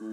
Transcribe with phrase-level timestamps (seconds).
[0.00, 0.06] Ja,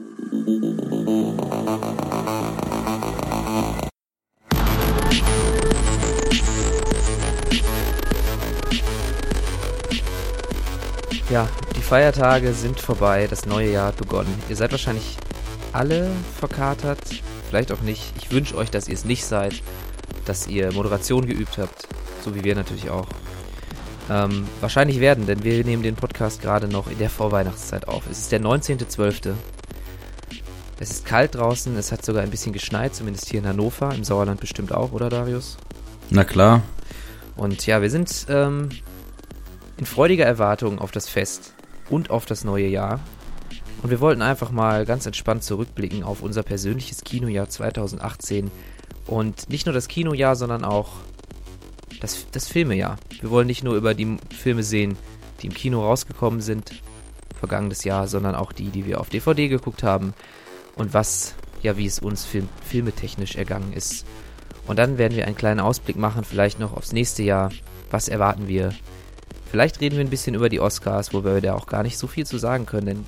[11.76, 14.34] die Feiertage sind vorbei, das neue Jahr hat begonnen.
[14.50, 15.18] Ihr seid wahrscheinlich
[15.71, 16.10] alle
[16.40, 16.98] verkatert,
[17.48, 18.12] vielleicht auch nicht.
[18.18, 19.62] Ich wünsche euch, dass ihr es nicht seid,
[20.26, 21.88] dass ihr Moderation geübt habt,
[22.24, 23.08] so wie wir natürlich auch.
[24.10, 28.08] Ähm, wahrscheinlich werden, denn wir nehmen den Podcast gerade noch in der Vorweihnachtszeit auf.
[28.10, 29.36] Es ist der 19.12.
[30.78, 34.04] Es ist kalt draußen, es hat sogar ein bisschen geschneit, zumindest hier in Hannover, im
[34.04, 35.58] Sauerland bestimmt auch, oder Darius?
[36.09, 36.63] Na klar.
[37.38, 38.70] Und ja, wir sind ähm,
[39.77, 41.53] in freudiger Erwartung auf das Fest
[41.90, 43.00] und auf das neue Jahr.
[43.84, 48.52] Und wir wollten einfach mal ganz entspannt zurückblicken auf unser persönliches Kinojahr 2018.
[49.08, 50.89] Und nicht nur das Kinojahr, sondern auch
[52.02, 52.98] das, das Filmejahr.
[53.22, 54.98] Wir wollen nicht nur über die Filme sehen,
[55.42, 56.72] die im Kino rausgekommen sind,
[57.38, 60.14] vergangenes Jahr, sondern auch die, die wir auf DVD geguckt haben
[60.76, 64.06] und was, ja, wie es uns film, filmetechnisch ergangen ist.
[64.68, 67.52] Und dann werden wir einen kleinen Ausblick machen, vielleicht noch aufs nächste Jahr.
[67.92, 68.73] Was erwarten wir?
[69.52, 72.08] Vielleicht reden wir ein bisschen über die Oscars, wo wir da auch gar nicht so
[72.08, 73.06] viel zu sagen können, denn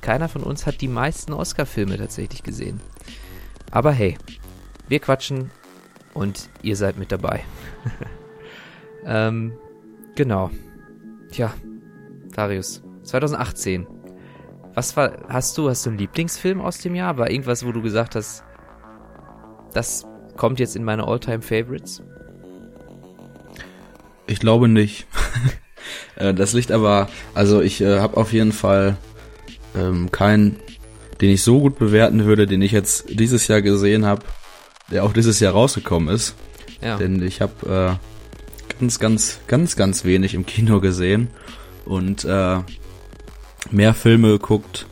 [0.00, 2.80] keiner von uns hat die meisten Oscar-Filme tatsächlich gesehen.
[3.70, 4.18] Aber hey,
[4.88, 5.50] wir quatschen
[6.14, 7.44] und ihr seid mit dabei.
[9.06, 9.52] ähm,
[10.14, 10.50] genau.
[11.30, 11.54] Tja,
[12.34, 13.86] Darius, 2018.
[14.74, 17.18] Was war, hast du, hast du einen Lieblingsfilm aus dem Jahr?
[17.18, 18.42] War irgendwas, wo du gesagt hast,
[19.74, 20.06] das
[20.36, 22.02] kommt jetzt in meine Alltime favorites
[24.26, 25.06] Ich glaube nicht.
[26.14, 28.96] Äh, das liegt aber, also ich äh, habe auf jeden Fall
[29.74, 30.60] ähm, keinen,
[31.20, 34.22] den ich so gut bewerten würde, den ich jetzt dieses Jahr gesehen habe,
[34.90, 36.36] der auch dieses Jahr rausgekommen ist.
[36.80, 36.98] Ja.
[36.98, 41.28] Denn ich habe äh, ganz, ganz, ganz, ganz wenig im Kino gesehen
[41.84, 42.58] und äh,
[43.70, 44.86] mehr Filme geguckt,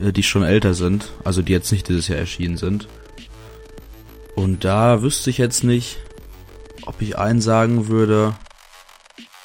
[0.00, 2.88] äh, die schon älter sind, also die jetzt nicht dieses Jahr erschienen sind.
[4.34, 5.98] Und da wüsste ich jetzt nicht,
[6.86, 8.34] ob ich einen sagen würde,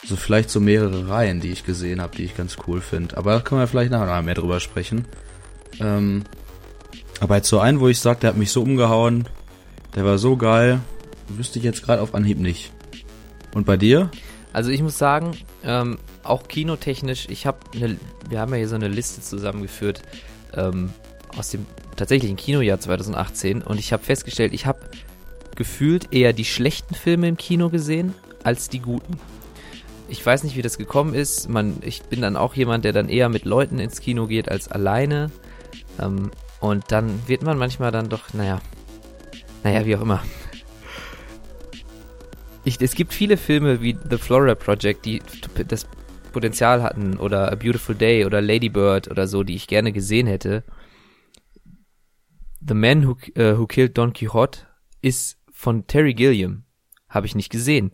[0.06, 3.17] so vielleicht so mehrere Reihen, die ich gesehen habe, die ich ganz cool finde.
[3.17, 5.06] Aber da können wir vielleicht nachher mehr drüber sprechen.
[5.79, 6.23] Ähm,
[7.19, 9.27] aber jetzt so einen, wo ich sage, der hat mich so umgehauen,
[9.95, 10.79] der war so geil,
[11.27, 12.72] wüsste ich jetzt gerade auf Anhieb nicht.
[13.53, 14.09] Und bei dir?
[14.53, 15.31] Also ich muss sagen,
[15.63, 15.97] ähm,
[16.29, 17.97] auch kinotechnisch, ich habe eine,
[18.29, 20.01] wir haben ja hier so eine Liste zusammengeführt
[20.53, 20.91] ähm,
[21.38, 21.65] aus dem
[21.95, 24.79] tatsächlichen Kinojahr 2018 und ich habe festgestellt, ich habe
[25.55, 29.19] gefühlt eher die schlechten Filme im Kino gesehen als die guten.
[30.07, 31.49] Ich weiß nicht, wie das gekommen ist.
[31.49, 34.69] Man, ich bin dann auch jemand, der dann eher mit Leuten ins Kino geht als
[34.69, 35.31] alleine.
[35.99, 38.61] Ähm, und dann wird man manchmal dann doch, naja,
[39.63, 40.23] naja, wie auch immer.
[42.63, 45.21] Ich, es gibt viele Filme wie The Florida Project, die
[45.67, 45.88] das
[46.31, 50.27] Potenzial hatten, oder A Beautiful Day oder Lady Bird oder so, die ich gerne gesehen
[50.27, 50.63] hätte.
[52.65, 54.61] The Man Who, uh, Who Killed Don Quixote
[55.01, 56.63] ist von Terry Gilliam.
[57.09, 57.93] Habe ich nicht gesehen.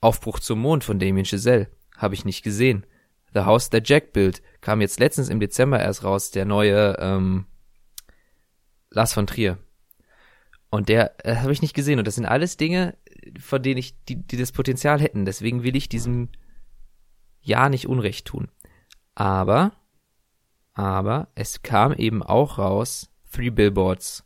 [0.00, 1.68] Aufbruch zum Mond von Damien Chazelle.
[1.96, 2.86] Habe ich nicht gesehen.
[3.34, 7.46] The House That Jack Built kam jetzt letztens im Dezember erst raus, der neue ähm,
[8.90, 9.58] Lars von Trier.
[10.70, 11.98] Und der äh, habe ich nicht gesehen.
[11.98, 12.96] Und das sind alles Dinge,
[13.40, 15.24] von denen ich, die, die das Potenzial hätten.
[15.24, 16.28] Deswegen will ich diesem
[17.40, 18.48] Jahr nicht Unrecht tun.
[19.14, 19.72] Aber,
[20.74, 24.24] aber es kam eben auch raus Three Billboards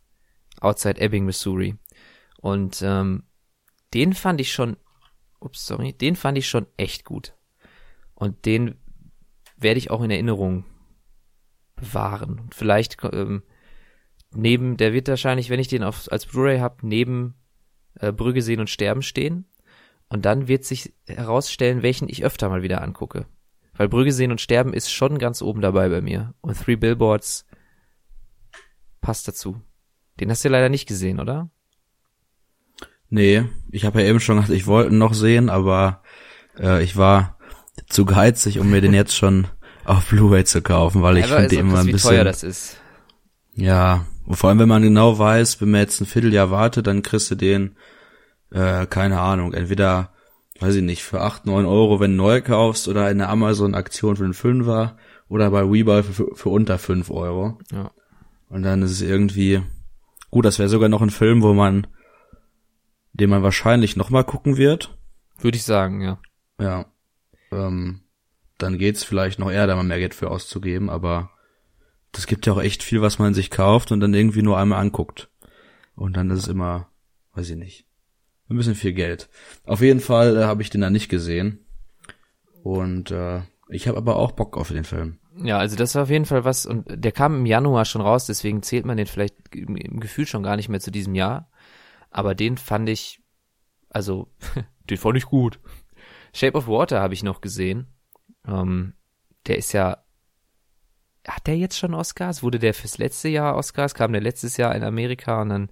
[0.60, 1.76] outside Ebbing, Missouri.
[2.38, 3.24] Und ähm,
[3.94, 4.76] den fand ich schon,
[5.40, 7.34] ups, sorry, den fand ich schon echt gut.
[8.14, 8.76] Und den
[9.56, 10.64] werde ich auch in Erinnerung
[11.76, 12.40] bewahren.
[12.40, 13.42] Und vielleicht ähm,
[14.34, 17.34] neben, der wird wahrscheinlich, wenn ich den auf, als Blu-ray habe, neben
[17.98, 19.46] äh, Brügge sehen und sterben stehen.
[20.12, 23.24] Und dann wird sich herausstellen, welchen ich öfter mal wieder angucke.
[23.72, 26.34] Weil Brügge sehen und sterben ist schon ganz oben dabei bei mir.
[26.42, 27.46] Und Three Billboards
[29.00, 29.62] passt dazu.
[30.20, 31.48] Den hast du leider nicht gesehen, oder?
[33.08, 36.02] Nee, ich habe ja eben schon gesagt, ich wollte ihn noch sehen, aber
[36.58, 37.38] äh, ich war
[37.88, 39.46] zu geizig, um mir den jetzt schon
[39.86, 42.10] auf Blu-ray zu kaufen, weil ich finde immer ein bisschen.
[42.10, 42.76] Wie teuer das ist.
[43.54, 47.00] Ja, und vor allem, wenn man genau weiß, wenn man jetzt ein Vierteljahr wartet, dann
[47.00, 47.76] kriegst du den,
[48.52, 50.10] äh, keine Ahnung, entweder,
[50.60, 54.16] weiß ich nicht, für acht neun Euro, wenn du neu kaufst, oder in der Amazon-Aktion
[54.16, 54.96] für einen Fünfer,
[55.28, 57.58] oder bei Webuy für, für unter fünf Euro.
[57.72, 57.90] Ja.
[58.48, 59.62] Und dann ist es irgendwie,
[60.30, 61.86] gut, das wäre sogar noch ein Film, wo man,
[63.14, 64.96] den man wahrscheinlich nochmal gucken wird.
[65.38, 66.18] Würde ich sagen, ja.
[66.60, 66.86] Ja.
[67.50, 68.02] Ähm,
[68.58, 71.30] dann geht's vielleicht noch eher, da mal mehr Geld für auszugeben, aber
[72.12, 74.80] das gibt ja auch echt viel, was man sich kauft und dann irgendwie nur einmal
[74.80, 75.30] anguckt.
[75.94, 76.88] Und dann ist es immer,
[77.32, 77.86] weiß ich nicht,
[78.52, 79.28] ein bisschen viel Geld.
[79.64, 81.64] Auf jeden Fall äh, habe ich den da nicht gesehen.
[82.62, 85.18] Und äh, Ich habe aber auch Bock auf den Film.
[85.36, 88.26] Ja, also das war auf jeden Fall was und der kam im Januar schon raus,
[88.26, 91.48] deswegen zählt man den vielleicht im, im Gefühl schon gar nicht mehr zu diesem Jahr.
[92.10, 93.20] Aber den fand ich,
[93.88, 94.28] also
[94.90, 95.58] den fand ich gut.
[96.34, 97.86] Shape of Water habe ich noch gesehen.
[98.46, 98.94] Ähm,
[99.46, 100.04] der ist ja,
[101.26, 102.42] hat der jetzt schon Oscars?
[102.42, 103.94] Wurde der fürs letzte Jahr Oscars?
[103.94, 105.70] Kam der letztes Jahr in Amerika und dann,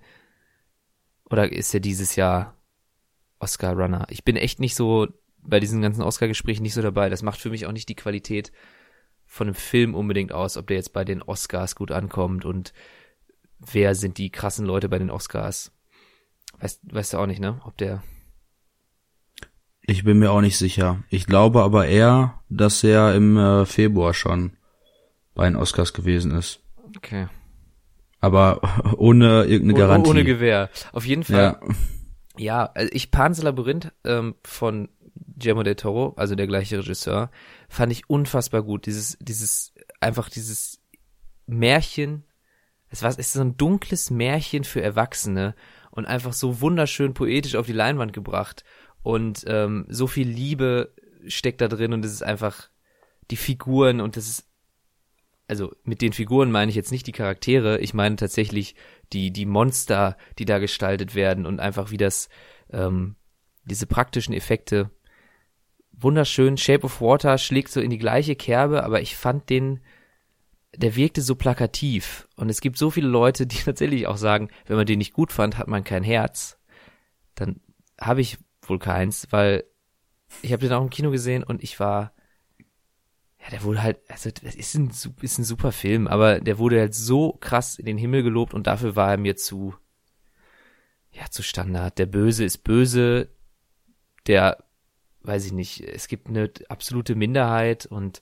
[1.24, 2.56] oder ist der dieses Jahr
[3.40, 4.06] Oscar Runner?
[4.10, 5.08] Ich bin echt nicht so
[5.42, 7.08] bei diesen ganzen Oscar-Gesprächen nicht so dabei.
[7.08, 8.52] Das macht für mich auch nicht die Qualität
[9.26, 12.72] von einem Film unbedingt aus, ob der jetzt bei den Oscars gut ankommt und
[13.58, 15.72] wer sind die krassen Leute bei den Oscars.
[16.58, 17.60] Weißt, weißt du auch nicht, ne?
[17.64, 18.02] Ob der.
[19.82, 21.02] Ich bin mir auch nicht sicher.
[21.08, 24.56] Ich glaube aber eher, dass er im äh, Februar schon
[25.34, 26.60] bei den Oscars gewesen ist.
[26.96, 27.28] Okay.
[28.20, 28.60] Aber
[28.98, 30.10] ohne irgendeine Garantie.
[30.10, 30.70] Ohne Gewehr.
[30.92, 31.58] Auf jeden Fall.
[31.60, 31.60] Ja,
[32.36, 34.88] ja also ich Pan's Labyrinth ähm, von
[35.40, 37.30] Guillermo del Toro, also der gleiche Regisseur,
[37.68, 38.86] fand ich unfassbar gut.
[38.86, 40.80] Dieses, dieses, einfach dieses
[41.46, 42.24] Märchen,
[42.90, 45.54] es war, es ist so ein dunkles Märchen für Erwachsene
[45.90, 48.64] und einfach so wunderschön poetisch auf die Leinwand gebracht
[49.02, 50.92] und ähm, so viel Liebe
[51.26, 52.68] steckt da drin und es ist einfach
[53.30, 54.46] die Figuren und das ist
[55.48, 58.76] also mit den Figuren meine ich jetzt nicht die Charaktere, ich meine tatsächlich
[59.12, 62.28] die die Monster, die da gestaltet werden und einfach wie das
[62.72, 63.16] ähm,
[63.64, 64.90] diese praktischen Effekte
[66.02, 66.56] wunderschön.
[66.56, 69.80] Shape of Water schlägt so in die gleiche Kerbe, aber ich fand den,
[70.76, 72.28] der wirkte so plakativ.
[72.36, 75.32] Und es gibt so viele Leute, die tatsächlich auch sagen, wenn man den nicht gut
[75.32, 76.58] fand, hat man kein Herz.
[77.34, 77.60] Dann
[78.00, 79.64] habe ich wohl keins, weil
[80.42, 82.12] ich habe den auch im Kino gesehen und ich war,
[83.42, 84.90] ja, der wurde halt, also das ist ein,
[85.22, 88.66] ist ein super Film, aber der wurde halt so krass in den Himmel gelobt und
[88.66, 89.74] dafür war er mir zu,
[91.12, 91.98] ja, zu Standard.
[91.98, 93.30] Der Böse ist böse,
[94.26, 94.64] der
[95.22, 98.20] weiß ich nicht, es gibt eine absolute Minderheit und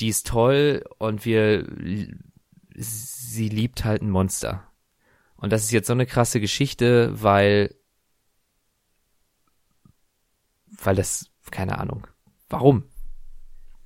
[0.00, 1.66] die ist toll und wir,
[2.74, 4.66] sie liebt halt ein Monster.
[5.36, 7.74] Und das ist jetzt so eine krasse Geschichte, weil,
[10.66, 12.06] weil das, keine Ahnung,
[12.48, 12.91] warum?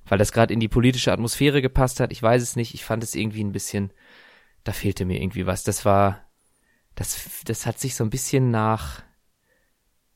[0.07, 3.03] Weil das gerade in die politische Atmosphäre gepasst hat, ich weiß es nicht, ich fand
[3.03, 3.91] es irgendwie ein bisschen,
[4.63, 5.63] da fehlte mir irgendwie was.
[5.63, 6.21] Das war,
[6.95, 9.03] das, das hat sich so ein bisschen nach,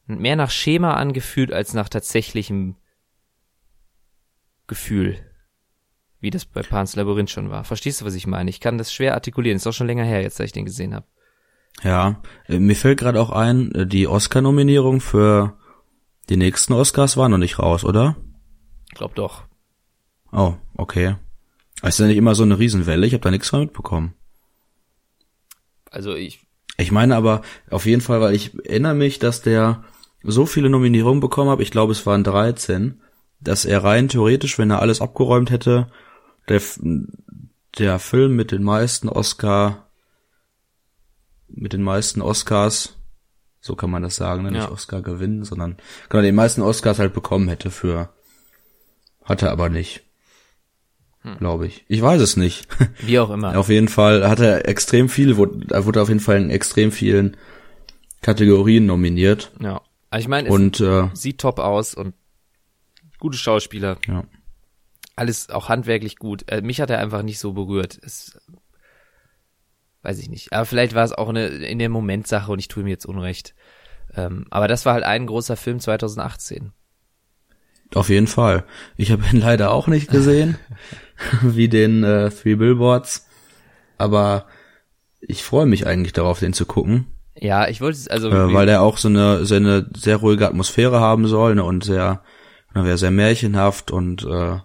[0.06, 2.76] mehr nach Schema angefühlt als nach tatsächlichem
[4.68, 5.20] Gefühl.
[6.20, 7.64] Wie das bei Pan's Labyrinth schon war.
[7.64, 8.50] Verstehst du, was ich meine?
[8.50, 9.58] Ich kann das schwer artikulieren.
[9.58, 11.08] Ist auch schon länger her, jetzt, seit ich den gesehen habe.
[11.84, 15.58] Ja, äh, mir fällt gerade auch ein, äh, die Oscar-Nominierung für
[16.30, 18.16] die nächsten Oscars war noch nicht raus, oder?
[18.94, 19.46] Glaub doch.
[20.32, 21.16] Oh, okay.
[21.84, 24.14] Ist ja nicht immer so eine Riesenwelle, ich habe da nichts mehr mitbekommen.
[25.90, 26.40] Also ich.
[26.78, 29.84] Ich meine aber auf jeden Fall, weil ich erinnere mich, dass der
[30.24, 33.02] so viele Nominierungen bekommen habe, ich glaube es waren 13,
[33.40, 35.92] dass er rein theoretisch, wenn er alles abgeräumt hätte,
[36.48, 36.62] der,
[37.78, 39.90] der Film mit den meisten Oscar,
[41.48, 42.98] mit den meisten Oscars,
[43.60, 44.52] so kann man das sagen, ne?
[44.52, 44.72] nicht ja.
[44.72, 45.78] Oscar gewinnen, sondern
[46.10, 48.10] genau den meisten Oscars halt bekommen hätte für,
[49.24, 50.04] hat er aber nicht.
[51.24, 51.38] Hm.
[51.38, 51.86] Glaube ich.
[51.88, 52.68] Ich weiß es nicht.
[53.00, 53.58] Wie auch immer.
[53.58, 57.38] auf jeden Fall hat er extrem viel, wurde, wurde auf jeden Fall in extrem vielen
[58.22, 59.52] Kategorien nominiert.
[59.60, 59.82] Ja.
[60.10, 62.14] Also ich meine, und äh, sieht top aus und
[63.20, 63.98] gute Schauspieler.
[64.08, 64.26] Ja.
[65.16, 66.52] Alles auch handwerklich gut.
[66.52, 68.00] Äh, mich hat er einfach nicht so berührt.
[68.04, 68.38] Es,
[70.02, 70.52] weiß ich nicht.
[70.54, 73.54] Aber vielleicht war es auch eine in der Momentsache und ich tue ihm jetzt Unrecht.
[74.16, 76.74] Ähm, aber das war halt ein großer Film 2018.
[77.94, 78.64] Auf jeden Fall.
[78.98, 80.58] Ich habe ihn leider auch nicht gesehen,
[81.42, 83.28] wie den äh, Three Billboards.
[83.98, 84.46] Aber
[85.20, 87.08] ich freue mich eigentlich darauf, den zu gucken.
[87.36, 90.48] Ja, ich wollte es also äh, weil er auch so eine so eine sehr ruhige
[90.48, 92.22] Atmosphäre haben soll ne, und sehr
[92.74, 94.58] wäre sehr märchenhaft und äh,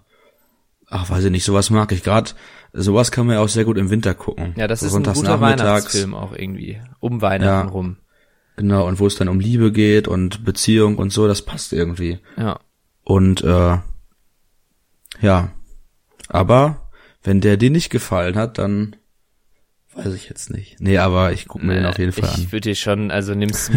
[0.88, 2.30] ach weiß ich nicht, sowas mag ich gerade.
[2.72, 4.52] Sowas kann man ja auch sehr gut im Winter gucken.
[4.56, 7.96] Ja, das so ist ein guter Weihnachtsfilm auch irgendwie um Weihnachten ja, rum.
[8.56, 12.18] Genau und wo es dann um Liebe geht und Beziehung und so, das passt irgendwie.
[12.36, 12.58] Ja.
[13.06, 13.78] Und äh,
[15.20, 15.52] ja,
[16.28, 16.90] aber
[17.22, 18.96] wenn der dir nicht gefallen hat, dann
[19.94, 20.78] Weiß ich jetzt nicht.
[20.78, 22.40] Nee, aber ich gucke mir nee, den auf jeden Fall ich an.
[22.42, 23.70] Ich würde dir schon, also nimm's.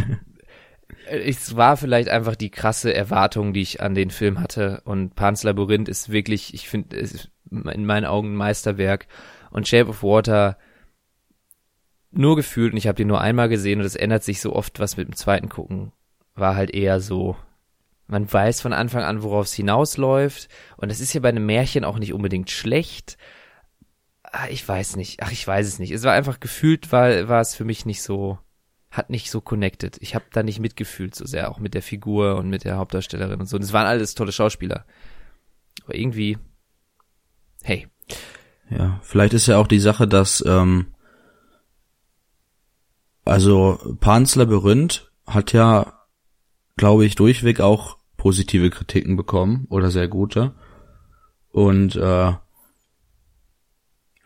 [1.08, 4.82] es war vielleicht einfach die krasse Erwartung, die ich an den Film hatte.
[4.84, 9.08] Und Pan's Labyrinth ist wirklich, ich finde, es ist in meinen Augen ein Meisterwerk.
[9.50, 10.58] Und Shape of Water
[12.12, 14.80] nur gefühlt, und ich habe den nur einmal gesehen und es ändert sich so oft
[14.80, 15.94] was mit dem zweiten Gucken,
[16.36, 17.38] war halt eher so,
[18.10, 20.50] man weiß von Anfang an, worauf es hinausläuft.
[20.78, 23.18] Und es ist ja bei einem Märchen auch nicht unbedingt schlecht,
[24.32, 25.24] Ah, ich weiß nicht.
[25.24, 25.92] Ach, ich weiß es nicht.
[25.92, 28.38] Es war einfach gefühlt, war, war es für mich nicht so,
[28.92, 29.98] hat nicht so connected.
[30.02, 33.40] Ich habe da nicht mitgefühlt so sehr, auch mit der Figur und mit der Hauptdarstellerin
[33.40, 33.56] und so.
[33.56, 34.86] Und es waren alles tolle Schauspieler.
[35.84, 36.38] Aber irgendwie,
[37.64, 37.88] hey.
[38.70, 40.94] Ja, vielleicht ist ja auch die Sache, dass ähm,
[43.26, 46.06] also Pans Labyrinth hat ja,
[46.78, 50.54] glaube ich, durchweg auch positive Kritiken bekommen oder sehr gute.
[51.50, 52.34] Und äh,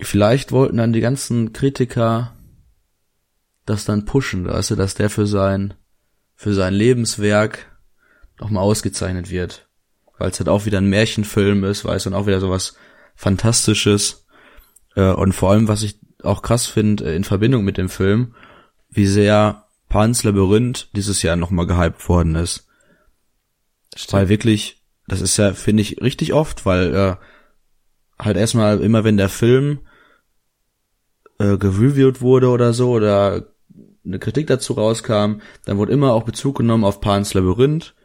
[0.01, 2.35] vielleicht wollten dann die ganzen Kritiker
[3.65, 5.75] das dann pushen, weißt du, dass der für sein
[6.35, 7.77] für sein Lebenswerk
[8.39, 9.69] nochmal ausgezeichnet wird.
[10.17, 12.75] Weil es halt auch wieder ein Märchenfilm ist, weißt du, und auch wieder sowas
[13.15, 14.25] Fantastisches.
[14.95, 18.33] Äh, und vor allem, was ich auch krass finde, äh, in Verbindung mit dem Film,
[18.89, 22.67] wie sehr Pans Labyrinth dieses Jahr nochmal gehypt worden ist.
[23.95, 24.13] Stimmt.
[24.13, 27.15] Weil wirklich, das ist ja, finde ich, richtig oft, weil äh,
[28.19, 29.79] halt erstmal immer, wenn der Film
[31.39, 33.53] äh, gereviewt wurde oder so, oder
[34.05, 37.95] eine Kritik dazu rauskam, dann wurde immer auch Bezug genommen auf Pans Labyrinth.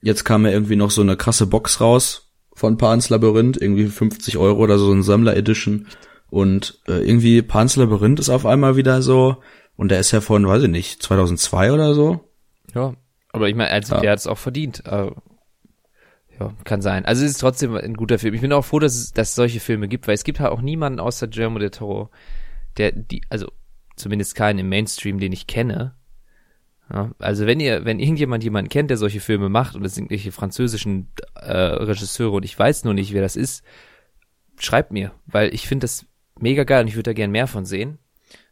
[0.00, 4.38] Jetzt kam ja irgendwie noch so eine krasse Box raus von Pans Labyrinth, irgendwie 50
[4.38, 5.86] Euro oder so, ein Sammler Edition.
[6.30, 9.36] Und äh, irgendwie Pans Labyrinth ist auf einmal wieder so,
[9.76, 12.20] und der ist ja von, weiß ich nicht, 2002 oder so.
[12.74, 12.94] Ja,
[13.34, 14.00] aber ich meine, also ja.
[14.00, 14.84] der hat es auch verdient.
[14.86, 15.10] Äh,
[16.40, 17.04] ja, kann sein.
[17.04, 18.34] Also es ist trotzdem ein guter Film.
[18.34, 20.52] Ich bin auch froh, dass es, dass es solche Filme gibt, weil es gibt halt
[20.52, 22.10] auch niemanden außer Guillermo del Toro,
[22.76, 23.50] der die, also
[23.96, 25.94] zumindest keinen im Mainstream, den ich kenne.
[26.92, 30.04] Ja, also wenn ihr, wenn irgendjemand jemanden kennt, der solche Filme macht und es sind
[30.04, 33.64] irgendwelche französischen äh, Regisseure und ich weiß nur nicht, wer das ist,
[34.58, 36.06] schreibt mir, weil ich finde das
[36.38, 37.98] mega geil und ich würde da gern mehr von sehen.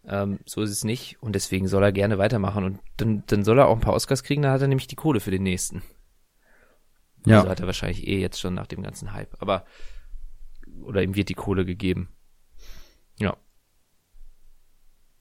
[0.05, 3.59] Ähm, so ist es nicht und deswegen soll er gerne weitermachen und dann, dann soll
[3.59, 5.83] er auch ein paar Oscars kriegen, dann hat er nämlich die Kohle für den nächsten.
[7.25, 7.39] Ja.
[7.39, 9.65] Also hat er wahrscheinlich eh jetzt schon nach dem ganzen Hype, aber
[10.83, 12.09] oder ihm wird die Kohle gegeben.
[13.19, 13.37] Ja.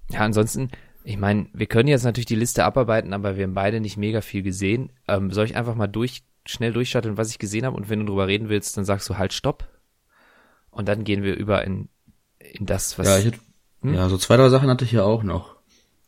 [0.10, 0.70] Ja, ansonsten,
[1.04, 4.22] ich meine, wir können jetzt natürlich die Liste abarbeiten, aber wir haben beide nicht mega
[4.22, 4.92] viel gesehen.
[5.08, 7.76] Ähm, soll ich einfach mal durch, schnell durchstarten, was ich gesehen habe?
[7.78, 9.68] Und wenn du drüber reden willst, dann sagst du halt Stopp.
[10.70, 11.90] Und dann gehen wir über in,
[12.40, 13.08] in das, was.
[13.08, 13.40] Ja, ich hätte,
[13.82, 13.94] hm?
[13.94, 15.56] ja, so zwei, drei Sachen hatte ich ja auch noch.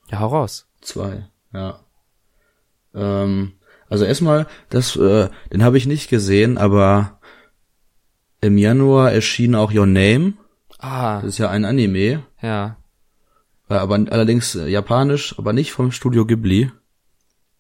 [0.09, 0.67] Ja, hau raus.
[0.81, 1.79] Zwei, ja.
[2.93, 3.53] Ähm,
[3.89, 7.19] also erstmal, das, äh, den habe ich nicht gesehen, aber
[8.41, 10.33] im Januar erschien auch Your Name.
[10.79, 11.21] Ah.
[11.21, 12.23] Das ist ja ein Anime.
[12.41, 12.77] Ja.
[13.69, 16.71] Äh, aber allerdings äh, japanisch, aber nicht vom Studio Ghibli.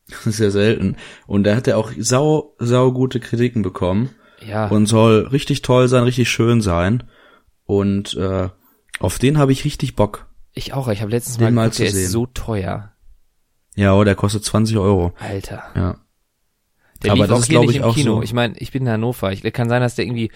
[0.09, 0.97] Das ist sehr selten.
[1.25, 4.09] Und da hat er auch sau, sau gute Kritiken bekommen.
[4.45, 4.67] Ja.
[4.67, 7.03] Und soll richtig toll sein, richtig schön sein.
[7.65, 8.49] Und äh,
[9.03, 10.27] auf den habe ich richtig Bock.
[10.53, 10.87] Ich auch.
[10.87, 12.05] Ich habe letztens den mal geguckt, der sehen.
[12.05, 12.93] ist so teuer.
[13.75, 15.13] Ja, oh, der kostet 20 Euro.
[15.19, 15.63] Alter.
[15.75, 15.97] Ja.
[17.01, 18.15] Der aber das glaube ich, auch Kino.
[18.15, 18.21] So.
[18.21, 19.33] Ich meine, ich bin in Hannover.
[19.33, 20.31] Ich kann sein, dass der irgendwie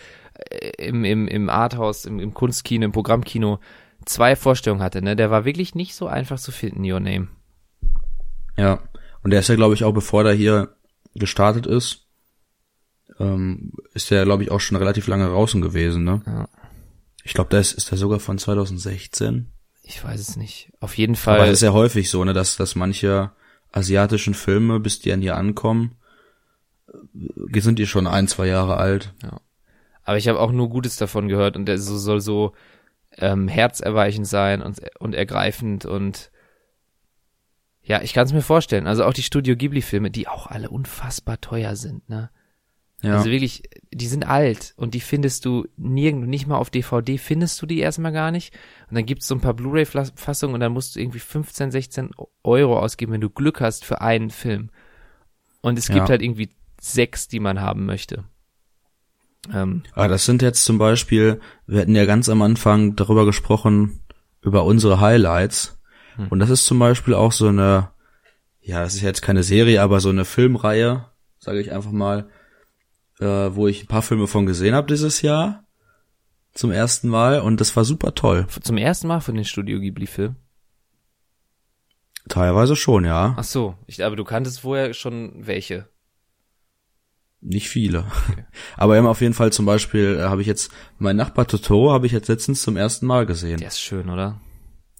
[0.49, 3.59] äh, im, im, im Arthouse, im, im Kunstkino, im Programmkino
[4.05, 5.15] zwei Vorstellungen hatte, ne?
[5.15, 7.29] Der war wirklich nicht so einfach zu finden, Your Name.
[8.57, 8.79] Ja,
[9.23, 10.75] und der ist ja, glaube ich, auch bevor der hier
[11.15, 12.07] gestartet ist,
[13.19, 16.21] ähm, ist der, glaube ich, auch schon relativ lange draußen gewesen, ne?
[16.25, 16.49] Ja.
[17.27, 19.51] Ich glaube, der ist, ist der sogar von 2016.
[19.83, 20.71] Ich weiß es nicht.
[20.79, 21.35] Auf jeden Fall.
[21.35, 23.31] Aber das ist ja häufig so, ne, dass, dass manche
[23.73, 25.97] asiatischen Filme, bis die an hier ankommen,
[26.89, 29.13] äh, sind die schon ein, zwei Jahre alt.
[29.21, 29.41] Ja.
[30.03, 32.53] Aber ich habe auch nur Gutes davon gehört und der so, soll so
[33.17, 36.31] ähm, herzerweichend sein und, und ergreifend und
[37.83, 38.87] ja, ich kann es mir vorstellen.
[38.87, 42.29] Also auch die Studio Ghibli-Filme, die auch alle unfassbar teuer sind, ne?
[43.07, 43.17] Ja.
[43.17, 47.61] Also wirklich, die sind alt und die findest du nirgendwo, nicht mal auf DVD findest
[47.61, 48.53] du die erstmal gar nicht.
[48.89, 52.11] Und dann gibt's so ein paar Blu-ray-Fassungen und dann musst du irgendwie 15, 16
[52.43, 54.69] Euro ausgeben, wenn du Glück hast für einen Film.
[55.61, 56.09] Und es gibt ja.
[56.09, 56.49] halt irgendwie
[56.79, 58.25] sechs, die man haben möchte.
[59.53, 64.01] Ähm, ah, das sind jetzt zum Beispiel, wir hatten ja ganz am Anfang darüber gesprochen,
[64.41, 65.79] über unsere Highlights.
[66.15, 66.27] Hm.
[66.29, 67.89] Und das ist zum Beispiel auch so eine,
[68.61, 71.05] ja, das ist jetzt keine Serie, aber so eine Filmreihe,
[71.39, 72.29] sage ich einfach mal,
[73.19, 75.63] äh, wo ich ein paar Filme von gesehen habe dieses Jahr.
[76.53, 78.47] Zum ersten Mal und das war super toll.
[78.61, 80.37] Zum ersten Mal von den Studio Ghibli-Filmen?
[82.27, 83.35] Teilweise schon, ja.
[83.37, 85.87] Ach so, ich, aber du kanntest vorher schon welche.
[87.39, 87.99] Nicht viele.
[87.99, 88.45] Okay.
[88.77, 92.07] Aber haben auf jeden Fall zum Beispiel, äh, habe ich jetzt, mein Nachbar Totoro habe
[92.07, 93.59] ich jetzt letztens zum ersten Mal gesehen.
[93.59, 94.41] Der ist schön, oder?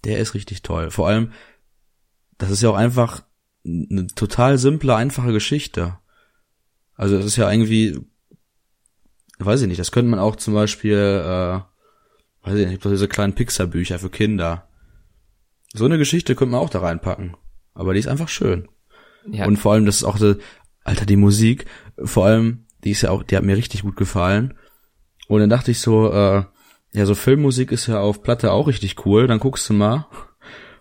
[0.04, 0.90] Der ist richtig toll.
[0.90, 1.32] Vor allem,
[2.38, 3.22] das ist ja auch einfach
[3.66, 5.98] eine total simple, einfache Geschichte.
[6.98, 7.96] Also es ist ja irgendwie,
[9.38, 11.60] weiß ich nicht, das könnte man auch zum Beispiel, äh,
[12.46, 14.68] weiß ich nicht, diese kleinen Pixar-Bücher für Kinder.
[15.72, 17.36] So eine Geschichte könnte man auch da reinpacken.
[17.72, 18.68] Aber die ist einfach schön.
[19.30, 19.46] Ja.
[19.46, 20.34] Und vor allem, das ist auch, so,
[20.82, 21.66] Alter, die Musik,
[22.02, 24.54] vor allem, die ist ja auch, die hat mir richtig gut gefallen.
[25.28, 26.42] Und dann dachte ich so, äh,
[26.94, 30.08] ja, so Filmmusik ist ja auf Platte auch richtig cool, dann guckst du mal.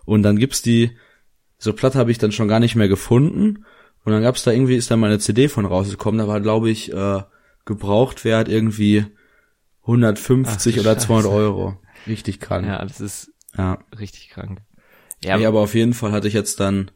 [0.03, 0.97] Und dann gibt's die,
[1.59, 3.65] so Platte habe ich dann schon gar nicht mehr gefunden.
[4.08, 6.70] Und dann gab's da irgendwie, ist da mal eine CD von rausgekommen, da war, glaube
[6.70, 7.24] ich, äh,
[7.66, 9.06] Gebrauchtwert irgendwie
[9.82, 11.08] 150 Ach, oder Scheiße.
[11.08, 11.78] 200 Euro.
[12.08, 12.66] Richtig krank.
[12.66, 13.80] Ja, das ist ja.
[14.00, 14.62] richtig krank.
[15.22, 16.90] Ja, nee, aber auf jeden Fall hatte ich jetzt dann,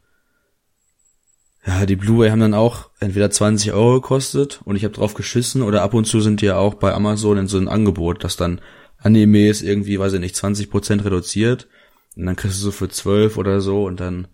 [1.66, 5.60] ja, die Blu-ray haben dann auch entweder 20 Euro gekostet und ich habe drauf geschissen
[5.60, 8.38] oder ab und zu sind die ja auch bei Amazon in so einem Angebot, dass
[8.38, 8.62] dann
[8.96, 11.68] Animes irgendwie, weiß ich nicht, 20% reduziert
[12.16, 14.28] und dann kriegst du so für 12 oder so und dann,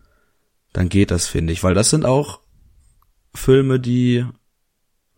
[0.72, 2.38] dann geht das, finde ich, weil das sind auch
[3.38, 4.24] Filme, die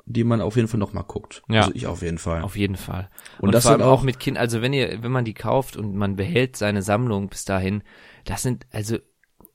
[0.07, 1.43] die man auf jeden Fall noch mal guckt.
[1.49, 1.61] Ja.
[1.61, 2.43] Also ich auf jeden Fall.
[2.43, 3.09] Auf jeden Fall.
[3.39, 5.35] Und Und, das vor allem auch auch- mit Kind, also wenn ihr, wenn man die
[5.35, 7.85] kauft und man behält seine Sammlung bis dahin,
[8.25, 8.99] das sind, also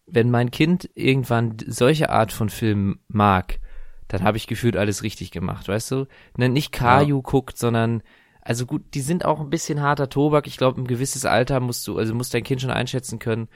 [0.07, 3.59] wenn mein Kind irgendwann solche Art von Filmen mag,
[4.07, 6.05] dann habe ich gefühlt alles richtig gemacht, weißt du?
[6.37, 8.01] Ne, Nicht Kaju guckt, sondern
[8.41, 10.45] also gut, die sind auch ein bisschen harter Tobak.
[10.47, 13.49] Ich glaube, ein gewisses Alter musst du, also muss dein Kind schon einschätzen können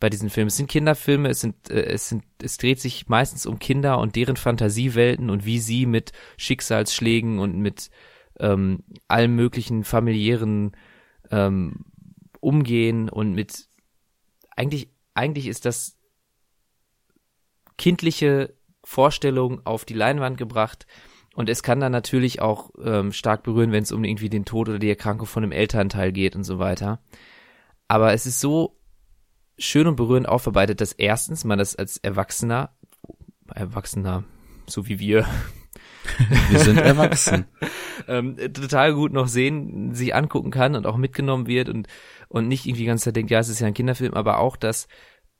[0.00, 0.48] bei diesen Filmen.
[0.48, 4.16] Es sind Kinderfilme, es sind, äh, es sind, es dreht sich meistens um Kinder und
[4.16, 7.90] deren Fantasiewelten und wie sie mit Schicksalsschlägen und mit
[8.40, 10.76] ähm, allen möglichen familiären
[11.30, 11.84] ähm,
[12.40, 13.66] umgehen und mit
[14.56, 15.96] eigentlich eigentlich ist das
[17.76, 20.86] kindliche Vorstellung auf die Leinwand gebracht
[21.34, 24.68] und es kann dann natürlich auch ähm, stark berühren, wenn es um irgendwie den Tod
[24.68, 27.00] oder die Erkrankung von einem Elternteil geht und so weiter.
[27.86, 28.77] Aber es ist so
[29.58, 32.70] schön und berührend aufarbeitet, dass erstens man das als Erwachsener,
[33.54, 34.24] Erwachsener,
[34.66, 35.26] so wie wir,
[36.50, 37.46] Wir sind erwachsen.
[38.08, 41.86] ähm, total gut noch sehen, sich angucken kann und auch mitgenommen wird und,
[42.28, 44.88] und nicht irgendwie Zeit denkt, ja, es ist ja ein Kinderfilm, aber auch das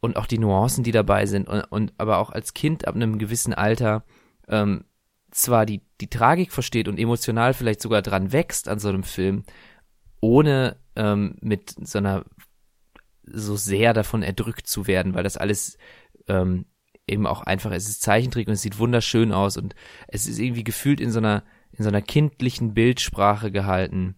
[0.00, 3.18] und auch die Nuancen, die dabei sind und, und aber auch als Kind ab einem
[3.18, 4.04] gewissen Alter
[4.48, 4.84] ähm,
[5.30, 9.44] zwar die, die Tragik versteht und emotional vielleicht sogar dran wächst an so einem Film,
[10.20, 12.24] ohne ähm, mit so einer
[13.32, 15.78] so sehr davon erdrückt zu werden, weil das alles
[16.28, 16.66] ähm,
[17.06, 19.74] eben auch einfach, es ist Zeichentrick und es sieht wunderschön aus und
[20.06, 21.42] es ist irgendwie gefühlt in so einer,
[21.72, 24.16] in so einer kindlichen Bildsprache gehalten.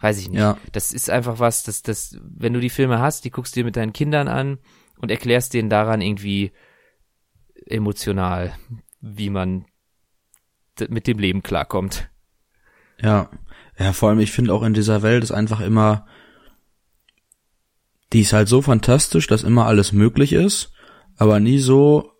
[0.00, 0.40] Weiß ich nicht.
[0.40, 0.58] Ja.
[0.72, 3.64] Das ist einfach was, das, das, wenn du die Filme hast, die guckst du dir
[3.64, 4.58] mit deinen Kindern an
[4.98, 6.52] und erklärst denen daran irgendwie
[7.66, 8.54] emotional,
[9.00, 9.66] wie man
[10.88, 12.10] mit dem Leben klarkommt.
[13.00, 13.30] Ja.
[13.78, 16.06] Ja, vor allem, ich finde auch in dieser Welt ist einfach immer,
[18.12, 20.72] die ist halt so fantastisch, dass immer alles möglich ist,
[21.16, 22.12] aber nie so,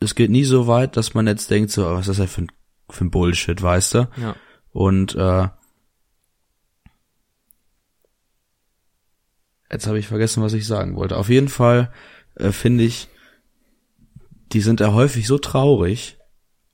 [0.00, 2.28] es geht nie so weit, dass man jetzt denkt, so, oh, was ist das denn
[2.28, 2.52] für ein,
[2.88, 4.08] für ein Bullshit, weißt du?
[4.20, 4.36] Ja.
[4.72, 5.48] Und äh,
[9.70, 11.16] jetzt habe ich vergessen, was ich sagen wollte.
[11.16, 11.92] Auf jeden Fall
[12.36, 13.08] äh, finde ich,
[14.52, 16.18] die sind ja häufig so traurig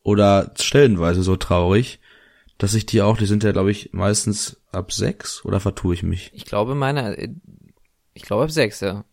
[0.02, 2.00] oder stellenweise so traurig,
[2.58, 6.02] dass ich die auch, die sind ja, glaube ich, meistens ab sechs oder vertue ich
[6.02, 6.30] mich?
[6.32, 7.28] Ich glaube, meine, äh,
[8.16, 9.04] ich glaube ab sechs, ja.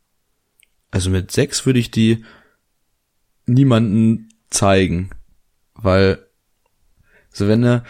[0.91, 2.23] Also mit sechs würde ich die
[3.45, 5.09] niemanden zeigen,
[5.73, 6.25] weil
[7.29, 7.83] so wenn ne,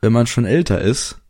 [0.00, 1.20] wenn man schon älter ist,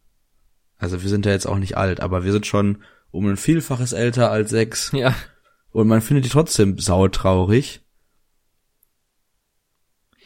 [0.77, 3.93] also wir sind ja jetzt auch nicht alt, aber wir sind schon um ein Vielfaches
[3.93, 5.15] älter als sechs Ja.
[5.71, 7.81] und man findet die trotzdem sautraurig,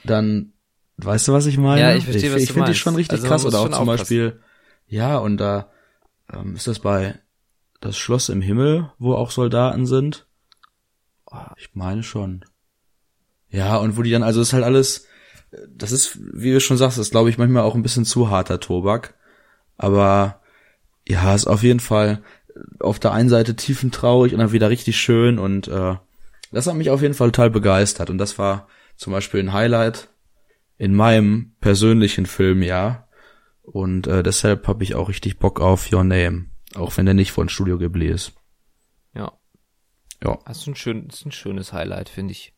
[0.04, 0.52] dann
[0.96, 1.80] weißt du, was ich meine?
[1.80, 3.64] Ja, ich verstehe, ich, was ich du finde die schon richtig Also krass oder auch
[3.64, 3.86] zum aufpassen.
[3.86, 4.40] Beispiel
[4.86, 5.70] ja und da
[6.32, 7.18] ähm, ist das bei
[7.80, 10.26] das Schloss im Himmel, wo auch Soldaten sind.
[11.56, 12.44] Ich meine schon.
[13.50, 15.06] Ja, und wo die dann, also ist halt alles,
[15.68, 18.60] das ist, wie du schon sagst, ist glaube ich manchmal auch ein bisschen zu harter
[18.60, 19.14] Tobak.
[19.76, 20.40] Aber
[21.06, 22.22] ja, ist auf jeden Fall
[22.80, 25.96] auf der einen Seite tiefentraurig und dann wieder richtig schön und äh,
[26.50, 28.10] das hat mich auf jeden Fall total begeistert.
[28.10, 30.08] Und das war zum Beispiel ein Highlight
[30.78, 33.08] in meinem persönlichen Filmjahr.
[33.62, 36.46] Und äh, deshalb habe ich auch richtig Bock auf Your Name.
[36.74, 38.32] Auch wenn der nicht von Studio Ghibli ist.
[39.14, 39.32] Ja.
[40.22, 40.38] Ja.
[40.46, 42.52] Das ist ein, schön, ist ein schönes Highlight, finde ich.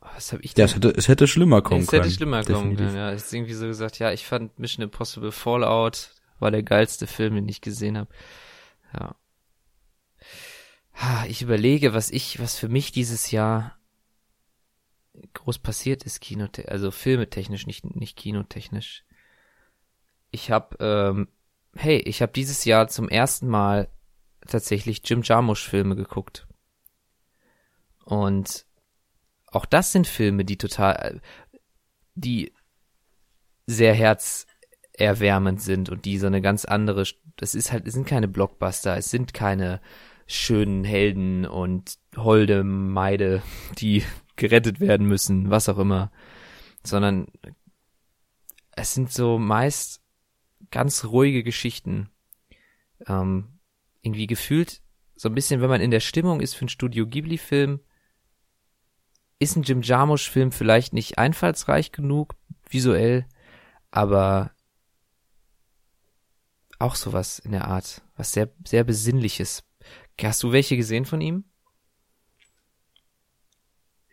[0.00, 2.02] Was habe ich Ja, es hätte, es hätte schlimmer kommen es können.
[2.02, 2.86] hätte schlimmer kommen Definitiv.
[2.86, 3.12] können, ja.
[3.12, 7.34] Es ist irgendwie so gesagt, ja, ich fand Mission Impossible Fallout war der geilste Film,
[7.34, 8.10] den ich gesehen habe.
[8.94, 9.14] Ja.
[10.94, 13.78] Ha, Ich überlege, was ich, was für mich dieses Jahr
[15.34, 19.04] groß passiert ist, Kinote also filmetechnisch, nicht, nicht kinotechnisch.
[20.30, 21.28] Ich habe, ähm,
[21.74, 23.88] hey, ich habe dieses Jahr zum ersten Mal
[24.46, 26.46] tatsächlich Jim Jarmusch Filme geguckt.
[28.04, 28.66] Und
[29.46, 31.20] auch das sind Filme, die total,
[32.14, 32.52] die
[33.66, 37.04] sehr herzerwärmend sind und die so eine ganz andere,
[37.36, 39.80] das ist halt, es sind keine Blockbuster, es sind keine
[40.26, 43.42] schönen Helden und holde Meide,
[43.78, 44.04] die
[44.36, 46.10] gerettet werden müssen, was auch immer,
[46.84, 47.26] sondern
[48.72, 49.99] es sind so meist
[50.70, 52.10] ganz ruhige Geschichten.
[53.06, 53.58] Ähm,
[54.02, 54.82] irgendwie gefühlt
[55.16, 57.80] so ein bisschen, wenn man in der Stimmung ist für einen Studio Ghibli-Film,
[59.38, 62.34] ist ein Jim Jarmusch-Film vielleicht nicht einfallsreich genug
[62.68, 63.26] visuell,
[63.90, 64.52] aber
[66.78, 69.62] auch sowas in der Art, was sehr, sehr besinnliches.
[70.22, 71.44] Hast du welche gesehen von ihm?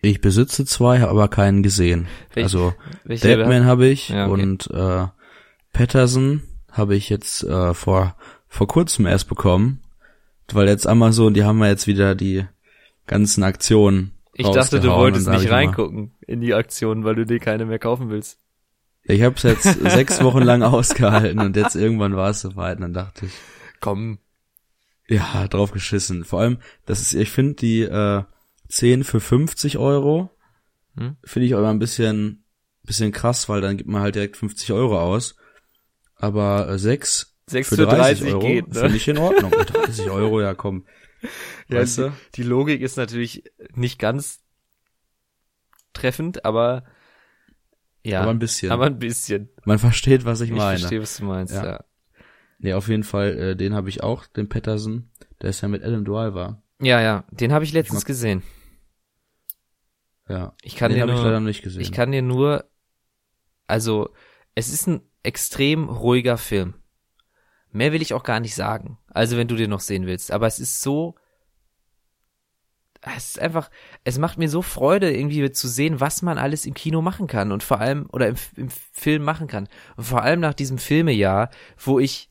[0.02, 2.08] Ich besitze zwei, habe aber keinen gesehen.
[2.34, 2.74] Welche- also
[3.06, 4.42] Deadman habe ich Ja, okay.
[4.42, 5.08] und äh,
[5.74, 8.16] Patterson habe ich jetzt äh, vor
[8.48, 9.82] vor kurzem erst bekommen,
[10.52, 12.46] weil jetzt Amazon, die haben ja jetzt wieder die
[13.06, 14.12] ganzen Aktionen.
[14.34, 17.66] Ich dachte, du wolltest nicht ich mal- reingucken in die Aktion, weil du dir keine
[17.66, 18.40] mehr kaufen willst.
[19.04, 22.82] Ich habe es jetzt sechs Wochen lang ausgehalten und jetzt irgendwann war es soweit und
[22.84, 23.32] dann dachte ich,
[23.80, 24.20] Komm.
[25.08, 26.24] ja, drauf geschissen.
[26.26, 28.24] Vor allem, das ist, ich finde die äh,
[28.70, 30.30] 10 für 50 Euro,
[30.98, 31.16] Hm?
[31.24, 32.44] finde ich aber ein bisschen,
[32.84, 35.36] bisschen krass, weil dann gibt man halt direkt 50 Euro aus.
[36.20, 38.80] Aber äh, 6 6 für für 30 30 Euro geht, ne?
[38.82, 39.52] finde ich in Ordnung.
[39.52, 40.86] 30 Euro, ja komm.
[41.70, 42.12] Ja, weißt die, du?
[42.36, 44.40] die Logik ist natürlich nicht ganz
[45.94, 46.84] treffend, aber
[48.04, 48.72] ja, Aber ein bisschen.
[48.72, 49.50] aber ein bisschen.
[49.66, 50.78] man versteht, was ich Ich meine.
[50.80, 51.66] verstehe, was du meinst, Ja.
[51.66, 51.84] ja.
[52.60, 55.10] Nee, auf jeden Fall, äh, den habe ich auch, den Patterson.
[55.42, 56.62] Der ist ja mit Adam Driver.
[56.82, 58.44] Ja, ja, den habe ich letztens mag- gesehen.
[60.30, 60.54] Ja.
[60.62, 61.82] Ich kann den dir habe ich nur- leider nicht gesehen.
[61.82, 62.70] Ich kann dir nur,
[63.66, 64.14] also,
[64.56, 66.76] es ist ein extrem ruhiger Film.
[67.72, 68.98] Mehr will ich auch gar nicht sagen.
[69.08, 70.32] Also, wenn du den noch sehen willst.
[70.32, 71.16] Aber es ist so,
[73.16, 73.70] es ist einfach,
[74.04, 77.52] es macht mir so Freude, irgendwie zu sehen, was man alles im Kino machen kann
[77.52, 79.68] und vor allem, oder im, im Film machen kann.
[79.98, 82.30] Und vor allem nach diesem Filmejahr, wo ich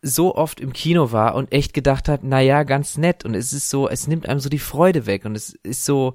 [0.00, 3.24] so oft im Kino war und echt gedacht habe, na ja, ganz nett.
[3.24, 6.14] Und es ist so, es nimmt einem so die Freude weg und es ist so,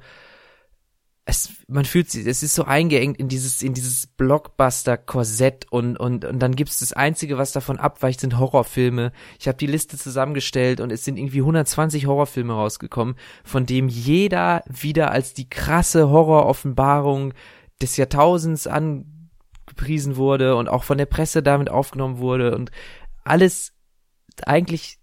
[1.25, 6.25] es, man fühlt sich, es ist so eingeengt in dieses, in dieses Blockbuster-Korsett und, und,
[6.25, 9.13] und dann gibt's das Einzige, was davon abweicht, sind Horrorfilme.
[9.39, 14.63] Ich habe die Liste zusammengestellt und es sind irgendwie 120 Horrorfilme rausgekommen, von dem jeder
[14.67, 17.33] wieder als die krasse Horroroffenbarung
[17.81, 22.69] des Jahrtausends angepriesen wurde und auch von der Presse damit aufgenommen wurde und
[23.23, 23.73] alles
[24.45, 24.99] eigentlich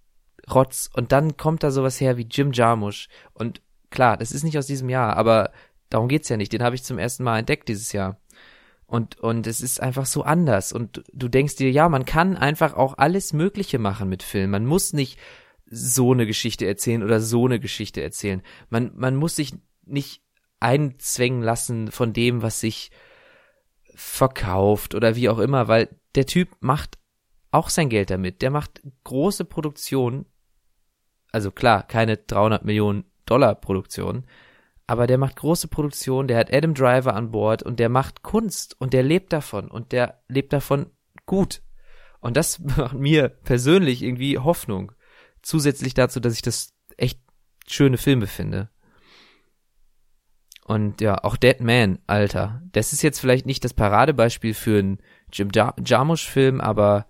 [0.51, 0.91] Rotz.
[0.93, 4.67] Und dann kommt da sowas her wie Jim Jarmusch und klar, das ist nicht aus
[4.67, 5.51] diesem Jahr, aber
[5.91, 6.53] darum geht's ja nicht.
[6.53, 8.21] Den habe ich zum ersten Mal entdeckt dieses Jahr.
[8.87, 10.73] Und, und es ist einfach so anders.
[10.73, 14.51] Und du denkst dir, ja, man kann einfach auch alles Mögliche machen mit Film.
[14.51, 15.19] Man muss nicht
[15.67, 18.43] so eine Geschichte erzählen oder so eine Geschichte erzählen.
[18.69, 19.53] Man, man muss sich
[19.85, 20.23] nicht
[20.59, 22.91] einzwängen lassen von dem, was sich
[23.95, 26.99] verkauft oder wie auch immer, weil der Typ macht
[27.53, 28.43] auch sein Geld damit.
[28.43, 30.27] Der macht große Produktionen.
[31.33, 34.25] Also klar, keine 300 Millionen Dollar Produktion,
[34.91, 38.75] aber der macht große Produktionen, der hat Adam Driver an Bord und der macht Kunst
[38.81, 40.91] und der lebt davon und der lebt davon
[41.27, 41.63] gut.
[42.19, 44.91] Und das macht mir persönlich irgendwie Hoffnung.
[45.43, 47.21] Zusätzlich dazu, dass ich das echt
[47.69, 48.69] schöne Filme finde.
[50.65, 52.61] Und ja, auch Dead Man, Alter.
[52.73, 54.99] Das ist jetzt vielleicht nicht das Paradebeispiel für einen
[55.33, 57.07] Jim Jar- Jarmusch-Film, aber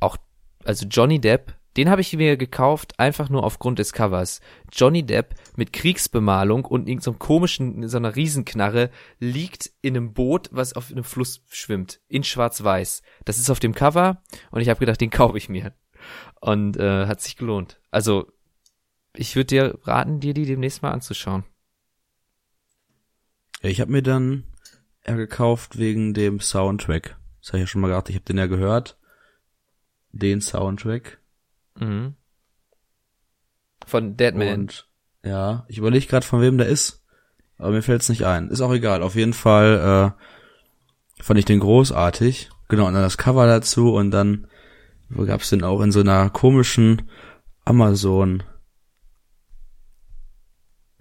[0.00, 0.18] auch,
[0.64, 4.40] also Johnny Depp, den habe ich mir gekauft, einfach nur aufgrund des Covers.
[4.72, 10.48] Johnny Depp mit Kriegsbemalung und irgendeinem so komischen, so einer Riesenknarre liegt in einem Boot,
[10.52, 13.02] was auf einem Fluss schwimmt, in schwarz-weiß.
[13.24, 15.72] Das ist auf dem Cover und ich habe gedacht, den kaufe ich mir.
[16.40, 17.80] Und äh, hat sich gelohnt.
[17.90, 18.32] Also,
[19.14, 21.44] ich würde dir raten, dir die demnächst mal anzuschauen.
[23.62, 24.44] Ja, ich habe mir dann
[25.02, 27.16] eher gekauft wegen dem Soundtrack.
[27.40, 28.98] Das habe ich ja schon mal gesagt, ich habe den ja gehört.
[30.12, 31.19] Den Soundtrack.
[31.78, 32.14] Mhm.
[33.86, 34.60] Von Deadman.
[34.60, 34.88] Und
[35.24, 37.04] ja, ich überlege gerade, von wem der ist.
[37.58, 38.48] Aber mir fällt's nicht ein.
[38.48, 39.02] Ist auch egal.
[39.02, 40.14] Auf jeden Fall
[41.18, 42.50] äh, fand ich den großartig.
[42.68, 44.46] Genau, und dann das Cover dazu und dann
[45.10, 47.10] wo gab's den auch in so einer komischen
[47.64, 48.44] Amazon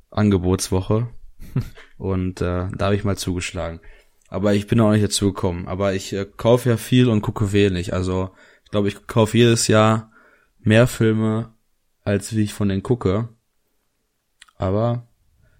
[0.09, 1.09] Angebotswoche.
[1.97, 3.79] und äh, da habe ich mal zugeschlagen.
[4.27, 5.67] Aber ich bin auch nicht dazu gekommen.
[5.67, 7.93] Aber ich äh, kaufe ja viel und gucke wenig.
[7.93, 8.31] Also
[8.65, 10.08] ich glaube, ich kaufe jedes Jahr
[10.59, 11.53] mehr Filme,
[12.03, 13.29] als wie ich von denen gucke.
[14.55, 15.07] Aber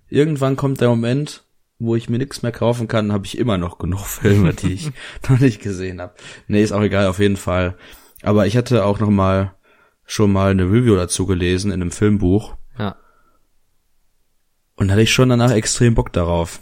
[0.07, 1.45] irgendwann kommt der Moment,
[1.77, 4.91] wo ich mir nichts mehr kaufen kann, habe ich immer noch genug Filme, die ich
[5.29, 6.13] noch nicht gesehen habe.
[6.47, 7.77] Nee, ist auch egal, auf jeden Fall.
[8.21, 9.55] Aber ich hatte auch noch mal
[10.05, 12.97] schon mal eine Review dazu gelesen in einem Filmbuch Ja.
[14.75, 16.59] und hatte ich schon danach extrem Bock darauf.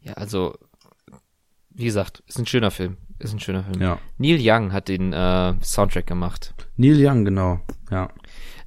[0.00, 0.56] Ja, also,
[1.70, 2.96] wie gesagt, ist ein schöner Film.
[3.18, 3.80] Ist ein schöner Film.
[3.80, 3.98] Ja.
[4.18, 6.54] Neil Young hat den äh, Soundtrack gemacht.
[6.76, 7.60] Neil Young, genau.
[7.90, 8.10] Ja.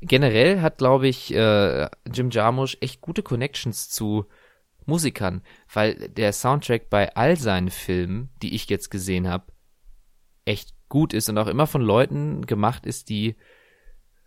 [0.02, 4.26] Generell hat, glaube ich, äh, Jim Jarmusch echt gute Connections zu
[4.86, 9.46] Musikern, weil der Soundtrack bei all seinen Filmen, die ich jetzt gesehen habe,
[10.44, 13.36] echt gut ist und auch immer von Leuten gemacht ist, die,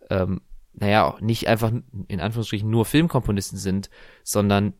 [0.09, 0.41] ähm,
[0.73, 1.71] naja, auch nicht einfach
[2.07, 3.89] in Anführungsstrichen nur Filmkomponisten sind,
[4.23, 4.73] sondern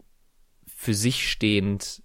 [0.66, 2.04] für sich stehend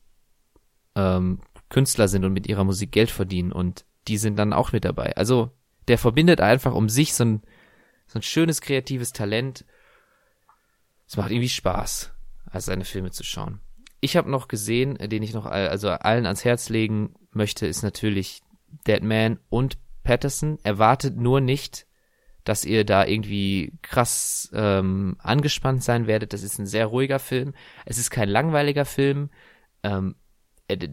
[0.94, 4.84] ähm, Künstler sind und mit ihrer Musik Geld verdienen und die sind dann auch mit
[4.84, 5.16] dabei.
[5.16, 5.52] Also
[5.88, 7.42] der verbindet einfach um sich so ein,
[8.06, 9.64] so ein schönes kreatives Talent.
[11.08, 12.12] Es macht irgendwie Spaß,
[12.46, 13.60] als seine Filme zu schauen.
[14.00, 18.42] Ich habe noch gesehen, den ich noch also allen ans Herz legen möchte, ist natürlich
[18.86, 20.58] Dead Man und Patterson.
[20.62, 21.86] Erwartet nur nicht,
[22.44, 26.32] dass ihr da irgendwie krass ähm, angespannt sein werdet.
[26.32, 27.52] Das ist ein sehr ruhiger Film.
[27.84, 29.30] Es ist kein langweiliger Film.
[29.82, 30.16] Ähm,
[30.68, 30.88] äh,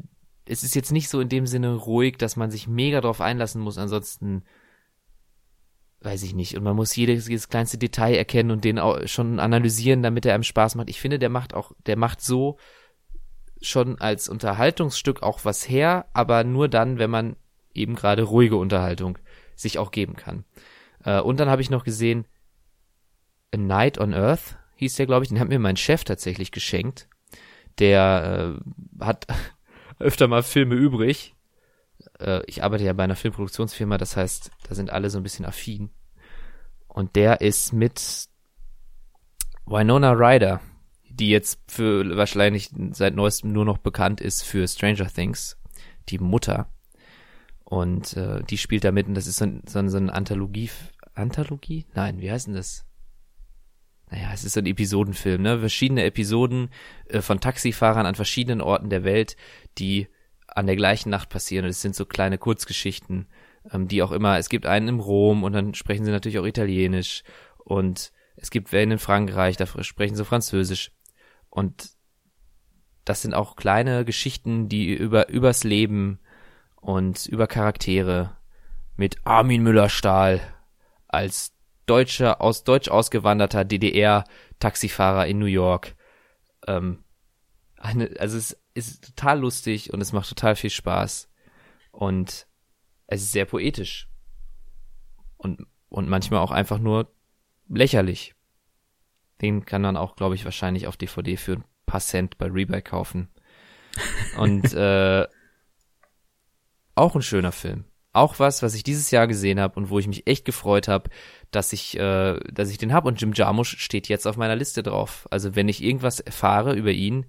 [0.47, 3.61] es ist jetzt nicht so in dem Sinne ruhig, dass man sich mega drauf einlassen
[3.61, 3.77] muss.
[3.77, 4.43] Ansonsten
[6.01, 6.55] weiß ich nicht.
[6.55, 10.33] Und man muss jedes, jedes kleinste Detail erkennen und den auch schon analysieren, damit er
[10.33, 10.89] einem Spaß macht.
[10.89, 12.57] Ich finde, der macht auch, der macht so
[13.61, 17.35] schon als Unterhaltungsstück auch was her, aber nur dann, wenn man
[17.73, 19.17] eben gerade ruhige Unterhaltung
[19.55, 20.45] sich auch geben kann.
[21.03, 22.25] Äh, und dann habe ich noch gesehen,
[23.53, 27.07] A Night on Earth hieß der, glaube ich, den hat mir mein Chef tatsächlich geschenkt.
[27.79, 28.57] Der
[28.99, 29.27] äh, hat
[29.99, 31.35] öfter mal Filme übrig.
[32.19, 35.45] Äh, ich arbeite ja bei einer Filmproduktionsfirma, das heißt, da sind alle so ein bisschen
[35.45, 35.89] affin.
[36.87, 38.27] Und der ist mit
[39.65, 40.61] Winona Ryder,
[41.09, 45.57] die jetzt für wahrscheinlich seit neuestem nur noch bekannt ist für Stranger Things,
[46.09, 46.69] die Mutter.
[47.63, 50.13] Und äh, die spielt da mit und das ist so, ein, so, ein, so eine
[50.13, 50.69] Anthologie.
[51.13, 51.85] Anthologie?
[51.93, 52.86] Nein, wie heißt denn das?
[54.09, 55.59] Naja, es ist ein Episodenfilm, ne?
[55.59, 56.69] Verschiedene Episoden
[57.09, 59.35] äh, von Taxifahrern an verschiedenen Orten der Welt,
[59.77, 60.07] die
[60.47, 61.65] an der gleichen Nacht passieren.
[61.65, 63.27] Und es sind so kleine Kurzgeschichten,
[63.71, 66.45] ähm, die auch immer, es gibt einen im Rom und dann sprechen sie natürlich auch
[66.45, 67.23] Italienisch.
[67.57, 70.91] Und es gibt wen in Frankreich, da sprechen sie Französisch.
[71.49, 71.89] Und
[73.03, 76.19] das sind auch kleine Geschichten, die über übers Leben
[76.75, 78.37] und über Charaktere
[78.95, 80.41] mit Armin Müller-Stahl
[81.07, 81.56] als
[81.87, 85.95] deutscher, aus Deutsch ausgewanderter DDR-Taxifahrer in New York.
[86.67, 87.03] Ähm,
[87.77, 91.29] eine, also es ist total lustig und es macht total viel Spaß.
[91.91, 92.47] Und
[93.07, 94.09] es ist sehr poetisch.
[95.37, 97.11] Und, und manchmal auch einfach nur
[97.67, 98.35] lächerlich.
[99.41, 102.81] Den kann man auch, glaube ich, wahrscheinlich auf DVD für ein paar Cent bei Rebuy
[102.81, 103.29] kaufen.
[104.37, 105.27] Und äh,
[106.95, 107.85] auch ein schöner Film.
[108.17, 111.11] Auch was, was ich dieses Jahr gesehen habe und wo ich mich echt gefreut habe,
[111.51, 113.05] dass ich, äh, dass ich den hab.
[113.05, 115.27] Und Jim Jarmusch steht jetzt auf meiner Liste drauf.
[115.29, 117.27] Also wenn ich irgendwas erfahre über ihn,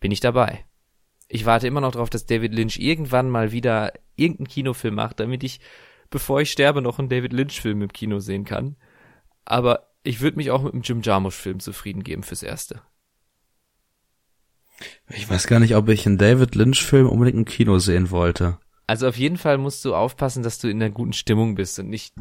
[0.00, 0.64] bin ich dabei.
[1.28, 5.44] Ich warte immer noch darauf, dass David Lynch irgendwann mal wieder irgendeinen Kinofilm macht, damit
[5.44, 5.60] ich,
[6.10, 8.74] bevor ich sterbe, noch einen David Lynch-Film im Kino sehen kann.
[9.44, 12.82] Aber ich würde mich auch mit einem Jim Jarmusch-Film zufrieden geben fürs Erste.
[15.08, 18.58] Ich weiß gar nicht, ob ich einen David Lynch-Film unbedingt im Kino sehen wollte.
[18.90, 21.88] Also auf jeden Fall musst du aufpassen, dass du in einer guten Stimmung bist und
[21.88, 22.12] nicht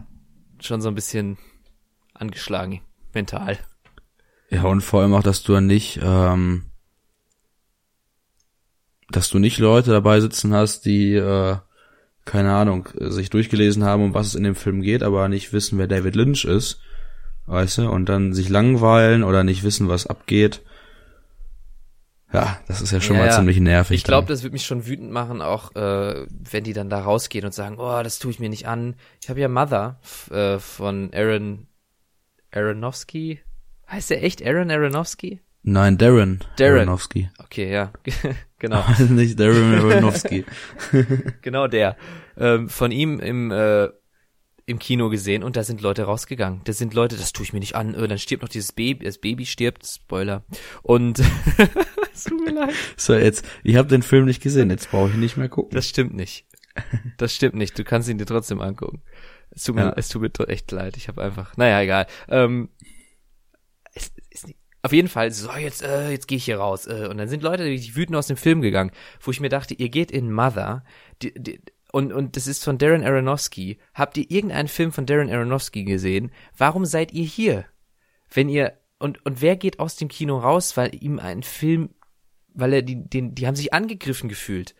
[0.59, 1.39] schon so ein bisschen
[2.13, 3.57] angeschlagen mental.
[4.51, 6.65] Ja, und vor allem auch, dass du nicht, ähm,
[9.09, 11.57] dass du nicht Leute dabei sitzen hast, die, äh,
[12.25, 15.79] keine Ahnung, sich durchgelesen haben, um was es in dem Film geht, aber nicht wissen,
[15.79, 16.81] wer David Lynch ist
[17.49, 20.61] weißt du, und dann sich langweilen oder nicht wissen, was abgeht.
[22.31, 23.97] Ja, das ist ja schon ja, mal ziemlich nervig.
[23.97, 27.45] Ich glaube, das wird mich schon wütend machen, auch äh, wenn die dann da rausgehen
[27.45, 28.95] und sagen, oh, das tue ich mir nicht an.
[29.21, 31.67] Ich habe ja Mother äh, von Aaron
[32.51, 33.39] Aronofsky.
[33.89, 35.39] Heißt der echt Aaron Aronofsky?
[35.63, 36.77] Nein, Darren, Darren.
[36.77, 37.29] Aronofsky.
[37.39, 37.91] Okay, ja,
[38.59, 38.83] genau.
[39.09, 40.45] nicht Darren Aronofsky.
[41.41, 41.97] genau der.
[42.37, 43.89] Ähm, von ihm im äh,
[44.69, 46.61] im Kino gesehen und da sind Leute rausgegangen.
[46.63, 49.05] Da sind Leute, das tue ich mir nicht an, äh, dann stirbt noch dieses Baby,
[49.05, 50.43] das Baby stirbt, Spoiler.
[50.83, 51.19] Und
[52.13, 52.73] es tut mir leid.
[52.95, 55.75] So, jetzt, ich habe den Film nicht gesehen, jetzt brauche ich nicht mehr gucken.
[55.75, 56.45] Das stimmt nicht.
[57.17, 59.01] Das stimmt nicht, du kannst ihn dir trotzdem angucken.
[59.51, 59.93] Es tut mir, ja.
[59.97, 62.05] es tut mir echt leid, ich habe einfach, naja, egal.
[62.29, 62.69] Ähm,
[63.93, 64.45] es, es,
[64.81, 66.87] auf jeden Fall, so jetzt, äh, jetzt gehe ich hier raus.
[66.87, 69.73] Äh, und dann sind Leute die wütend aus dem Film gegangen, wo ich mir dachte,
[69.73, 70.85] ihr geht in Mother,
[71.21, 71.59] die, die,
[71.91, 73.79] und, und das ist von Darren Aronofsky.
[73.93, 76.31] Habt ihr irgendeinen Film von Darren Aronofsky gesehen?
[76.57, 77.65] Warum seid ihr hier?
[78.31, 81.89] Wenn ihr, und, und wer geht aus dem Kino raus, weil ihm ein Film,
[82.53, 84.75] weil er die, den, die haben sich angegriffen gefühlt.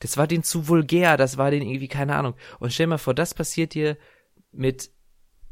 [0.00, 2.34] Das war denen zu vulgär, das war denen irgendwie, keine Ahnung.
[2.58, 3.96] Und stell mal vor, das passiert dir
[4.52, 4.90] mit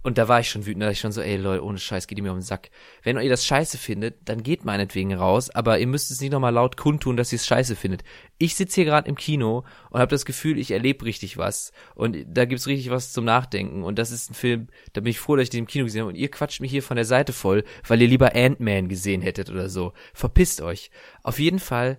[0.02, 2.18] und da war ich schon wütend, da ich schon so, ey Leute, ohne Scheiß, geht
[2.18, 2.70] ihr mir um den Sack.
[3.04, 6.52] Wenn ihr das scheiße findet, dann geht meinetwegen raus, aber ihr müsst es nicht nochmal
[6.52, 8.02] laut kundtun, dass ihr es scheiße findet.
[8.38, 11.72] Ich sitze hier gerade im Kino und habe das Gefühl, ich erlebe richtig was.
[11.94, 13.84] Und da gibt's richtig was zum Nachdenken.
[13.84, 16.00] Und das ist ein Film, da bin ich froh, dass ich den im Kino gesehen
[16.00, 16.10] habe.
[16.10, 19.50] Und ihr quatscht mich hier von der Seite voll, weil ihr lieber Ant-Man gesehen hättet
[19.50, 19.92] oder so.
[20.14, 20.90] Verpisst euch.
[21.22, 21.98] Auf jeden Fall,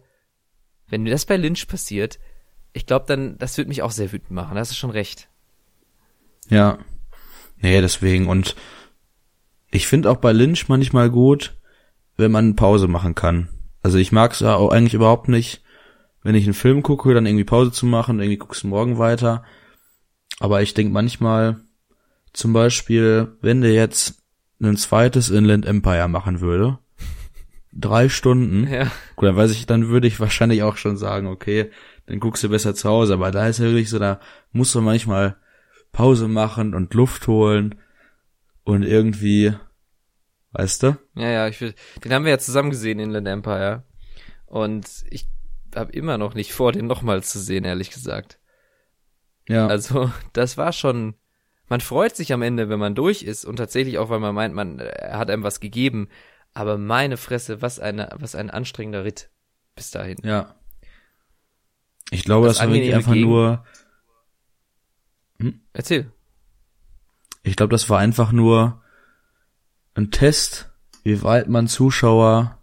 [0.88, 2.20] wenn mir das bei Lynch passiert,
[2.74, 4.56] ich glaube dann, das wird mich auch sehr wütend machen.
[4.56, 5.30] Da hast du schon recht.
[6.50, 6.80] Ja,
[7.64, 8.28] Nee, deswegen.
[8.28, 8.56] Und
[9.72, 11.58] ich finde auch bei Lynch manchmal gut,
[12.18, 13.48] wenn man Pause machen kann.
[13.82, 15.64] Also ich mag es ja auch eigentlich überhaupt nicht,
[16.22, 19.44] wenn ich einen Film gucke, dann irgendwie Pause zu machen, irgendwie guckst du morgen weiter.
[20.40, 21.62] Aber ich denke manchmal,
[22.34, 24.24] zum Beispiel, wenn der jetzt
[24.62, 26.80] ein zweites Inland Empire machen würde,
[27.74, 28.92] drei Stunden, Ja.
[29.16, 31.72] gut, dann weiß ich, dann würde ich wahrscheinlich auch schon sagen, okay,
[32.08, 33.14] dann guckst du besser zu Hause.
[33.14, 34.20] Aber da ist ja wirklich so, da
[34.52, 35.38] musst du manchmal
[35.94, 37.80] Pause machen und Luft holen
[38.66, 39.54] und irgendwie,
[40.52, 40.98] weißt du?
[41.16, 43.84] Ja, ja, ich will, den haben wir ja zusammen gesehen in Land Empire.
[44.46, 45.28] Und ich
[45.76, 48.38] habe immer noch nicht vor, den nochmal zu sehen, ehrlich gesagt.
[49.48, 49.68] Ja.
[49.68, 51.16] Also, das war schon,
[51.70, 54.54] man freut sich am Ende, wenn man durch ist und tatsächlich auch, weil man meint,
[54.54, 56.10] man hat einem was gegeben.
[56.54, 59.30] Aber meine Fresse, was eine, was ein anstrengender Ritt
[59.76, 60.18] bis dahin.
[60.24, 60.56] Ja.
[62.12, 63.66] Ich glaube, Das das, war wirklich einfach Gegen- nur,
[65.74, 66.12] Erzähl.
[67.44, 68.82] ich glaube, das war einfach nur
[69.96, 70.72] ein Test,
[71.04, 72.60] wie weit man Zuschauer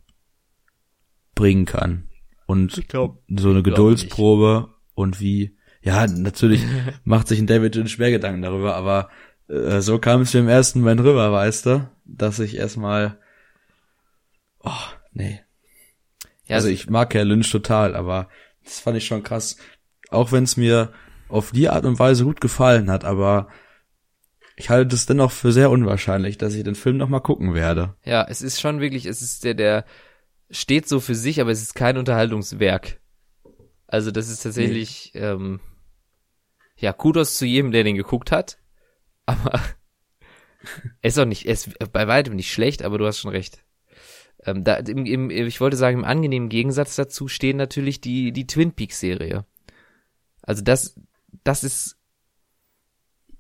[1.34, 2.08] bringen kann.
[2.46, 6.64] Und glaub- so eine Geduldsprobe und wie, ja, natürlich
[7.04, 9.10] macht sich ein David Lynch schwer Gedanken darüber, aber
[9.48, 13.18] äh, so kam es mir im ersten Moment rüber, weißt du, dass ich erstmal,
[14.60, 14.70] oh,
[15.12, 15.40] nee.
[16.46, 18.28] Ja, also ich mag ja Lynch total, aber
[18.64, 19.56] das fand ich schon krass.
[20.10, 20.92] Auch wenn es mir
[21.30, 23.48] auf die Art und Weise gut gefallen hat, aber
[24.56, 27.94] ich halte es dennoch für sehr unwahrscheinlich, dass ich den Film noch mal gucken werde.
[28.04, 29.84] Ja, es ist schon wirklich, es ist der, der
[30.50, 33.00] steht so für sich, aber es ist kein Unterhaltungswerk.
[33.86, 35.60] Also das ist tatsächlich, ähm,
[36.76, 38.58] ja, Kudos zu jedem, der den geguckt hat.
[39.26, 39.60] Aber
[41.00, 43.64] er ist auch nicht, er ist bei weitem nicht schlecht, aber du hast schon recht.
[44.44, 48.46] Ähm, da, im, im, ich wollte sagen, im angenehmen Gegensatz dazu stehen natürlich die, die
[48.46, 49.46] Twin Peaks Serie.
[50.42, 50.98] Also das,
[51.44, 51.96] das ist,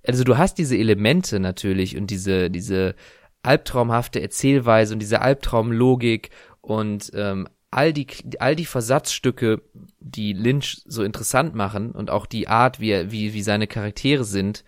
[0.06, 2.94] also du hast diese Elemente natürlich und diese, diese
[3.42, 8.06] albtraumhafte Erzählweise und diese Albtraumlogik und ähm, all die
[8.38, 9.62] all die Versatzstücke,
[10.00, 14.24] die Lynch so interessant machen und auch die Art, wie er, wie wie seine Charaktere
[14.24, 14.64] sind,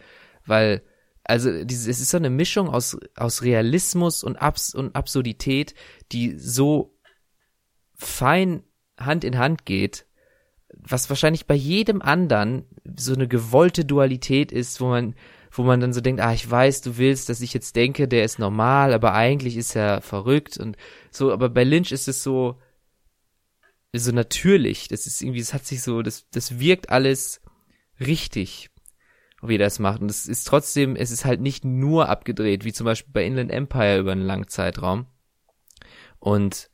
[0.47, 0.83] weil
[1.25, 5.75] also dieses, es ist so eine Mischung aus aus Realismus und Abs und Absurdität,
[6.13, 6.97] die so
[7.95, 8.63] fein
[8.99, 10.07] Hand in Hand geht,
[10.73, 12.65] was wahrscheinlich bei jedem anderen
[12.97, 15.15] so eine gewollte Dualität ist, wo man
[15.55, 18.25] wo man dann so denkt, ah, ich weiß, du willst, dass ich jetzt denke, der
[18.25, 20.79] ist normal, aber eigentlich ist er verrückt und
[21.11, 22.59] so, aber bei Lynch ist es so
[23.95, 27.43] so natürlich, das ist irgendwie, es hat sich so, das das wirkt alles
[28.01, 28.71] richtig,
[29.43, 30.01] wie er das macht.
[30.01, 33.51] Und es ist trotzdem, es ist halt nicht nur abgedreht, wie zum Beispiel bei Inland
[33.51, 35.07] Empire über einen langen Zeitraum.
[36.19, 36.71] Und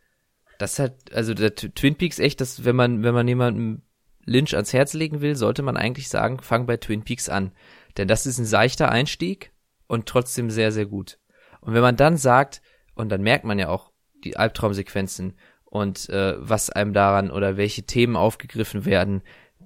[0.58, 3.82] das hat, also der Twin Peaks echt, dass wenn man, wenn man jemandem
[4.28, 7.52] Lynch ans Herz legen will, sollte man eigentlich sagen, fang bei Twin Peaks an.
[7.96, 9.52] Denn das ist ein seichter Einstieg
[9.86, 11.18] und trotzdem sehr, sehr gut.
[11.60, 12.62] Und wenn man dann sagt,
[12.94, 13.90] und dann merkt man ja auch
[14.24, 19.22] die Albtraumsequenzen und äh, was einem daran oder welche Themen aufgegriffen werden,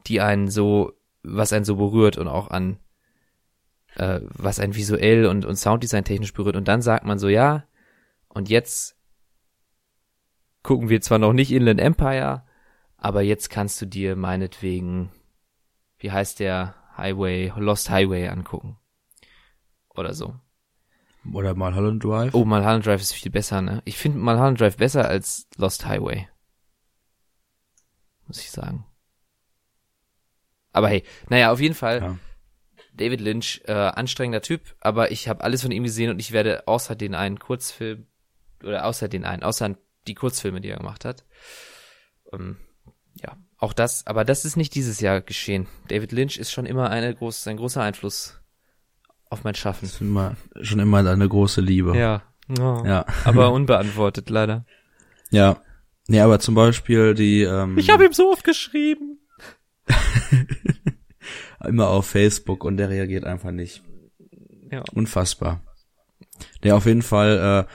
[0.07, 2.79] die einen so, was einen so berührt und auch an,
[3.97, 6.57] äh, was einen visuell und, und Sounddesign technisch berührt.
[6.57, 7.65] Und dann sagt man so, ja,
[8.29, 8.97] und jetzt
[10.63, 12.45] gucken wir zwar noch nicht Inland Empire,
[13.03, 15.11] aber jetzt kannst du dir meinetwegen,
[15.99, 18.79] wie heißt der Highway, Lost Highway angucken.
[19.89, 20.37] Oder so.
[21.33, 22.33] Oder mal Holland Drive.
[22.33, 23.83] Oh, Mulholland Drive ist viel besser, ne?
[23.85, 26.29] Ich finde Mulholland Drive besser als Lost Highway.
[28.29, 28.87] Muss ich sagen.
[30.71, 32.19] Aber hey, naja, auf jeden Fall, Ja.
[32.95, 36.69] David Lynch, äh, anstrengender Typ, aber ich habe alles von ihm gesehen und ich werde
[36.69, 38.07] außer den einen Kurzfilm,
[38.63, 41.25] oder außer den einen, außer die Kurzfilme, die er gemacht hat,
[42.33, 42.59] ähm,
[43.15, 45.67] ja, auch das, aber das ist nicht dieses Jahr geschehen.
[45.89, 48.41] David Lynch ist schon immer eine groß, ein großer Einfluss
[49.31, 49.87] auf mein Schaffen.
[49.87, 51.97] Das ist immer, schon immer eine große Liebe.
[51.97, 52.23] Ja.
[52.59, 52.83] Oh.
[52.85, 53.07] Ja.
[53.25, 54.67] Aber unbeantwortet, leider.
[55.31, 55.63] Ja.
[56.09, 59.21] Nee, aber zum Beispiel die, ähm, ihm so oft geschrieben.
[61.65, 63.83] immer auf Facebook und der reagiert einfach nicht.
[64.71, 64.83] Ja.
[64.93, 65.63] Unfassbar.
[66.63, 67.73] Der auf jeden Fall, äh,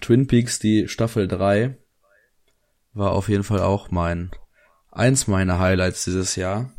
[0.00, 1.76] Twin Peaks, die Staffel 3,
[2.94, 4.30] war auf jeden Fall auch mein,
[4.90, 6.72] eins meiner Highlights dieses Jahr.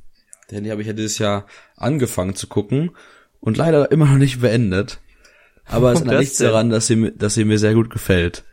[0.51, 1.45] Denn die habe ich ja dieses Jahr
[1.75, 2.95] angefangen zu gucken
[3.39, 4.99] und leider immer noch nicht beendet.
[5.65, 8.45] Aber es ändert nichts daran, dass sie, mir- dass sie mir sehr gut gefällt.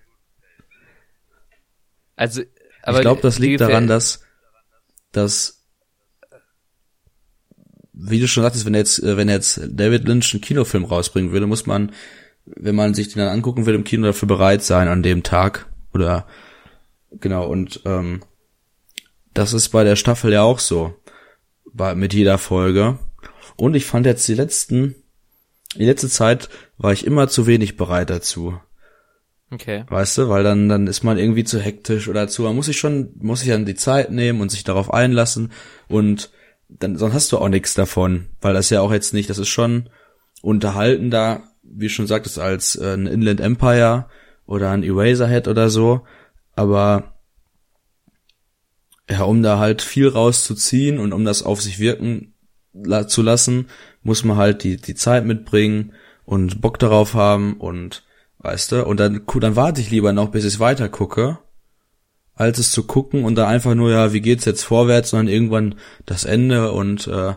[2.16, 2.42] Also,
[2.82, 4.24] aber ich glaube, das liegt daran, dass,
[5.12, 5.64] dass,
[7.92, 11.46] wie du schon sagtest, wenn jetzt, äh, wenn jetzt David Lynch einen Kinofilm rausbringen würde,
[11.46, 11.92] muss man,
[12.46, 15.66] wenn man sich den dann angucken will, im Kino dafür bereit sein an dem Tag.
[15.92, 16.26] Oder,
[17.12, 18.20] genau, und, ähm,
[19.32, 20.94] das ist bei der Staffel ja auch so.
[21.72, 22.98] Bei, mit jeder Folge.
[23.56, 24.94] Und ich fand jetzt die letzten,
[25.74, 28.58] die letzte Zeit war ich immer zu wenig bereit dazu.
[29.50, 29.84] Okay.
[29.88, 32.78] Weißt du, weil dann, dann ist man irgendwie zu hektisch oder zu, man muss sich
[32.78, 35.52] schon, muss sich dann die Zeit nehmen und sich darauf einlassen
[35.88, 36.30] und
[36.68, 39.48] dann sonst hast du auch nichts davon, weil das ja auch jetzt nicht, das ist
[39.48, 39.90] schon
[40.42, 44.06] unterhaltender, wie schon sagtest, als äh, ein Inland Empire
[44.46, 46.06] oder ein Eraserhead oder so,
[46.54, 47.14] aber
[49.08, 52.34] ja, um da halt viel rauszuziehen und um das auf sich wirken
[52.72, 53.68] la zu lassen,
[54.02, 55.92] muss man halt die die Zeit mitbringen
[56.24, 58.04] und Bock darauf haben und
[58.38, 61.38] weißt du, und dann dann warte ich lieber noch, bis ich weiter gucke
[62.34, 65.76] als es zu gucken und da einfach nur, ja, wie geht's jetzt vorwärts, sondern irgendwann
[66.04, 67.34] das Ende und äh,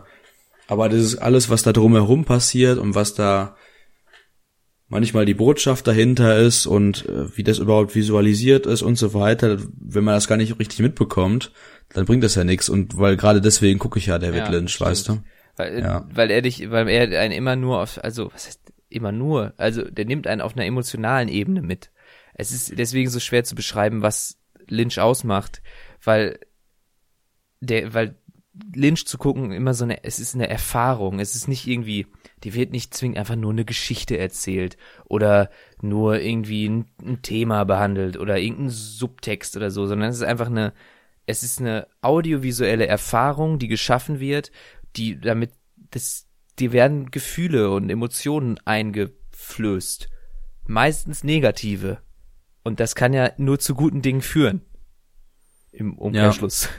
[0.66, 3.56] aber das ist alles, was da drumherum passiert und was da
[4.88, 9.58] manchmal die Botschaft dahinter ist und äh, wie das überhaupt visualisiert ist und so weiter,
[9.78, 11.52] wenn man das gar nicht richtig mitbekommt,
[11.90, 14.74] dann bringt das ja nichts und weil gerade deswegen gucke ich ja David ja, Lynch,
[14.74, 14.90] stimmt.
[14.90, 15.22] weißt du?
[15.56, 16.06] Weil, ja.
[16.12, 19.84] weil er dich, weil er einen immer nur auf, also was heißt immer nur, also
[19.84, 21.90] der nimmt einen auf einer emotionalen Ebene mit.
[22.34, 25.62] Es ist deswegen so schwer zu beschreiben, was Lynch ausmacht,
[26.02, 26.38] weil
[27.60, 28.16] der, weil
[28.74, 32.06] Lynch zu gucken immer so eine, es ist eine Erfahrung, es ist nicht irgendwie,
[32.44, 35.50] die wird nicht zwingend einfach nur eine Geschichte erzählt oder
[35.82, 40.46] nur irgendwie ein, ein Thema behandelt oder irgendein Subtext oder so, sondern es ist einfach
[40.46, 40.72] eine,
[41.26, 44.50] es ist eine audiovisuelle Erfahrung, die geschaffen wird,
[44.96, 45.52] die damit,
[45.90, 46.26] das,
[46.58, 50.08] die werden Gefühle und Emotionen eingeflößt.
[50.66, 51.98] Meistens negative.
[52.62, 54.62] Und das kann ja nur zu guten Dingen führen.
[55.72, 56.64] Im Umkehrschluss.
[56.64, 56.70] Ja.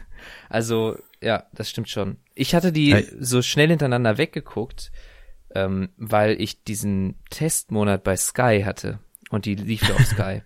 [0.50, 2.18] Also, ja, das stimmt schon.
[2.36, 3.08] Ich hatte die hey.
[3.20, 4.92] so schnell hintereinander weggeguckt,
[5.56, 9.00] ähm, weil ich diesen Testmonat bei Sky hatte.
[9.30, 10.42] Und die lief ja auf Sky.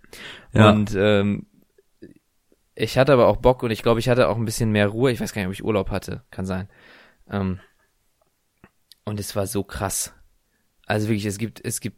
[0.53, 0.69] ja.
[0.69, 1.47] Und ähm,
[2.75, 5.11] ich hatte aber auch Bock und ich glaube, ich hatte auch ein bisschen mehr Ruhe.
[5.11, 6.23] Ich weiß gar nicht, ob ich Urlaub hatte.
[6.31, 6.69] Kann sein.
[7.29, 7.59] Ähm,
[9.05, 10.13] und es war so krass.
[10.85, 11.97] Also wirklich, es gibt, es gibt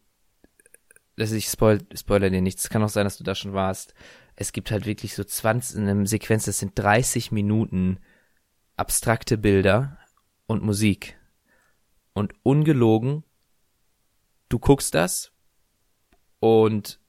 [1.16, 2.64] dass ich spoil, spoiler dir nichts.
[2.64, 3.94] Es kann auch sein, dass du da schon warst.
[4.36, 8.00] Es gibt halt wirklich so 20 in einem Sequenz, das sind 30 Minuten
[8.76, 9.98] abstrakte Bilder
[10.46, 11.18] und Musik.
[12.16, 13.24] Und ungelogen,
[14.50, 15.32] du guckst das
[16.40, 17.00] und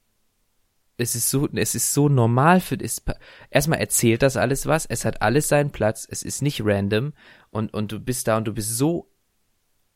[0.98, 3.02] es ist so, es ist so normal für, es,
[3.48, 7.14] erstmal erzählt das alles was, es hat alles seinen Platz, es ist nicht random
[7.50, 9.10] und, und du bist da und du bist so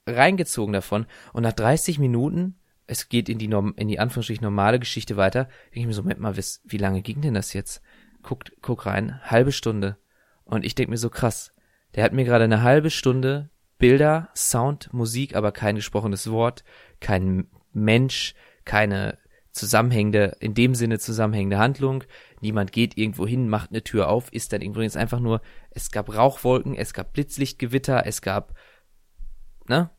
[0.06, 4.80] reingezogen davon und nach 30 Minuten es geht in die, Norm in die Anführungsstrichen normale
[4.80, 5.44] Geschichte weiter.
[5.66, 7.82] Denke ich mir so, Moment mal, wie lange ging denn das jetzt?
[8.22, 9.96] Guckt, guck rein, halbe Stunde.
[10.42, 11.54] Und ich denke mir so krass,
[11.94, 13.48] der hat mir gerade eine halbe Stunde
[13.81, 16.62] Bilder, Sound, Musik, aber kein gesprochenes Wort,
[17.01, 19.18] kein Mensch, keine
[19.53, 22.05] zusammenhängende, in dem Sinne zusammenhängende Handlung.
[22.41, 26.14] Niemand geht irgendwo hin, macht eine Tür auf, ist dann jetzt einfach nur, es gab
[26.14, 28.55] Rauchwolken, es gab Blitzlichtgewitter, es gab,
[29.66, 29.91] ne?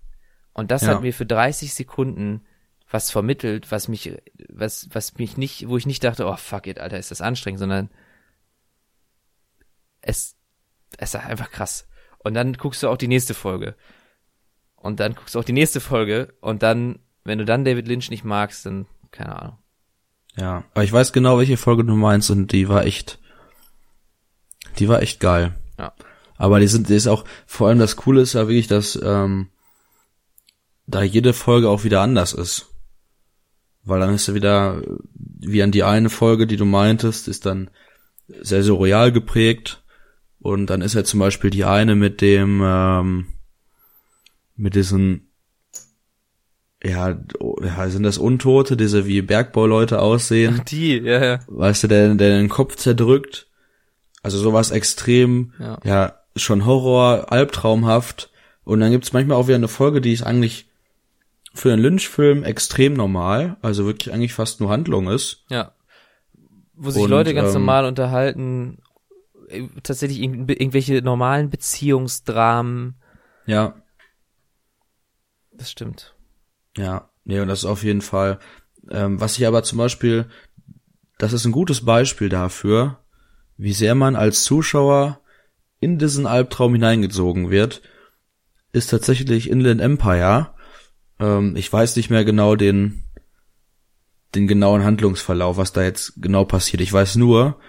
[0.54, 0.90] Und das ja.
[0.90, 2.46] hat mir für 30 Sekunden
[2.90, 4.18] was vermittelt, was mich,
[4.50, 7.60] was, was mich nicht, wo ich nicht dachte, oh fuck it, Alter, ist das anstrengend,
[7.60, 7.90] sondern
[10.02, 10.36] es,
[10.98, 11.88] es ist einfach krass.
[12.24, 13.76] Und dann guckst du auch die nächste Folge.
[14.76, 18.10] Und dann guckst du auch die nächste Folge und dann, wenn du dann David Lynch
[18.10, 19.58] nicht magst, dann, keine Ahnung.
[20.36, 23.20] Ja, aber ich weiß genau, welche Folge du meinst und die war echt,
[24.80, 25.54] die war echt geil.
[25.78, 25.94] Ja.
[26.38, 29.50] Aber die sind, die ist auch, vor allem das Coole ist ja wirklich, dass, ähm,
[30.88, 32.68] da jede Folge auch wieder anders ist.
[33.84, 34.82] Weil dann ist er wieder,
[35.14, 37.70] wie an die eine Folge, die du meintest, ist dann
[38.28, 39.81] sehr surreal geprägt.
[40.42, 43.28] Und dann ist er zum Beispiel die eine mit dem, ähm,
[44.56, 45.32] mit diesen,
[46.84, 47.16] ja,
[47.62, 50.58] ja, sind das Untote, diese wie Bergbauleute aussehen.
[50.60, 51.40] Ach, die, ja, ja.
[51.48, 53.48] Weißt du, der, der den Kopf zerdrückt.
[54.24, 58.32] Also sowas extrem, ja, ja schon Horror, albtraumhaft.
[58.64, 60.70] Und dann gibt's manchmal auch wieder eine Folge, die ist eigentlich
[61.54, 65.44] für einen Lynch-Film extrem normal, also wirklich eigentlich fast nur Handlung ist.
[65.50, 65.74] Ja.
[66.74, 68.80] Wo sich Und, Leute ganz ähm, normal unterhalten,
[69.84, 72.96] tatsächlich irgendwelche normalen Beziehungsdramen.
[73.46, 73.82] Ja.
[75.52, 76.16] Das stimmt.
[76.78, 78.40] Ja, nee, und das ist auf jeden Fall,
[78.90, 80.26] ähm, was ich aber zum Beispiel,
[81.18, 83.00] das ist ein gutes Beispiel dafür,
[83.58, 85.20] wie sehr man als Zuschauer
[85.80, 87.82] in diesen Albtraum hineingezogen wird,
[88.72, 90.54] ist tatsächlich Inland Empire,
[91.22, 93.04] ähm, ich weiß nicht mehr genau den,
[94.36, 96.82] den genauen Handlungsverlauf, was da jetzt genau passiert.
[96.82, 97.60] Ich weiß nur,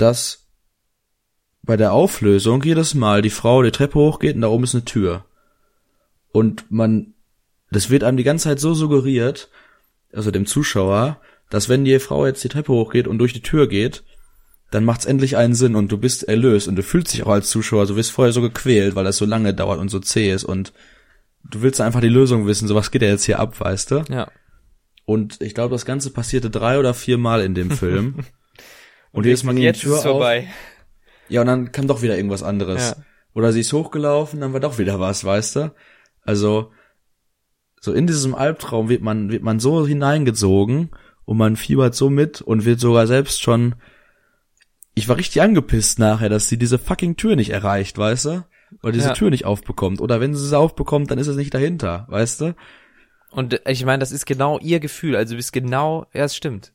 [0.00, 0.46] dass
[1.62, 4.84] bei der Auflösung jedes Mal die Frau die Treppe hochgeht und da oben ist eine
[4.84, 5.24] Tür.
[6.32, 7.14] Und man,
[7.70, 9.50] das wird einem die ganze Zeit so suggeriert,
[10.12, 11.20] also dem Zuschauer,
[11.50, 14.04] dass wenn die Frau jetzt die Treppe hochgeht und durch die Tür geht,
[14.70, 17.50] dann macht's endlich einen Sinn und du bist erlöst und du fühlst dich auch als
[17.50, 20.44] Zuschauer, so wirst vorher so gequält, weil das so lange dauert und so zäh ist
[20.44, 20.72] und
[21.42, 24.04] du willst einfach die Lösung wissen, so was geht ja jetzt hier ab, weißt du?
[24.08, 24.30] Ja.
[25.04, 28.24] Und ich glaube, das Ganze passierte drei oder vier Mal in dem Film.
[29.12, 30.02] und, und jedes Mal ging die Tür auf.
[30.02, 30.48] Vorbei.
[31.28, 32.90] Ja, und dann kam doch wieder irgendwas anderes.
[32.96, 33.04] Ja.
[33.34, 35.74] Oder sie ist hochgelaufen, dann war doch wieder was, weißt du?
[36.22, 36.72] Also,
[37.80, 40.90] so in diesem Albtraum wird man, wird man so hineingezogen
[41.24, 43.76] und man fiebert so mit und wird sogar selbst schon,
[44.94, 48.44] ich war richtig angepisst nachher, dass sie diese fucking Tür nicht erreicht, weißt du?
[48.82, 49.14] Oder diese Ja.
[49.14, 50.00] Tür nicht aufbekommt.
[50.00, 52.54] Oder wenn sie sie aufbekommt, dann ist es nicht dahinter, weißt du?
[53.30, 55.16] Und äh, ich meine, das ist genau ihr Gefühl.
[55.16, 56.72] Also du bist genau, ja, es stimmt.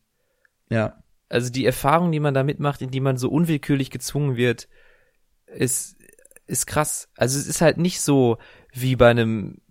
[0.70, 1.04] Ja.
[1.30, 4.68] Also die Erfahrung, die man da mitmacht, in die man so unwillkürlich gezwungen wird,
[5.48, 5.98] ist,
[6.48, 7.10] ist krass.
[7.16, 8.38] Also es ist halt nicht so
[8.74, 9.62] wie bei einem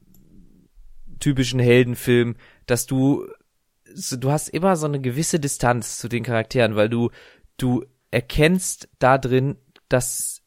[1.20, 2.36] typischen Heldenfilm,
[2.66, 3.26] dass du,
[4.12, 7.11] du hast immer so eine gewisse Distanz zu den Charakteren, weil du,
[7.57, 9.57] du erkennst da drin,
[9.88, 10.44] dass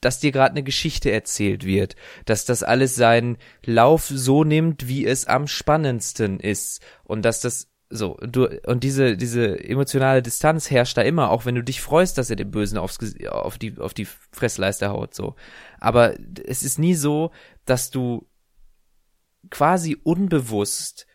[0.00, 5.06] dass dir gerade eine Geschichte erzählt wird, dass das alles seinen Lauf so nimmt, wie
[5.06, 10.96] es am spannendsten ist und dass das so du und diese diese emotionale Distanz herrscht
[10.96, 13.94] da immer, auch wenn du dich freust, dass er dem Bösen aufs, auf die auf
[13.94, 15.36] die Fressleiste haut so.
[15.78, 16.14] Aber
[16.44, 17.30] es ist nie so,
[17.66, 18.26] dass du
[19.50, 21.06] quasi unbewusst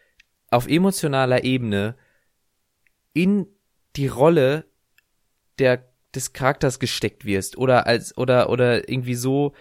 [0.51, 1.95] auf emotionaler Ebene
[3.13, 3.47] in
[3.95, 4.65] die Rolle
[5.59, 9.53] der des Charakters gesteckt wirst oder als oder oder irgendwie so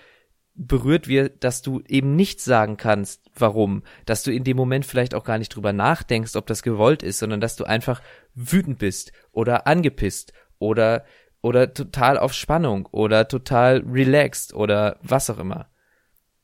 [0.57, 5.14] berührt wird, dass du eben nicht sagen kannst, warum, dass du in dem Moment vielleicht
[5.14, 8.00] auch gar nicht drüber nachdenkst, ob das gewollt ist, sondern dass du einfach
[8.34, 11.04] wütend bist oder angepisst oder
[11.42, 15.68] oder total auf Spannung oder total relaxed oder was auch immer.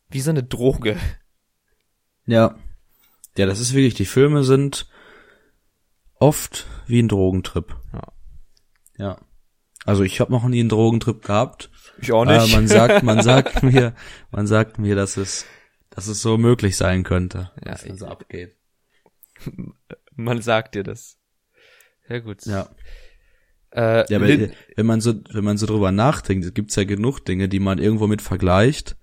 [0.08, 0.96] Wie so eine Droge.
[2.26, 2.56] Ja.
[3.36, 4.88] Ja, das ist wirklich, die Filme sind
[6.20, 7.76] oft wie ein Drogentrip.
[7.92, 8.12] Ja.
[8.96, 9.18] Ja.
[9.84, 11.70] Also ich habe noch nie einen Drogentrip gehabt.
[12.02, 13.94] Ich auch Aber man sagt, man sagt mir,
[14.30, 15.46] man sagt mir, dass es,
[15.90, 18.56] dass es so möglich sein könnte, Ja, was dann so abgeht.
[20.14, 21.16] Man sagt dir das.
[22.08, 22.44] Ja gut.
[22.44, 22.68] Ja.
[23.70, 27.20] Äh, Ja, Lin- wenn man so, wenn man so drüber nachdenkt, es gibt's ja genug
[27.24, 28.96] Dinge, die man irgendwo mit vergleicht,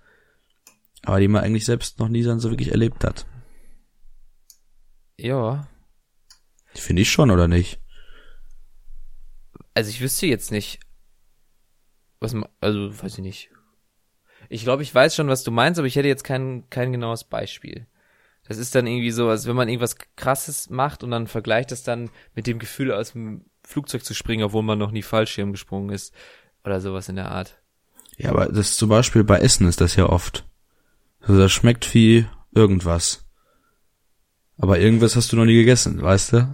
[1.04, 3.26] aber die man eigentlich selbst noch nie dann so wirklich erlebt hat.
[5.18, 5.68] ja.
[6.76, 7.82] Finde ich schon, oder nicht?
[9.74, 10.80] Also ich wüsste jetzt nicht,
[12.20, 13.50] was also weiß ich nicht.
[14.50, 17.24] Ich glaube, ich weiß schon, was du meinst, aber ich hätte jetzt kein kein genaues
[17.24, 17.88] Beispiel.
[18.48, 21.84] Das ist dann irgendwie so, als wenn man irgendwas krasses macht und dann vergleicht das
[21.84, 25.92] dann mit dem Gefühl aus dem Flugzeug zu springen, obwohl man noch nie Fallschirm gesprungen
[25.92, 26.14] ist
[26.64, 27.62] oder sowas in der Art.
[28.18, 30.46] Ja, aber das zum Beispiel bei Essen ist das ja oft.
[31.22, 33.26] Also das schmeckt wie irgendwas.
[34.58, 36.54] Aber irgendwas hast du noch nie gegessen, weißt du?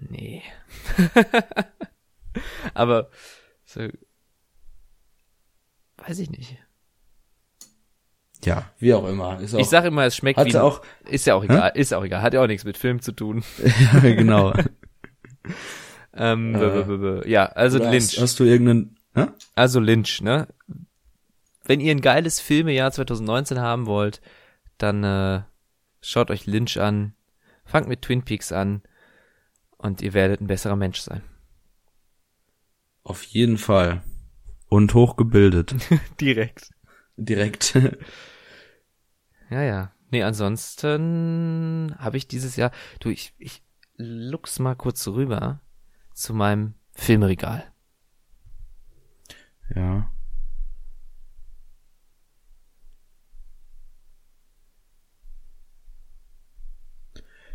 [0.00, 0.42] Nee.
[2.74, 3.10] aber
[3.68, 3.86] so
[5.98, 6.56] weiß ich nicht.
[8.44, 9.40] Ja, wie auch immer.
[9.40, 11.92] Ist auch, Ich sag immer, es schmeckt wie ja auch, ist ja auch egal, ist
[11.92, 13.44] auch egal, hat ja auch nichts mit Film zu tun.
[13.92, 14.52] ja, genau.
[16.14, 17.94] Ähm, Äh, ja, also Lynch.
[17.94, 19.26] Hast, hast du irgendeinen, hä?
[19.54, 20.48] Also Lynch, ne?
[21.64, 24.20] Wenn ihr ein geiles Filmejahr 2019 haben wollt,
[24.78, 25.42] dann äh,
[26.00, 27.14] schaut euch Lynch an,
[27.64, 28.82] fangt mit Twin Peaks an
[29.76, 31.22] und ihr werdet ein besserer Mensch sein.
[33.08, 34.02] Auf jeden Fall.
[34.68, 35.74] Und hochgebildet.
[36.20, 36.70] Direkt.
[37.16, 37.74] Direkt.
[39.48, 39.92] Ja, ja.
[40.10, 43.62] Nee, ansonsten habe ich dieses Jahr, du, ich, ich
[43.96, 45.62] lux mal kurz rüber
[46.12, 47.72] zu meinem Filmregal.
[49.74, 50.10] ja.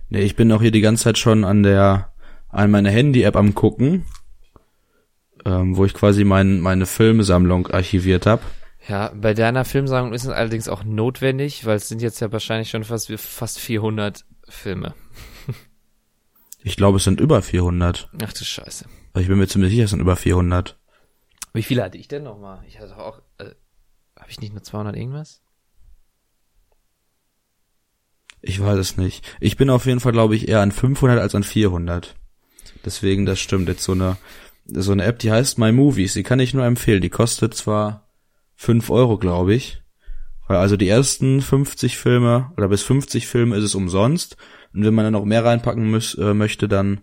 [0.10, 2.12] Nee, ich bin auch hier die ganze Zeit schon an der,
[2.50, 4.06] an meiner Handy-App am gucken,
[5.46, 8.42] ähm, wo ich quasi mein, meine Filmsammlung archiviert habe.
[8.88, 12.70] Ja, bei deiner Filmsammlung ist es allerdings auch notwendig, weil es sind jetzt ja wahrscheinlich
[12.70, 14.94] schon fast, fast 400 Filme.
[16.66, 18.10] Ich glaube, es sind über 400.
[18.24, 18.86] Ach du Scheiße.
[19.12, 20.78] Aber Ich bin mir ziemlich sicher, es sind über 400.
[21.54, 22.64] Wie viele hatte ich denn nochmal?
[22.70, 23.52] Ich hatte auch, äh,
[24.18, 25.42] habe ich nicht nur 200 irgendwas?
[28.42, 29.26] Ich weiß es nicht.
[29.40, 32.16] Ich bin auf jeden Fall, glaube ich, eher an 500 als an 400.
[32.86, 33.68] Deswegen, das stimmt.
[33.68, 34.18] Jetzt so eine,
[34.66, 36.14] so eine App, die heißt My Movies.
[36.14, 37.02] Die kann ich nur empfehlen.
[37.02, 38.08] Die kostet zwar
[38.56, 39.82] 5 Euro, glaube ich.
[40.48, 44.38] Weil also die ersten 50 Filme oder bis 50 Filme ist es umsonst.
[44.74, 47.02] Und wenn man dann noch mehr reinpacken muss, äh, möchte, dann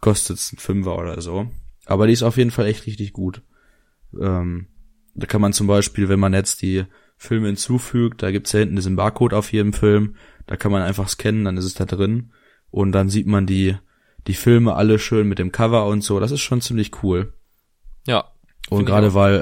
[0.00, 1.50] kostet es einen Fünfer oder so.
[1.86, 3.42] Aber die ist auf jeden Fall echt richtig gut.
[4.20, 4.66] Ähm,
[5.14, 6.84] da kann man zum Beispiel, wenn man jetzt die
[7.16, 10.16] Filme hinzufügt, da gibt's ja hinten diesen Barcode auf jedem Film,
[10.46, 12.32] da kann man einfach scannen, dann ist es da drin
[12.70, 13.76] und dann sieht man die
[14.26, 16.20] die Filme alle schön mit dem Cover und so.
[16.20, 17.32] Das ist schon ziemlich cool.
[18.06, 18.32] Ja.
[18.68, 19.34] Und gerade weil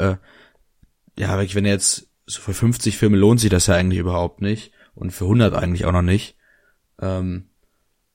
[1.16, 4.72] äh, ja, wenn jetzt so für 50 Filme lohnt sich das ja eigentlich überhaupt nicht
[4.94, 6.36] und für 100 eigentlich auch noch nicht.
[7.00, 7.48] Ähm,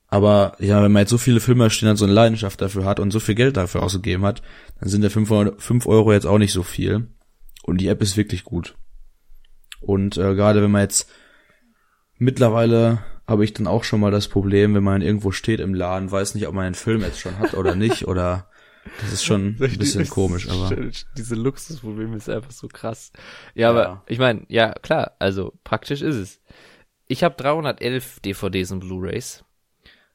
[0.07, 2.99] aber ja, wenn man jetzt so viele Filme stehen hat, so eine Leidenschaft dafür hat
[2.99, 4.43] und so viel Geld dafür ausgegeben hat,
[4.79, 7.07] dann sind der 5 Euro, 5 Euro jetzt auch nicht so viel.
[7.63, 8.75] Und die App ist wirklich gut.
[9.79, 11.09] Und äh, gerade wenn man jetzt
[12.17, 16.11] mittlerweile habe ich dann auch schon mal das Problem, wenn man irgendwo steht im Laden,
[16.11, 18.49] weiß nicht, ob man den Film jetzt schon hat oder nicht, oder
[19.01, 20.75] das ist schon ein bisschen komisch, aber.
[21.17, 23.11] Diese Luxusprobleme ist einfach so krass.
[23.55, 23.69] Ja, ja.
[23.69, 26.41] aber ich meine, ja, klar, also praktisch ist es.
[27.07, 29.43] Ich habe 311 DVDs und Blu-rays.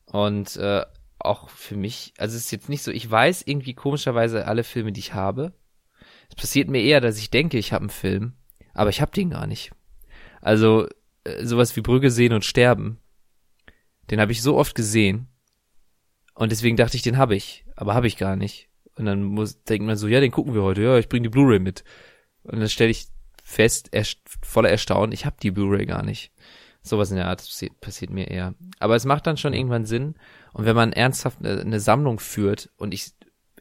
[0.06, 0.84] Und äh,
[1.18, 4.92] auch für mich, also es ist jetzt nicht so, ich weiß irgendwie komischerweise alle Filme,
[4.92, 5.52] die ich habe.
[6.30, 8.34] Es passiert mir eher, dass ich denke, ich habe einen Film,
[8.74, 9.72] aber ich habe den gar nicht.
[10.40, 10.86] Also
[11.42, 12.98] sowas wie Brügge sehen und sterben,
[14.10, 15.28] den habe ich so oft gesehen
[16.38, 18.68] und deswegen dachte ich, den habe ich, aber habe ich gar nicht.
[18.94, 21.28] Und dann muss denkt man so, ja, den gucken wir heute, ja, ich bring die
[21.28, 21.82] Blu-ray mit.
[22.44, 23.08] Und dann stelle ich
[23.42, 26.30] fest, erst, voller Erstaunen, ich habe die Blu-ray gar nicht.
[26.82, 28.54] Sowas in der Art passiert, passiert mir eher.
[28.78, 30.14] Aber es macht dann schon irgendwann Sinn.
[30.52, 33.14] Und wenn man ernsthaft eine, eine Sammlung führt, und ich,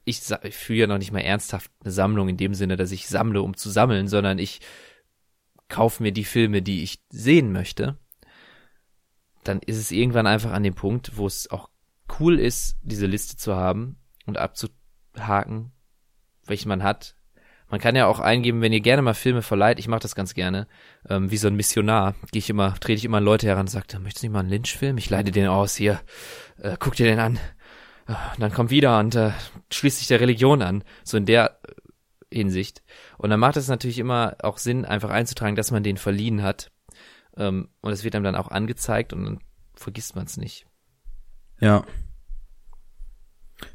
[0.05, 3.07] ich, ich führe ja noch nicht mal ernsthaft eine Sammlung in dem Sinne, dass ich
[3.07, 4.59] sammle, um zu sammeln, sondern ich
[5.70, 7.97] kaufe mir die Filme, die ich sehen möchte,
[9.43, 11.70] dann ist es irgendwann einfach an dem Punkt, wo es auch
[12.20, 15.72] cool ist, diese Liste zu haben und abzuhaken,
[16.45, 17.15] welche man hat.
[17.70, 20.34] Man kann ja auch eingeben, wenn ihr gerne mal Filme verleiht, ich mache das ganz
[20.34, 20.68] gerne,
[21.09, 23.68] ähm, wie so ein Missionar, gehe ich immer, trete ich immer an Leute heran und
[23.68, 24.97] sage, möchtest du nicht mal einen Lynch-Film?
[24.97, 25.99] Ich leite den aus, hier,
[26.59, 27.39] äh, guck dir den an.
[28.07, 29.32] Und dann kommt wieder und äh,
[29.70, 30.86] schließt sich der Religion an.
[31.03, 31.59] So in der
[32.32, 32.84] Hinsicht.
[33.17, 36.71] Und dann macht es natürlich immer auch Sinn, einfach einzutragen, dass man den verliehen hat.
[37.36, 39.39] Ähm, und es wird einem dann auch angezeigt und dann
[39.75, 40.65] vergisst man es nicht.
[41.59, 41.86] Ja.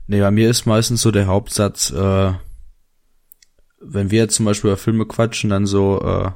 [0.07, 2.33] Nee, bei mir ist meistens so der Hauptsatz, äh,
[3.81, 6.31] wenn wir jetzt zum Beispiel über Filme quatschen, dann so, äh,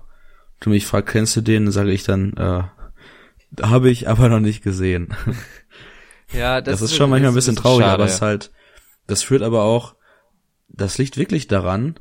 [0.60, 2.62] du mich fragst, kennst du den, dann sage ich dann, äh,
[3.62, 5.14] habe ich aber noch nicht gesehen.
[6.32, 8.50] Ja, das, das ist schon manchmal ein bisschen traurig, schade, aber es halt,
[9.06, 9.94] das führt aber auch,
[10.68, 12.00] das liegt wirklich daran,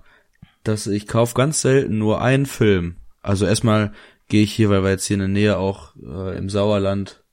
[0.68, 2.97] dass ich kauf ganz selten nur einen Film.
[3.22, 3.91] Also erstmal
[4.28, 7.24] gehe ich hier, weil wir jetzt hier in der Nähe auch äh, im Sauerland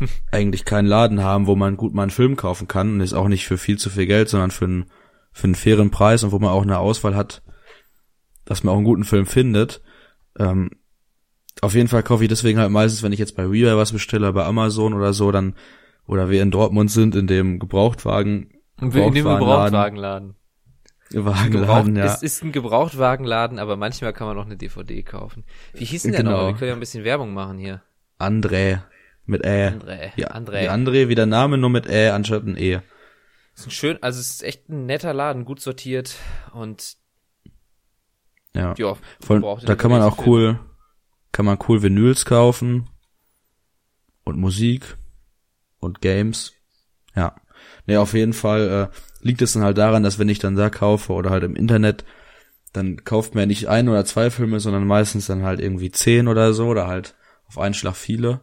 [0.32, 3.28] eigentlich keinen Laden haben, wo man gut mal einen Film kaufen kann und ist auch
[3.28, 4.86] nicht für viel zu viel Geld, sondern für einen,
[5.32, 7.42] für einen fairen Preis und wo man auch eine Auswahl hat,
[8.44, 9.82] dass man auch einen guten Film findet.
[10.38, 10.70] Ähm,
[11.60, 14.32] auf jeden Fall kaufe ich deswegen halt meistens, wenn ich jetzt bei Rebuy was bestelle,
[14.32, 15.54] bei Amazon oder so, dann
[16.06, 18.50] oder wir in Dortmund sind, in dem Gebrauchtwagen.
[18.80, 20.34] In dem Gebrauchtwagenladen.
[21.14, 22.06] Wagenladen, ja.
[22.06, 25.44] Es ist ein Gebrauchtwagenladen, aber manchmal kann man auch eine DVD kaufen.
[25.72, 26.36] Wie hieß denn der genau.
[26.38, 26.46] noch?
[26.48, 27.82] Wir können ja ein bisschen Werbung machen hier.
[28.18, 28.80] André.
[29.26, 29.68] Mit Ä.
[29.68, 30.12] André.
[30.16, 30.62] Ja, André.
[30.62, 32.80] Wie André, wie der Name, nur mit Ä anstatt ein E.
[33.54, 36.16] ist ein schön, also es ist echt ein netter Laden, gut sortiert
[36.52, 36.96] und
[38.54, 40.60] ja, ja Voll, da kann man auch cool,
[41.32, 42.88] kann man cool Vinyls kaufen
[44.24, 44.96] und Musik
[45.80, 46.52] und Games.
[47.16, 47.34] Ja.
[47.86, 50.70] Nee, auf jeden Fall äh, liegt es dann halt daran, dass wenn ich dann da
[50.70, 52.04] kaufe oder halt im Internet,
[52.72, 56.28] dann kauft man ja nicht ein oder zwei Filme, sondern meistens dann halt irgendwie zehn
[56.28, 57.14] oder so oder halt
[57.46, 58.40] auf einen Schlag viele.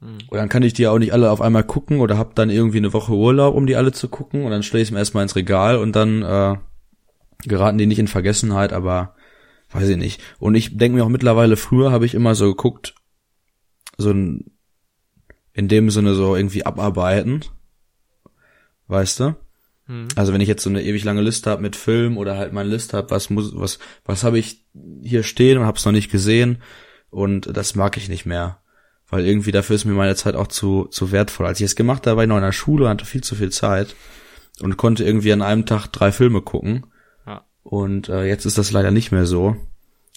[0.00, 0.18] Mhm.
[0.28, 2.78] Und dann kann ich die auch nicht alle auf einmal gucken oder hab dann irgendwie
[2.78, 5.22] eine Woche Urlaub, um die alle zu gucken und dann stelle ich es mir erstmal
[5.22, 6.56] ins Regal und dann äh,
[7.44, 9.14] geraten die nicht in Vergessenheit, aber
[9.70, 10.20] weiß ich nicht.
[10.38, 12.94] Und ich denke mir auch mittlerweile, früher habe ich immer so geguckt,
[13.98, 14.50] so ein
[15.52, 17.44] in dem Sinne so irgendwie abarbeiten.
[18.90, 19.36] Weißt du?
[19.86, 20.08] Hm.
[20.16, 22.68] Also wenn ich jetzt so eine ewig lange Liste habe mit Film oder halt meine
[22.68, 24.66] Liste habe, was muss, was, was habe ich
[25.02, 26.60] hier stehen und hab's noch nicht gesehen
[27.08, 28.62] und das mag ich nicht mehr.
[29.08, 31.46] Weil irgendwie dafür ist mir meine Zeit auch zu, zu wertvoll.
[31.46, 33.50] Als ich es gemacht habe, war ich noch in der Schule, hatte viel zu viel
[33.50, 33.94] Zeit
[34.60, 36.86] und konnte irgendwie an einem Tag drei Filme gucken.
[37.26, 37.44] Ja.
[37.62, 39.56] Und äh, jetzt ist das leider nicht mehr so.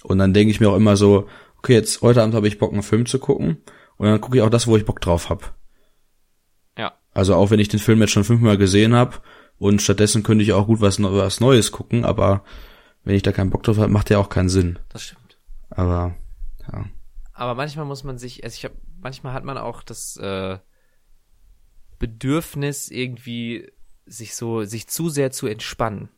[0.01, 1.27] Und dann denke ich mir auch immer so,
[1.59, 3.57] okay, jetzt heute Abend habe ich Bock, einen Film zu gucken.
[3.97, 5.55] Und dann gucke ich auch das, wo ich Bock drauf hab.
[7.13, 9.23] Also auch wenn ich den Film jetzt schon fünfmal gesehen hab
[9.59, 12.43] und stattdessen könnte ich auch gut was, was Neues gucken, aber
[13.03, 14.79] wenn ich da keinen Bock drauf hab, macht der auch keinen Sinn.
[14.89, 15.37] Das stimmt.
[15.69, 16.15] Aber
[16.71, 16.85] ja.
[17.33, 20.57] Aber manchmal muss man sich, also ich habe, manchmal hat man auch das äh,
[21.99, 23.71] Bedürfnis irgendwie
[24.05, 26.09] sich so, sich zu sehr zu entspannen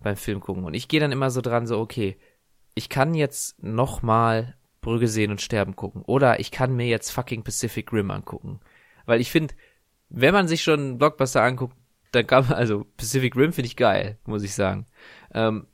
[0.00, 0.64] beim Film gucken.
[0.64, 2.16] Und ich gehe dann immer so dran, so okay,
[2.74, 6.02] ich kann jetzt noch mal Brügge sehen und sterben gucken.
[6.02, 8.60] Oder ich kann mir jetzt fucking Pacific Rim angucken.
[9.06, 9.54] Weil ich finde,
[10.08, 11.76] wenn man sich schon einen Blockbuster anguckt,
[12.12, 14.86] dann kann man, also Pacific Rim finde ich geil, muss ich sagen.
[15.34, 15.66] Ähm,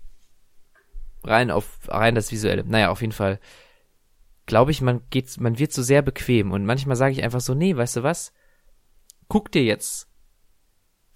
[1.22, 2.64] rein auf, rein das Visuelle.
[2.64, 3.38] Naja, auf jeden Fall
[4.46, 7.54] glaube ich, man geht, man wird so sehr bequem und manchmal sage ich einfach so,
[7.54, 8.32] nee, weißt du was?
[9.28, 10.08] Guck dir jetzt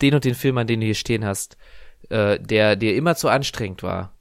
[0.00, 1.56] den und den Film an, den du hier stehen hast,
[2.08, 4.14] äh, der dir immer zu anstrengend war.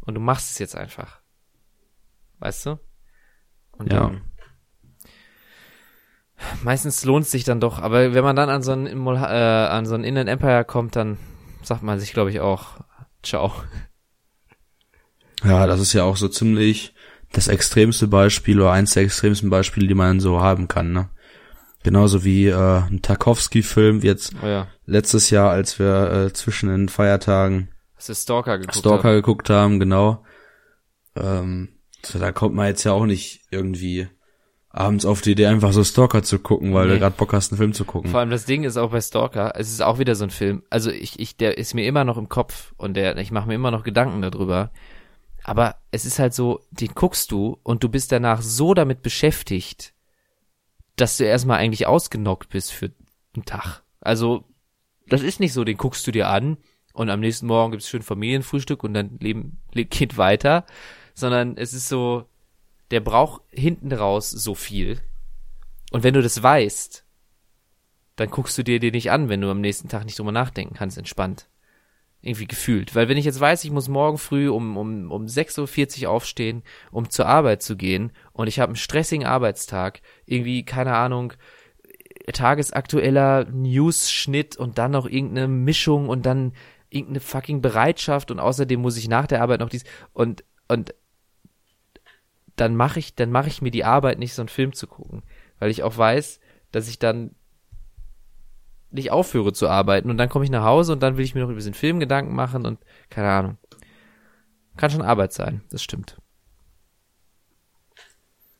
[0.00, 1.20] Und du machst es jetzt einfach.
[2.38, 2.78] Weißt du?
[3.72, 4.00] Und ja.
[4.00, 4.30] dann
[6.62, 9.86] meistens lohnt es sich dann doch, aber wenn man dann an so einen, äh, an
[9.86, 11.18] so einen Inland Empire kommt, dann
[11.62, 12.80] sagt man sich, glaube ich, auch,
[13.22, 13.52] ciao.
[15.44, 16.94] Ja, das ist ja auch so ziemlich
[17.32, 21.10] das extremste Beispiel oder eins der extremsten Beispiele, die man so haben kann, ne?
[21.82, 24.66] Genauso wie äh, ein Tarkovsky-Film jetzt Oh ja.
[24.86, 28.76] letztes Jahr, als wir äh, zwischen den Feiertagen Hast du Stalker geguckt?
[28.76, 29.14] Stalker Hab?
[29.14, 30.24] geguckt haben, genau.
[31.14, 31.68] Ähm,
[32.02, 34.08] so, da kommt man jetzt ja auch nicht irgendwie
[34.76, 36.94] abends auf die Idee, einfach so Stalker zu gucken, weil Nee.
[36.94, 38.10] du gerade Bock hast, einen Film zu gucken.
[38.10, 40.62] Vor allem das Ding ist auch bei Stalker, es ist auch wieder so ein Film.
[40.70, 43.54] Also ich, ich, der ist mir immer noch im Kopf und der, ich mache mir
[43.54, 44.70] immer noch Gedanken darüber.
[45.44, 49.94] Aber es ist halt so, den guckst du und du bist danach so damit beschäftigt,
[50.96, 52.90] dass du erstmal eigentlich ausgenockt bist für
[53.34, 53.82] einen Tag.
[54.00, 54.44] Also,
[55.08, 56.56] das ist nicht so, den guckst du dir an
[56.92, 60.64] und am nächsten Morgen gibt's schön Familienfrühstück und dein Leben le- geht weiter,
[61.14, 62.24] sondern es ist so,
[62.90, 65.00] der braucht hinten raus so viel.
[65.92, 67.04] Und wenn du das weißt,
[68.16, 70.74] dann guckst du dir den nicht an, wenn du am nächsten Tag nicht drüber nachdenken
[70.74, 71.48] kannst, entspannt.
[72.22, 72.94] Irgendwie gefühlt.
[72.94, 76.62] Weil wenn ich jetzt weiß, ich muss morgen früh um, um, um 6.40 Uhr aufstehen,
[76.90, 81.34] um zur Arbeit zu gehen und ich habe einen stressigen Arbeitstag, irgendwie, keine Ahnung,
[82.32, 86.52] tagesaktueller News-Schnitt und dann noch irgendeine Mischung und dann
[86.88, 90.94] irgendeine fucking Bereitschaft und außerdem muss ich nach der Arbeit noch dies und, und
[92.56, 95.22] dann mache ich, dann mache ich mir die Arbeit nicht, so einen Film zu gucken.
[95.58, 96.40] Weil ich auch weiß,
[96.72, 97.34] dass ich dann
[98.90, 101.42] nicht aufhöre zu arbeiten und dann komme ich nach Hause und dann will ich mir
[101.42, 102.78] noch über diesen Film Gedanken machen und
[103.10, 103.58] keine Ahnung.
[104.76, 106.16] Kann schon Arbeit sein, das stimmt.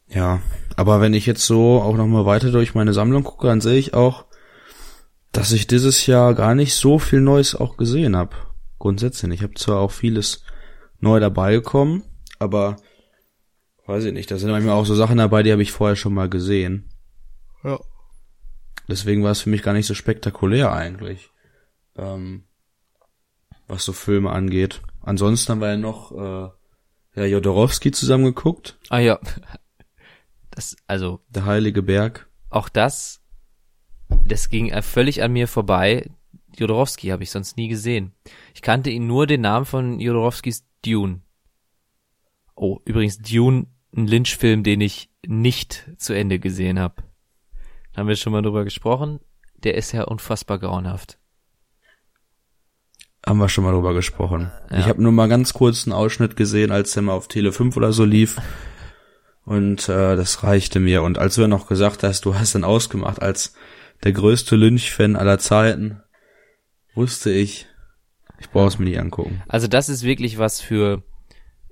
[0.09, 0.41] Ja,
[0.77, 3.95] aber wenn ich jetzt so auch nochmal weiter durch meine Sammlung gucke, dann sehe ich
[3.95, 4.27] auch,
[5.33, 8.37] dass ich dieses Jahr gar nicht so viel Neues auch gesehen habe.
[8.79, 9.33] Grundsätzlich.
[9.33, 10.45] Ich habe zwar auch vieles
[11.01, 12.05] neu dabei gekommen,
[12.39, 12.77] aber
[13.87, 16.15] weiß ich nicht, da sind manchmal auch so Sachen dabei, die habe ich vorher schon
[16.15, 16.89] mal gesehen.
[17.65, 17.79] Ja.
[18.89, 21.31] Deswegen war es für mich gar nicht so spektakulär eigentlich,
[21.97, 22.45] ähm,
[23.67, 24.81] was so Filme angeht.
[25.03, 26.51] Ansonsten haben wir ja noch äh,
[27.21, 29.19] ja, Jodorowski zusammen geguckt, Ah ja.
[30.51, 32.31] Das, also, Der Heilige Berg.
[32.49, 33.21] auch das,
[34.25, 36.09] das ging völlig an mir vorbei.
[36.57, 38.15] Jodorowsky habe ich sonst nie gesehen.
[38.55, 41.21] Ich kannte ihn nur den Namen von Jodorowskis Dune.
[42.55, 47.03] Oh, übrigens Dune, ein Lynch-Film, den ich nicht zu Ende gesehen habe.
[47.97, 49.21] Haben wir schon mal drüber gesprochen.
[49.63, 51.19] Der ist ja unfassbar grauenhaft.
[53.27, 54.53] Haben wir schon mal drüber gesprochen.
[54.71, 54.79] Ja.
[54.79, 57.77] Ich habe nur mal ganz kurz einen Ausschnitt gesehen, als der mal auf Tele 5
[57.77, 58.37] oder so lief.
[59.45, 61.03] Und äh, das reichte mir.
[61.03, 63.55] Und als du ja noch gesagt hast, du hast dann ausgemacht als
[64.05, 66.03] der größte Lynch-Fan aller Zeiten,
[66.95, 67.67] wusste ich,
[68.39, 69.43] ich brauche es mir nicht angucken.
[69.49, 71.03] Also das ist wirklich was für,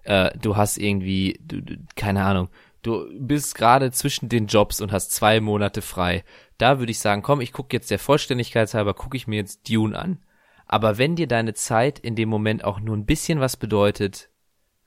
[0.04, 2.48] äh, du hast irgendwie, du, du, keine Ahnung,
[2.82, 6.24] du bist gerade zwischen den Jobs und hast zwei Monate frei.
[6.58, 9.68] Da würde ich sagen, komm, ich gucke jetzt der Vollständigkeit halber, gucke ich mir jetzt
[9.68, 10.18] Dune an.
[10.66, 14.30] Aber wenn dir deine Zeit in dem Moment auch nur ein bisschen was bedeutet,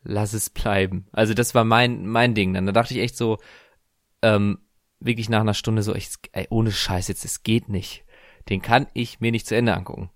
[0.03, 1.07] lass es bleiben.
[1.11, 2.53] Also das war mein mein Ding.
[2.53, 3.37] Dann da dachte ich echt so,
[4.21, 4.59] ähm,
[4.99, 8.05] wirklich nach einer Stunde so, ich, ey, ohne Scheiß jetzt, es geht nicht.
[8.49, 10.09] Den kann ich mir nicht zu Ende angucken.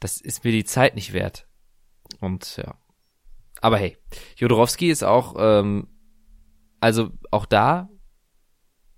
[0.00, 1.46] Das ist mir die Zeit nicht wert.
[2.20, 2.74] Und ja.
[3.62, 3.96] Aber hey,
[4.36, 5.86] Jodorowski ist auch, ähm,
[6.80, 7.88] also auch da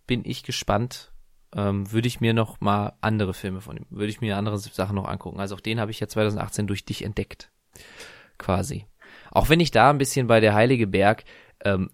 [0.07, 1.13] bin ich gespannt.
[1.55, 4.97] Ähm, würde ich mir noch mal andere Filme von ihm, würde ich mir andere Sachen
[4.97, 5.39] noch angucken.
[5.39, 7.53] Also auch den habe ich ja 2018 durch dich entdeckt.
[8.39, 8.87] Quasi.
[9.31, 11.25] Auch wenn ich da ein bisschen bei der Heilige Berg,
[11.65, 11.91] ähm,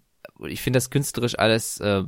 [0.47, 2.05] ich finde das künstlerisch alles, äh,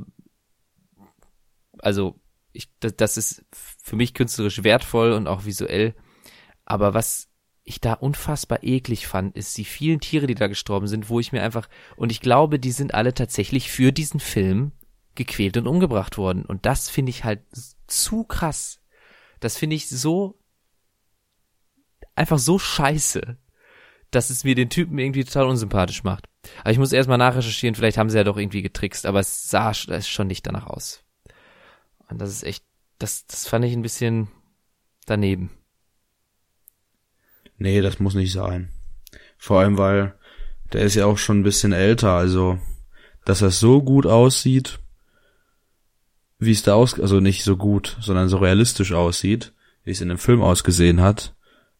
[1.77, 2.19] also
[2.53, 5.93] ich, das, das ist für mich künstlerisch wertvoll und auch visuell.
[6.65, 7.29] Aber was
[7.63, 11.31] ich da unfassbar eklig fand, ist die vielen Tiere, die da gestorben sind, wo ich
[11.31, 14.73] mir einfach, und ich glaube, die sind alle tatsächlich für diesen Film
[15.15, 16.43] gequält und umgebracht worden.
[16.45, 17.41] Und das finde ich halt
[17.87, 18.81] zu krass.
[19.39, 20.39] Das finde ich so,
[22.15, 23.37] einfach so scheiße,
[24.11, 26.27] dass es mir den Typen irgendwie total unsympathisch macht.
[26.61, 29.71] Aber ich muss erstmal nachrecherchieren, vielleicht haben sie ja doch irgendwie getrickst, aber es sah
[29.71, 31.03] es schon nicht danach aus.
[32.09, 32.63] Und das ist echt,
[32.99, 34.27] das, das fand ich ein bisschen
[35.05, 35.49] daneben.
[37.63, 38.67] Nee, das muss nicht sein.
[39.37, 40.13] Vor allem, weil
[40.73, 42.59] der ist ja auch schon ein bisschen älter, also
[43.23, 44.79] dass er so gut aussieht,
[46.39, 49.53] wie es da aus, also nicht so gut, sondern so realistisch aussieht,
[49.85, 51.35] wie es in dem Film ausgesehen hat,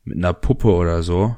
[0.05, 1.35] mit einer Puppe oder so,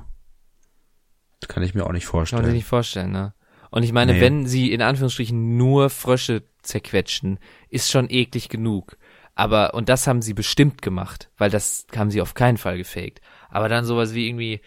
[1.39, 2.53] das kann ich mir auch nicht Kann man sich vorstellen.
[2.53, 3.33] nicht vorstellen, ne?
[3.71, 4.21] Und ich meine, Nee.
[4.21, 7.39] wenn sie in Anführungsstrichen nur Frösche zerquetschen,
[7.69, 8.95] ist schon eklig genug.
[9.33, 13.21] Aber, und das haben sie bestimmt gemacht, weil das haben sie auf keinen Fall gefaked.
[13.49, 14.61] Aber dann sowas wie irgendwie,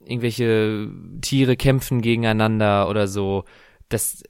[0.00, 0.90] irgendwelche
[1.20, 3.44] Tiere kämpfen gegeneinander oder so,
[3.88, 4.22] das,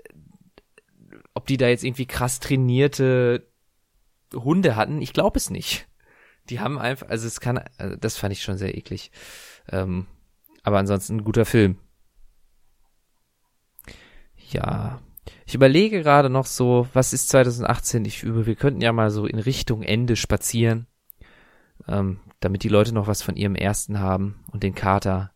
[1.35, 3.47] ob die da jetzt irgendwie krass trainierte
[4.35, 5.87] Hunde hatten, ich glaube es nicht.
[6.49, 9.11] Die haben einfach, also es kann, also das fand ich schon sehr eklig.
[9.71, 10.07] Ähm,
[10.63, 11.79] aber ansonsten ein guter Film.
[14.51, 15.01] Ja.
[15.45, 18.05] Ich überlege gerade noch so, was ist 2018?
[18.05, 20.87] Ich über, wir könnten ja mal so in Richtung Ende spazieren,
[21.89, 25.33] ähm, damit die Leute noch was von ihrem ersten haben und den Kater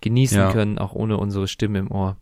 [0.00, 0.52] genießen Ja.
[0.52, 2.16] können, auch ohne unsere Stimme im Ohr.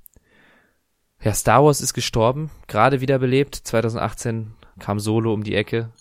[1.23, 3.55] Ja, Star Wars ist gestorben, gerade wiederbelebt.
[3.55, 5.93] 2018 kam Solo um die Ecke,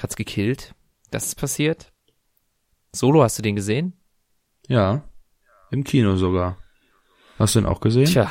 [0.00, 0.74] hat's gekillt.
[1.10, 1.92] Das ist passiert.
[2.92, 3.94] Solo, hast du den gesehen?
[4.68, 5.02] Ja.
[5.72, 6.56] Im Kino sogar.
[7.38, 8.06] Hast du den auch gesehen?
[8.06, 8.30] Tja,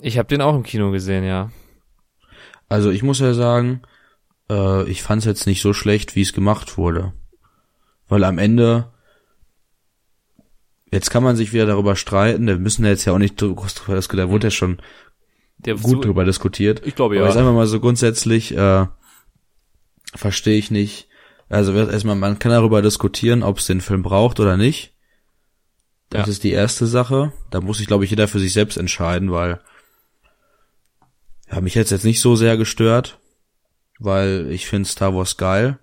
[0.00, 1.50] ich habe den auch im Kino gesehen, ja.
[2.68, 3.82] Also ich muss ja sagen,
[4.50, 7.12] äh, ich fand es jetzt nicht so schlecht, wie es gemacht wurde.
[8.10, 8.92] Weil am Ende,
[10.90, 13.54] jetzt kann man sich wieder darüber streiten, wir müssen ja jetzt ja auch nicht drüber
[13.54, 14.82] drüber diskutieren, da wurde ja schon
[15.58, 16.82] Der gut drüber diskutiert.
[16.84, 18.86] Ich glaube Aber ich sag mal so grundsätzlich, äh,
[20.14, 21.08] verstehe ich nicht.
[21.48, 24.92] Also erstmal, man kann darüber diskutieren, ob es den Film braucht oder nicht.
[26.10, 26.32] Das Ja.
[26.32, 27.32] ist die erste Sache.
[27.50, 29.60] Da muss sich, glaube ich, jeder für sich selbst entscheiden, weil
[31.50, 33.18] ja, mich jetzt jetzt nicht so sehr gestört,
[34.00, 35.78] weil ich finde Star Wars geil.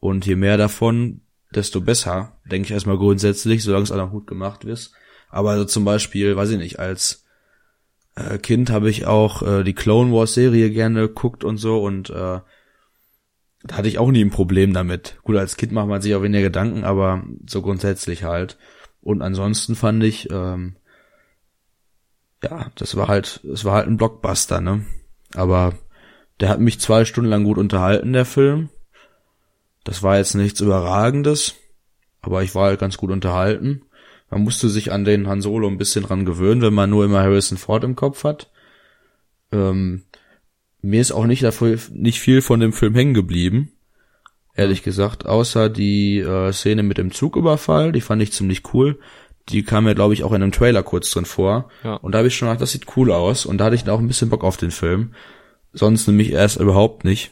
[0.00, 1.22] Und je mehr davon,
[1.54, 4.92] desto besser, denke ich erstmal grundsätzlich, solange es auch gut gemacht ist.
[5.30, 7.24] Aber also zum Beispiel, weiß ich nicht, als
[8.14, 12.10] äh, Kind habe ich auch äh, die Clone Wars Serie gerne geguckt und so und
[12.10, 12.40] äh,
[13.64, 15.18] da hatte ich auch nie ein Problem damit.
[15.24, 18.56] Gut, als Kind macht man sich auch weniger Gedanken, aber so grundsätzlich halt.
[19.00, 20.76] Und ansonsten fand ich, ähm,
[22.42, 24.84] ja, das war halt, es war halt ein Blockbuster, ne?
[25.34, 25.74] Aber
[26.40, 28.70] der hat mich zwei Stunden lang gut unterhalten, der Film.
[29.88, 31.54] Das war jetzt nichts Überragendes,
[32.20, 33.86] aber ich war halt ganz gut unterhalten.
[34.28, 37.22] Man musste sich an den Han Solo ein bisschen dran gewöhnen, wenn man nur immer
[37.22, 38.50] Harrison Ford im Kopf hat.
[39.50, 40.02] Ähm,
[40.82, 43.72] mir ist auch nicht dafür nicht viel von dem Film hängen geblieben,
[44.54, 48.98] ehrlich gesagt, außer die äh, Szene mit dem Zugüberfall, die fand ich ziemlich cool.
[49.48, 51.70] Die kam ja, glaube ich, auch in einem Trailer kurz drin vor.
[51.82, 51.94] Ja.
[51.94, 53.46] Und da habe ich schon gedacht, das sieht cool aus.
[53.46, 55.14] Und da hatte ich dann auch ein bisschen Bock auf den Film.
[55.72, 57.30] Sonst nämlich erst überhaupt nicht.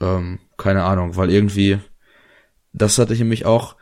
[0.00, 1.78] Ähm, keine Ahnung, weil irgendwie,
[2.72, 3.76] das hatte ich nämlich auch,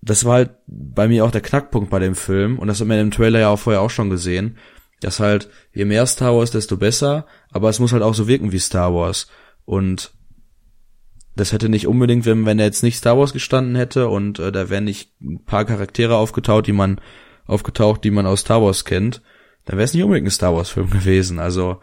[0.00, 2.58] das war halt bei mir auch der Knackpunkt bei dem Film.
[2.58, 4.58] Und das hat man im Trailer ja auch vorher auch schon gesehen.
[5.00, 7.26] Dass halt, je mehr Star Wars, desto besser.
[7.50, 9.28] Aber es muss halt auch so wirken wie Star Wars.
[9.64, 10.12] Und
[11.36, 14.52] das hätte nicht unbedingt, wenn, wenn er jetzt nicht Star Wars gestanden hätte und äh,
[14.52, 17.00] da wären nicht ein paar Charaktere aufgetaucht, die man
[17.46, 19.20] aufgetaucht, die man aus Star Wars kennt,
[19.64, 21.38] dann wäre es nicht unbedingt ein Star Wars Film gewesen.
[21.38, 21.80] Also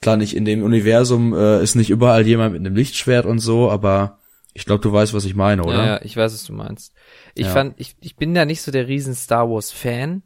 [0.00, 3.70] klar, nicht in dem Universum äh, ist nicht überall jemand mit einem Lichtschwert und so,
[3.70, 4.18] aber
[4.52, 5.76] ich glaube, du weißt, was ich meine, oder?
[5.76, 6.92] Ja, ja, ich weiß, was du meinst.
[7.34, 7.52] Ich Ja.
[7.52, 10.22] fand, ich, ich bin ja nicht so der riesen Star Wars Fan,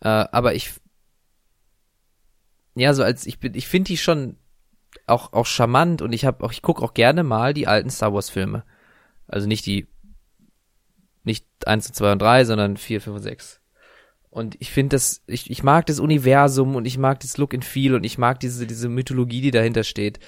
[0.00, 0.72] äh, aber ich,
[2.74, 4.36] ja, so als ich bin, ich finde die schon
[5.06, 8.14] auch auch charmant und ich habe auch, ich gucke auch gerne mal die alten Star
[8.14, 8.64] Wars Filme,
[9.26, 9.86] also nicht die,
[11.24, 13.59] nicht eins und zwei und drei, sondern vier, fünf und sechs.
[14.30, 17.64] Und ich finde das, ich, ich mag das Universum und ich mag das Look and
[17.64, 20.20] Feel und ich mag diese diese Mythologie, die dahinter steht.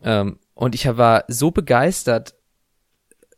[0.00, 2.34] Ähm, und ich war so begeistert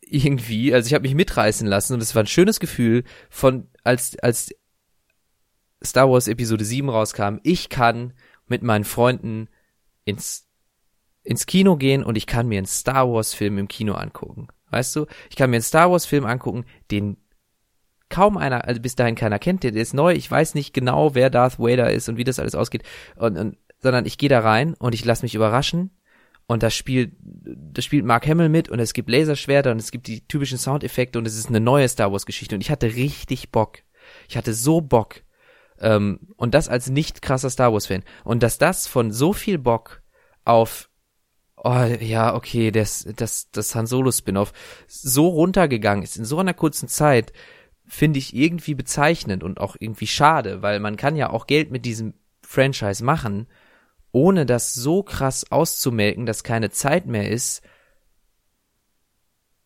[0.03, 4.19] irgendwie, also ich habe mich mitreißen lassen und es war ein schönes Gefühl von als
[4.19, 4.55] als
[5.83, 8.13] Star Wars Episode 7 rauskam, ich kann
[8.47, 9.49] mit meinen Freunden
[10.05, 10.47] ins
[11.23, 14.49] ins Kino gehen und ich kann mir einen Star Wars Film im Kino angucken.
[14.71, 15.07] Weißt du?
[15.31, 17.17] Ich kann mir einen Star Wars Film angucken, den
[18.09, 21.31] kaum einer, also bis dahin keiner kennt, der, ist neu, ich weiß nicht genau, wer
[21.31, 22.83] Darth Vader ist und wie das alles ausgeht,
[23.17, 25.91] und, und, sondern ich gehe da rein und ich lasse mich überraschen
[26.47, 30.07] und da spielt, da spielt Mark Hamill mit und es gibt Laserschwerter und es gibt
[30.07, 33.51] die typischen Soundeffekte und es ist eine neue Star Wars Geschichte und ich hatte richtig
[33.51, 33.79] Bock.
[34.29, 35.23] Ich hatte so Bock.
[35.79, 38.05] Ähm, und das als nicht krasser Star Wars Fan.
[38.25, 40.03] Und dass das von so viel Bock
[40.45, 40.89] auf
[41.57, 44.53] oh, ja, okay, das, das, das Han Solo Spin-off
[44.87, 47.33] so runtergegangen ist in so einer kurzen Zeit,
[47.87, 51.85] finde ich irgendwie bezeichnend und auch irgendwie schade, weil man kann ja auch Geld mit
[51.85, 53.47] diesem Franchise machen,
[54.13, 57.63] ohne das so krass auszumelken, dass keine Zeit mehr ist,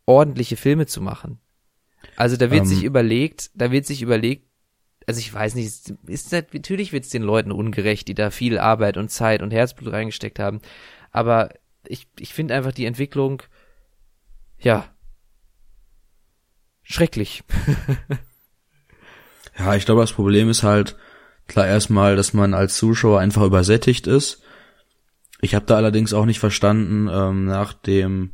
[0.06, 1.38] ordentliche Filme zu machen.
[2.16, 2.66] Also da wird Ähm.
[2.66, 4.46] sich überlegt, da wird sich überlegt,
[5.06, 8.58] also ich weiß nicht, ist, ist natürlich wird es den Leuten ungerecht, die da viel
[8.58, 10.60] Arbeit und Zeit und Herzblut reingesteckt haben,
[11.10, 11.50] aber
[11.86, 13.42] ich, ich finde einfach die Entwicklung,
[14.58, 14.88] ja,
[16.90, 17.42] schrecklich.
[19.60, 20.96] Ja, ich glaube, das Problem ist halt
[21.46, 24.42] klar erstmal, dass man als Zuschauer einfach übersättigt ist.
[25.42, 28.32] Ich habe da allerdings auch nicht verstanden, ähm, nach dem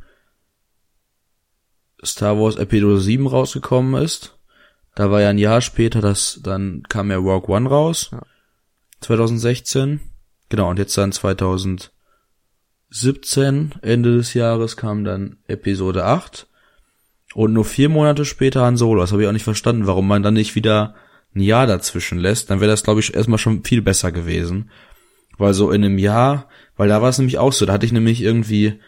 [2.03, 4.37] Star Wars Episode 7 rausgekommen ist.
[4.95, 8.09] Da war ja ein Jahr später, das dann kam ja Rogue One raus.
[8.11, 8.21] Ja.
[9.01, 9.99] 2016.
[10.49, 11.91] Genau, und jetzt dann 2017,
[13.81, 16.46] Ende des Jahres, kam dann Episode 8.
[17.33, 19.01] Und nur vier Monate später Han Solo.
[19.01, 20.95] Das habe ich auch nicht verstanden, warum man dann nicht wieder
[21.35, 22.49] ein Jahr dazwischen lässt.
[22.49, 24.71] Dann wäre das, glaube ich, erstmal schon viel besser gewesen.
[25.37, 27.91] Weil so in einem Jahr, weil da war es nämlich auch so, da hatte ich
[27.91, 28.79] nämlich irgendwie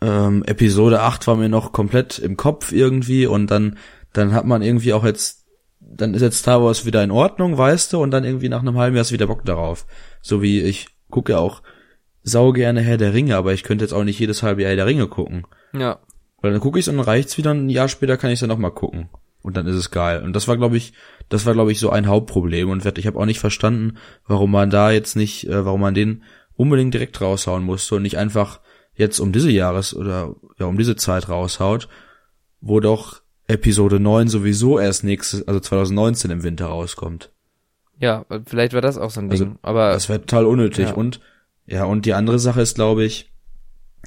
[0.00, 3.78] ähm, Episode 8 war mir noch komplett im Kopf irgendwie und dann,
[4.12, 5.46] dann hat man irgendwie auch jetzt,
[5.80, 8.78] dann ist jetzt Star Wars wieder in Ordnung, weißt du, und dann irgendwie nach einem
[8.78, 9.86] halben Jahr ist wieder Bock darauf.
[10.20, 11.62] So wie ich gucke auch
[12.22, 14.76] sau gerne Herr der Ringe, aber ich könnte jetzt auch nicht jedes halbe Jahr Herr
[14.76, 15.46] der Ringe gucken.
[15.72, 15.98] Ja.
[16.40, 18.58] Weil dann gucke ich und dann reicht's wieder, ein Jahr später kann ich dann noch
[18.58, 19.08] mal gucken.
[19.42, 20.22] Und dann ist es geil.
[20.22, 20.92] Und das war, glaube ich,
[21.28, 22.68] das war, glaube ich, so ein Hauptproblem.
[22.70, 26.22] Und ich habe auch nicht verstanden, warum man da jetzt nicht, äh, warum man den
[26.56, 28.60] unbedingt direkt raushauen musste und nicht einfach
[28.94, 31.88] jetzt um diese Jahres oder ja um diese Zeit raushaut,
[32.60, 37.30] wo doch Episode 9 sowieso erst nächstes, also 2019 im Winter rauskommt.
[38.00, 39.58] Ja, vielleicht war das auch so ein Also, Ding.
[39.62, 40.88] aber Das wäre total unnötig.
[40.88, 40.94] Ja.
[40.94, 41.20] Und
[41.66, 43.30] ja, und die andere Sache ist, glaube ich,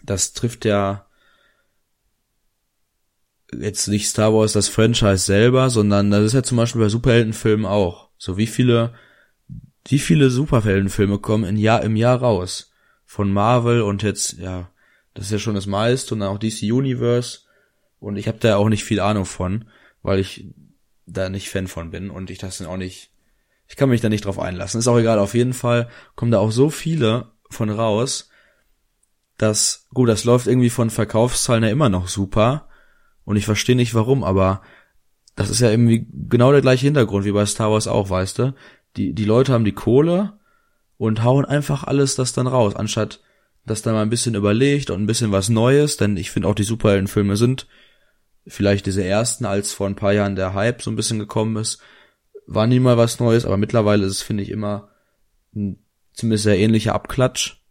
[0.03, 1.05] das trifft ja
[3.57, 7.65] jetzt nicht Star Wars das Franchise selber, sondern das ist ja zum Beispiel bei Superheldenfilmen
[7.65, 8.09] auch.
[8.17, 8.93] So wie viele,
[9.87, 12.71] wie viele Superheldenfilme kommen im Jahr, im Jahr raus.
[13.05, 14.69] Von Marvel und jetzt, ja,
[15.13, 17.39] das ist ja schon das meiste und dann auch DC Universe.
[17.99, 19.65] Und ich habe da auch nicht viel Ahnung von,
[20.01, 20.47] weil ich
[21.05, 23.11] da nicht Fan von bin und ich das dann auch nicht,
[23.67, 24.79] ich kann mich da nicht drauf einlassen.
[24.79, 28.29] Ist auch egal, auf jeden Fall kommen da auch so viele von raus,
[29.37, 32.69] dass, gut, das läuft irgendwie von Verkaufszahlen her immer noch super.
[33.31, 34.61] Und ich verstehe nicht warum, aber
[35.37, 38.53] das ist ja irgendwie genau der gleiche Hintergrund wie bei Star Wars auch, weißt du?
[38.97, 40.33] Die, die Leute haben die Kohle
[40.97, 43.21] und hauen einfach alles das dann raus, anstatt
[43.65, 46.55] dass da mal ein bisschen überlegt und ein bisschen was Neues, denn ich finde auch
[46.55, 47.67] die Superheldenfilme sind
[48.45, 51.81] vielleicht diese ersten, als vor ein paar Jahren der Hype so ein bisschen gekommen ist,
[52.47, 54.89] war nie mal was Neues, aber mittlerweile ist es, finde ich, immer
[55.55, 55.77] ein
[56.11, 57.61] ziemlich sehr ähnlicher Abklatsch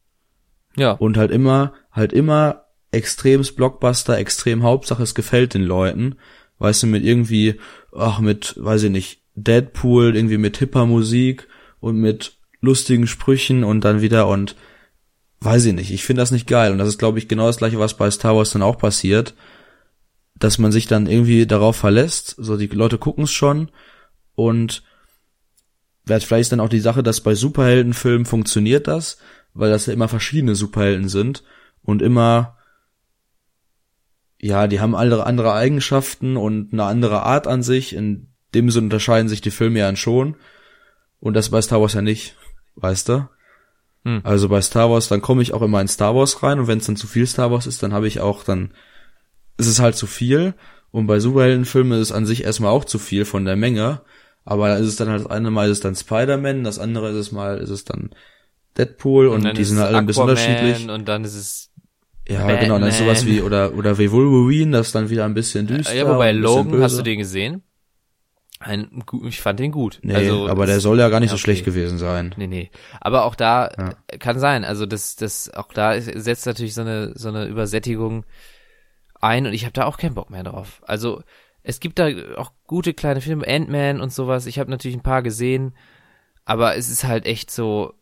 [0.76, 6.16] ja, und halt immer, halt immer extremes Blockbuster, extrem Hauptsache es gefällt den Leuten,
[6.58, 7.60] weißt du, mit irgendwie,
[7.96, 11.48] ach, mit, weiß ich nicht, Deadpool, irgendwie mit hipper Musik
[11.80, 14.56] und mit lustigen Sprüchen und dann wieder und
[15.40, 16.72] weiß ich nicht, ich finde das nicht geil.
[16.72, 19.34] Und das ist, glaube ich, genau das gleiche, was bei Star Wars dann auch passiert,
[20.34, 23.70] dass man sich dann irgendwie darauf verlässt, so die Leute gucken es schon
[24.34, 24.82] und
[26.06, 29.18] vielleicht ist dann auch die Sache, dass bei Superheldenfilmen funktioniert das,
[29.54, 31.42] weil das ja immer verschiedene Superhelden sind
[31.82, 32.56] und immer
[34.40, 37.94] ja, die haben alle andere Eigenschaften und eine andere Art an sich.
[37.94, 40.36] In dem Sinne unterscheiden sich die Filme ja schon.
[41.20, 42.36] Und das bei Star Wars ja nicht,
[42.76, 43.28] weißt du?
[44.04, 44.22] Hm.
[44.24, 46.78] Also bei Star Wars, dann komme ich auch immer in Star Wars rein und wenn
[46.78, 48.70] es dann zu viel Star Wars ist, dann habe ich auch, dann
[49.58, 50.54] ist es halt zu viel.
[50.90, 54.00] Und bei Superheldenfilmen ist es an sich erstmal auch zu viel von der Menge.
[54.44, 57.10] Aber da ist es dann halt, das eine Mal ist es dann Spider-Man, das andere
[57.10, 58.10] ist es mal, ist es dann
[58.78, 60.88] Deadpool und, dann die sind halt alle ein bisschen unterschiedlich.
[60.88, 61.69] Und dann ist es
[62.30, 63.36] Ja, genau, dann sowas Batman.
[63.36, 65.94] wie, oder, oder wie Wolverine, das ist dann wieder ein bisschen düster.
[65.94, 67.62] Ja, wobei Logan, hast du den gesehen?
[68.60, 70.00] Ein, ich fand den gut.
[70.02, 71.44] Nee, also, aber der soll ja gar nicht so okay.
[71.44, 72.34] schlecht gewesen sein.
[72.36, 72.70] Nee, nee.
[73.00, 74.18] Aber auch da Ja.
[74.18, 74.64] kann sein.
[74.64, 78.26] Also das, das, auch da setzt natürlich so eine, so eine Übersättigung
[79.18, 80.82] ein und ich habe da auch keinen Bock mehr drauf.
[80.86, 81.22] Also
[81.62, 84.46] es gibt da auch gute kleine Filme, Ant-Man und sowas.
[84.46, 85.74] Ich habe natürlich ein paar gesehen,
[86.44, 87.94] aber es ist halt echt so,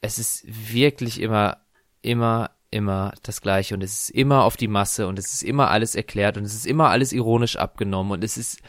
[0.00, 1.58] es ist wirklich immer,
[2.00, 5.70] immer, immer das Gleiche und es ist immer auf die Masse und es ist immer
[5.70, 8.60] alles erklärt und es ist immer alles ironisch abgenommen und es ist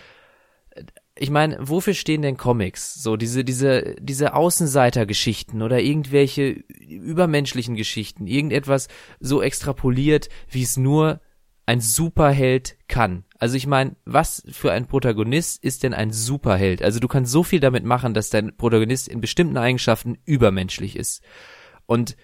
[1.17, 2.95] ich meine, wofür stehen denn Comics?
[2.95, 8.87] So diese diese diese Außenseitergeschichten oder irgendwelche übermenschlichen Geschichten, irgendetwas
[9.19, 11.19] so extrapoliert, wie es nur
[11.65, 13.23] ein Superheld kann.
[13.37, 16.81] Also ich meine, was für ein Protagonist ist denn ein Superheld?
[16.81, 21.23] Also du kannst so viel damit machen, dass dein Protagonist in bestimmten Eigenschaften übermenschlich ist.
[21.85, 22.15] Und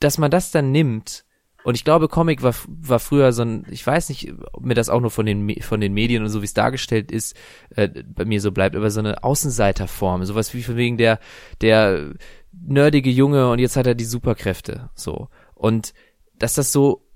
[0.00, 1.24] dass man das dann nimmt
[1.62, 4.88] und ich glaube, Comic war, war früher so ein, ich weiß nicht, ob mir das
[4.88, 7.36] auch nur von den, von den Medien und so wie es dargestellt ist,
[7.76, 11.20] äh, bei mir so bleibt, aber so eine Außenseiterform, sowas wie von wegen der,
[11.60, 12.14] der
[12.52, 15.28] nerdige Junge und jetzt hat er die Superkräfte, so.
[15.54, 15.92] Und
[16.34, 17.06] dass das so,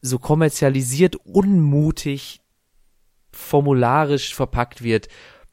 [0.00, 2.40] so kommerzialisiert, unmutig,
[3.32, 5.08] formularisch verpackt wird,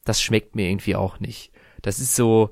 [0.05, 1.51] das schmeckt mir irgendwie auch nicht.
[1.81, 2.51] Das ist so,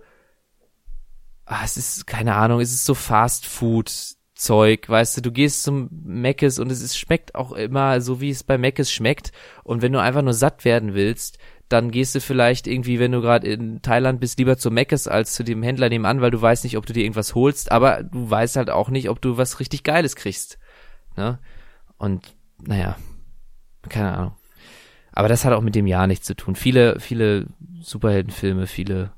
[1.47, 3.91] ah, es ist, keine Ahnung, es ist so Fast Food
[4.35, 8.29] Zeug, weißt du, du gehst zum Meckes und es ist, schmeckt auch immer so, wie
[8.29, 9.31] es bei Meckes schmeckt.
[9.63, 11.39] Und wenn du einfach nur satt werden willst,
[11.69, 15.33] dann gehst du vielleicht irgendwie, wenn du gerade in Thailand bist, lieber zu Meckes als
[15.33, 18.29] zu dem Händler nebenan, weil du weißt nicht, ob du dir irgendwas holst, aber du
[18.29, 20.59] weißt halt auch nicht, ob du was richtig Geiles kriegst.
[21.15, 21.39] Ne?
[21.97, 22.95] Und naja,
[23.89, 24.35] keine Ahnung.
[25.11, 26.55] Aber das hat auch mit dem Jahr nichts zu tun.
[26.55, 27.47] Viele, viele
[27.81, 29.16] Superheldenfilme, viele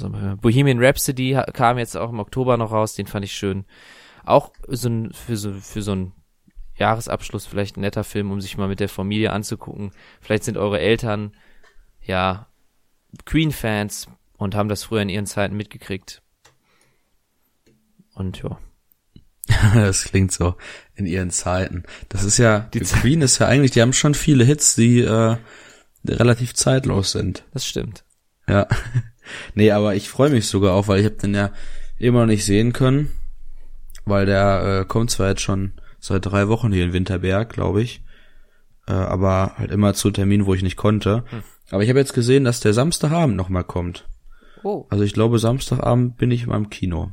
[0.00, 0.36] wir?
[0.36, 3.64] Bohemian Rhapsody ha- kam jetzt auch im Oktober noch raus, den fand ich schön.
[4.24, 6.12] Auch so ein, für so, für so ein
[6.76, 9.92] Jahresabschluss vielleicht ein netter Film, um sich mal mit der Familie anzugucken.
[10.20, 11.32] Vielleicht sind eure Eltern,
[12.02, 12.46] ja,
[13.24, 16.22] Queen-Fans, und haben das früher in ihren Zeiten mitgekriegt.
[18.14, 18.58] Und ja.
[19.74, 20.56] das klingt so
[20.94, 21.84] in ihren Zeiten.
[22.08, 25.36] Das ist ja, die Queen ist ja eigentlich, die haben schon viele Hits, die äh,
[26.06, 27.44] relativ zeitlos sind.
[27.52, 28.04] Das stimmt.
[28.48, 28.66] Ja.
[29.54, 31.50] Nee, aber ich freue mich sogar auch, weil ich habe den ja
[31.98, 33.10] immer noch nicht sehen können,
[34.04, 38.02] weil der äh, kommt zwar jetzt schon seit drei Wochen hier in Winterberg, glaube ich,
[38.86, 41.24] äh, aber halt immer zu Terminen, wo ich nicht konnte.
[41.30, 41.42] Hm.
[41.70, 44.08] Aber ich habe jetzt gesehen, dass der Samstagabend nochmal kommt.
[44.62, 44.86] Oh.
[44.88, 47.12] Also ich glaube, Samstagabend bin ich in meinem Kino.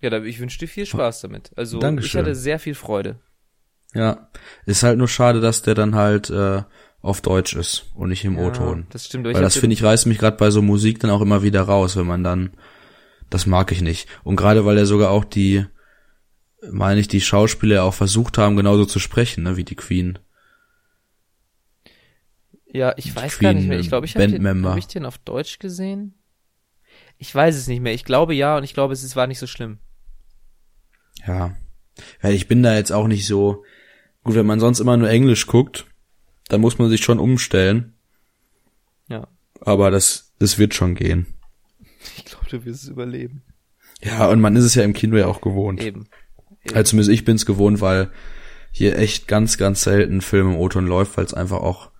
[0.00, 1.50] Ja, da, ich wünsche dir viel Spaß damit.
[1.56, 2.20] Also Dankeschön.
[2.20, 3.18] ich hatte sehr viel Freude.
[3.94, 4.28] Ja,
[4.66, 6.62] ist halt nur schade, dass der dann halt äh,
[7.02, 8.86] auf Deutsch ist und nicht im ja, O-Ton.
[8.90, 9.26] Das stimmt.
[9.26, 11.96] Weil das finde ich reißt mich gerade bei so Musik dann auch immer wieder raus,
[11.96, 12.50] wenn man dann,
[13.30, 14.08] das mag ich nicht.
[14.24, 15.64] Und gerade weil er sogar auch die,
[16.70, 20.18] meine ich, die Schauspieler auch versucht haben, genauso zu sprechen, ne, wie die Queen.
[22.72, 23.78] Ja, ich die weiß Queen, gar nicht mehr.
[23.78, 26.14] Ich glaube, ich habe den, hab ich den auf Deutsch gesehen.
[27.18, 27.94] Ich weiß es nicht mehr.
[27.94, 29.78] Ich glaube ja und ich glaube, es war nicht so schlimm.
[31.26, 31.56] Ja.
[32.20, 33.64] Weil ich bin da jetzt auch nicht so,
[34.24, 35.86] gut, wenn man sonst immer nur Englisch guckt,
[36.48, 37.94] dann muss man sich schon umstellen.
[39.08, 39.28] Ja.
[39.60, 41.26] Aber das, das wird schon gehen.
[42.16, 43.42] Ich glaube, du wirst es überleben.
[44.02, 45.82] Ja, und man ist es ja im Kino ja auch gewohnt.
[45.82, 46.06] Eben.
[46.64, 46.76] Eben.
[46.76, 48.10] Also zumindest ich bin es gewohnt, weil
[48.70, 51.90] hier echt ganz, ganz selten Film im O-Ton läuft, weil es einfach auch,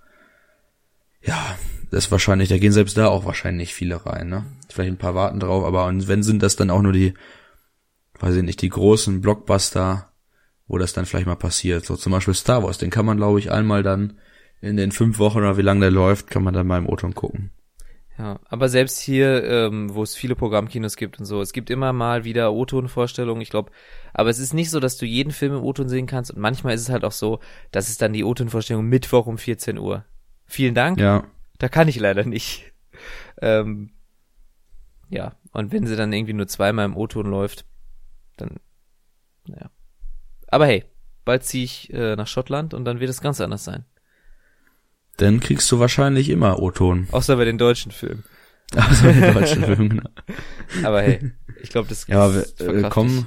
[1.23, 1.57] ja,
[1.91, 4.45] das ist wahrscheinlich, da gehen selbst da auch wahrscheinlich viele rein, ne?
[4.69, 7.15] Vielleicht ein paar warten drauf, aber und wenn sind das dann auch nur die
[8.21, 10.11] weiß ich nicht, die großen Blockbuster,
[10.67, 11.85] wo das dann vielleicht mal passiert.
[11.85, 14.19] So zum Beispiel Star Wars, den kann man, glaube ich, einmal dann
[14.61, 17.15] in den fünf Wochen oder wie lange der läuft, kann man dann mal im O-Ton
[17.15, 17.51] gucken.
[18.19, 21.93] Ja, aber selbst hier, ähm, wo es viele Programmkinos gibt und so, es gibt immer
[21.93, 23.71] mal wieder O-Ton-Vorstellungen, ich glaube,
[24.15, 26.75] aber es ist nicht so, dass du jeden Film im O-Ton sehen kannst und manchmal
[26.75, 27.41] ist es halt auch so,
[27.73, 30.05] dass es dann die O-Ton-Vorstellung Mittwoch um 14 Uhr.
[30.47, 30.99] Vielen Dank.
[30.99, 31.25] Ja.
[31.59, 32.73] Da kann ich leider nicht.
[33.43, 33.91] Ähm,
[35.11, 37.67] ja, und wenn sie dann irgendwie nur zweimal im O-Ton läuft,
[38.39, 38.57] dann,
[39.47, 39.71] naja.
[40.49, 40.85] Aber hey,
[41.27, 43.85] bald ziehe ich äh, nach Schottland und dann wird es ganz anders sein.
[45.17, 47.09] Dann kriegst du wahrscheinlich immer O-Ton.
[47.11, 48.25] Außer bei den deutschen Filmen.
[48.77, 50.11] Außer bei den deutschen Filmen, genau.
[50.83, 53.27] Aber hey, ich glaube, das Ja, aber äh, komm,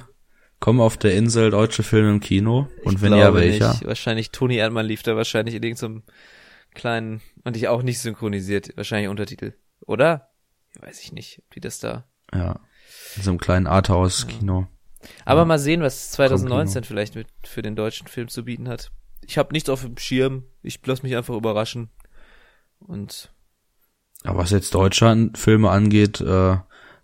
[0.60, 3.70] komm auf der Insel deutsche Filme im Kino und ich wenn ja, welcher?
[3.70, 3.86] Nicht.
[3.86, 6.02] Wahrscheinlich Toni Erdmann lief da wahrscheinlich in irgendeinem
[6.74, 9.54] kleinen, und ich auch nicht synchronisiert, wahrscheinlich Untertitel.
[9.86, 10.30] Oder?
[10.78, 12.04] Weiß ich nicht, wie das da.
[12.32, 12.60] Ja.
[13.16, 14.68] In so einem kleinen Arthouse-Kino.
[15.02, 15.08] Ja.
[15.24, 15.44] Aber ja.
[15.46, 18.92] mal sehen, was 2019 vielleicht mit für den deutschen Film zu bieten hat.
[19.26, 20.44] Ich habe nichts auf dem Schirm.
[20.62, 21.90] Ich lass mich einfach überraschen.
[22.80, 23.30] Und
[24.22, 26.56] aber was jetzt Deutschland-Filme angeht, äh,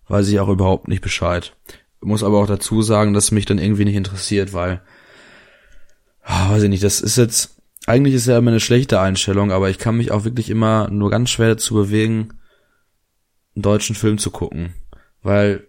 [0.09, 1.57] weiß ich auch überhaupt nicht Bescheid.
[2.01, 4.83] Muss aber auch dazu sagen, dass mich dann irgendwie nicht interessiert, weil,
[6.25, 9.71] oh, weiß ich nicht, das ist jetzt, eigentlich ist ja immer eine schlechte Einstellung, aber
[9.71, 12.35] ich kann mich auch wirklich immer nur ganz schwer dazu bewegen,
[13.55, 14.75] einen deutschen Film zu gucken.
[15.23, 15.67] Weil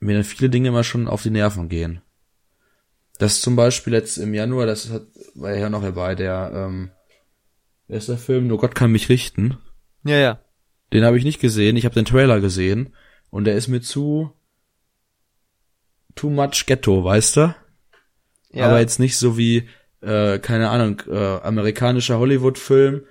[0.00, 2.02] mir dann viele Dinge immer schon auf die Nerven gehen.
[3.20, 5.02] Das zum Beispiel jetzt im Januar, das hat,
[5.34, 6.90] war ja noch dabei, der, ähm,
[7.86, 8.46] wer ist der Film?
[8.46, 9.58] Nur Gott kann mich richten.
[10.04, 10.40] Ja, ja.
[10.94, 12.94] Den habe ich nicht gesehen, ich habe den Trailer gesehen
[13.28, 14.32] und der ist mir zu
[16.14, 17.54] too much Ghetto, weißt du?
[18.52, 18.68] Ja.
[18.68, 19.68] Aber jetzt nicht so wie,
[20.00, 23.04] äh, keine Ahnung, äh, amerikanischer Hollywood-Film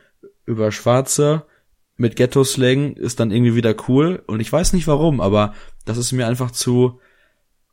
[0.48, 1.46] über Schwarze
[1.98, 5.54] mit Ghetto-Slang ist dann irgendwie wieder cool und ich weiß nicht warum, aber
[5.86, 7.00] das ist mir einfach zu,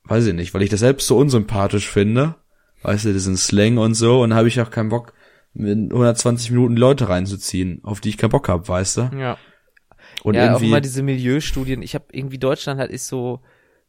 [0.07, 2.37] weiß ich nicht, weil ich das selbst so unsympathisch finde,
[2.83, 5.12] weißt du, diesen Slang und so und habe ich auch keinen Bock,
[5.59, 9.11] mit 120 Minuten Leute reinzuziehen, auf die ich keinen Bock hab, weißt du?
[9.19, 9.39] Ja.
[10.23, 11.83] Und ja, irgendwie auch mal diese Milieustudien.
[11.83, 13.41] Ich habe irgendwie Deutschland halt ist so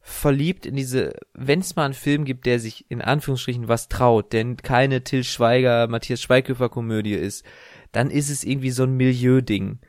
[0.01, 4.31] verliebt in diese, wenn es mal einen Film gibt, der sich in Anführungsstrichen was traut,
[4.31, 7.43] denn keine Till Schweiger, Matthias Schweighöfer Komödie ist,
[7.91, 9.79] dann ist es irgendwie so ein Milieuding.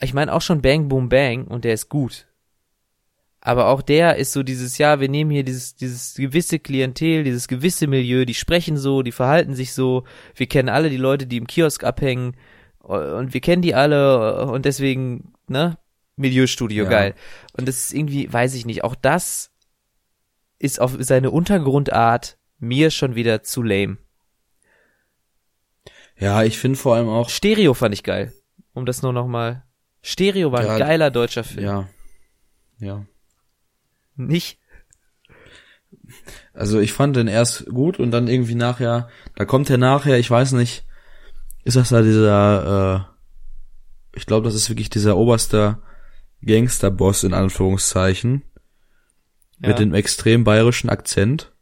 [0.00, 2.26] Ich meine auch schon Bang Boom Bang und der ist gut.
[3.46, 7.46] Aber auch der ist so dieses, ja, wir nehmen hier dieses, dieses gewisse Klientel, dieses
[7.46, 10.04] gewisse Milieu, die sprechen so, die verhalten sich so,
[10.34, 12.38] wir kennen alle die Leute, die im Kiosk abhängen,
[12.78, 15.76] und wir kennen die alle, und deswegen, ne,
[16.16, 16.90] Milieustudio, ja.
[16.90, 17.14] geil.
[17.52, 19.50] Und das ist irgendwie, weiß ich nicht, auch das
[20.58, 23.98] ist auf seine Untergrundart mir schon wieder zu lame.
[26.16, 27.28] Ja, ich finde vor allem auch.
[27.28, 28.32] Stereo fand ich geil.
[28.72, 29.64] Um das nur nochmal.
[30.00, 31.66] Stereo war ja, ein geiler deutscher Film.
[31.66, 31.88] Ja.
[32.78, 33.04] Ja.
[34.16, 34.58] Nicht?
[36.52, 40.30] Also ich fand den erst gut und dann irgendwie nachher, da kommt er nachher, ich
[40.30, 40.84] weiß nicht,
[41.64, 43.08] ist das da dieser,
[44.12, 45.78] äh, ich glaube, das ist wirklich dieser oberste
[46.44, 48.42] Gangsterboss in Anführungszeichen.
[49.60, 49.68] Ja.
[49.68, 51.52] Mit dem extrem bayerischen Akzent.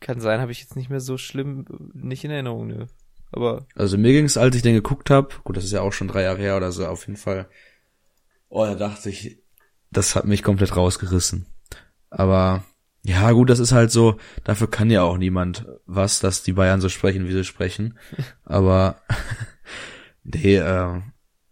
[0.00, 2.86] Kann sein, habe ich jetzt nicht mehr so schlimm, nicht in Erinnerung, ne.
[3.30, 3.66] Aber.
[3.74, 6.22] Also mir ging's, als ich den geguckt habe, gut, das ist ja auch schon drei
[6.22, 7.48] Jahre her oder so, auf jeden Fall
[8.54, 9.41] Oh, da dachte ich,
[9.92, 11.46] das hat mich komplett rausgerissen.
[12.10, 12.64] Aber
[13.04, 16.80] ja, gut, das ist halt so, dafür kann ja auch niemand was, dass die Bayern
[16.80, 17.98] so sprechen, wie sie sprechen.
[18.44, 18.96] Aber
[20.24, 21.00] nee, äh,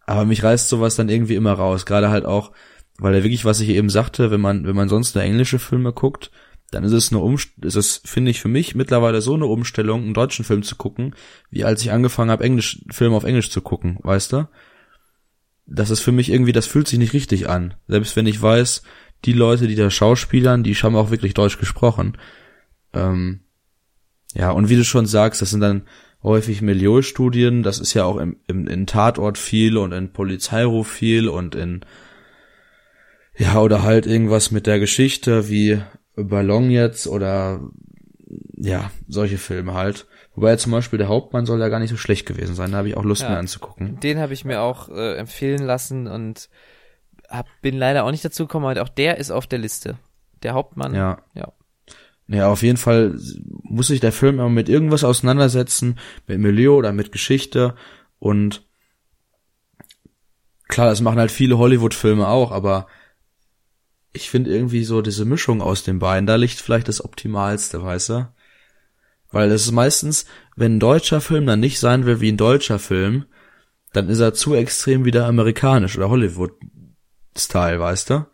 [0.07, 1.87] aber mich reißt sowas dann irgendwie immer raus.
[1.87, 2.51] Gerade halt auch,
[2.99, 5.93] weil er wirklich, was ich eben sagte, wenn man, wenn man sonst nur englische Filme
[5.93, 6.33] guckt,
[6.73, 10.03] dann ist es eine Umst ist es, finde ich, für mich mittlerweile so eine Umstellung,
[10.03, 11.15] einen deutschen Film zu gucken,
[11.51, 14.49] wie als ich angefangen habe, Englisch, Film auf Englisch zu gucken, weißt du?
[15.71, 17.75] Das ist für mich irgendwie, das fühlt sich nicht richtig an.
[17.87, 18.83] Selbst wenn ich weiß,
[19.25, 22.17] die Leute, die da schauspielern, die haben auch wirklich Deutsch gesprochen.
[22.93, 23.41] Ähm,
[24.35, 25.83] ja, und wie du schon sagst, das sind dann
[26.23, 31.29] häufig Milieustudien, das ist ja auch im, im, in Tatort viel und in Polizeiruf viel
[31.29, 31.85] und in
[33.37, 35.81] ja, oder halt irgendwas mit der Geschichte wie
[36.15, 37.61] Ballon jetzt oder
[38.57, 40.07] ja, solche Filme halt.
[40.41, 42.89] Wobei zum Beispiel der Hauptmann soll ja gar nicht so schlecht gewesen sein, da habe
[42.89, 44.01] ich auch Lust, ja, mir anzugucken.
[44.01, 46.49] Den habe ich mir auch äh, empfehlen lassen und
[47.29, 49.99] hab, bin leider auch nicht dazu gekommen, aber auch der ist auf der Liste.
[50.43, 50.95] Der Hauptmann.
[50.95, 51.19] Ja.
[51.35, 51.53] Ja.
[52.27, 53.19] Ja, auf jeden Fall
[53.65, 57.75] muss sich der Film immer mit irgendwas auseinandersetzen, mit Milieu oder mit Geschichte
[58.19, 58.63] und
[60.69, 62.87] klar, das machen halt viele Hollywood-Filme auch, aber
[64.15, 68.09] ich finde irgendwie so diese Mischung aus den beiden, da liegt vielleicht das Optimalste, weißt
[68.09, 68.29] du?
[69.33, 70.27] Weil das ist meistens,
[70.57, 73.27] wenn ein deutscher Film dann nicht sein will wie ein deutscher Film,
[73.93, 78.27] dann ist er zu extrem wieder amerikanisch oder Hollywood-Style, weißt du?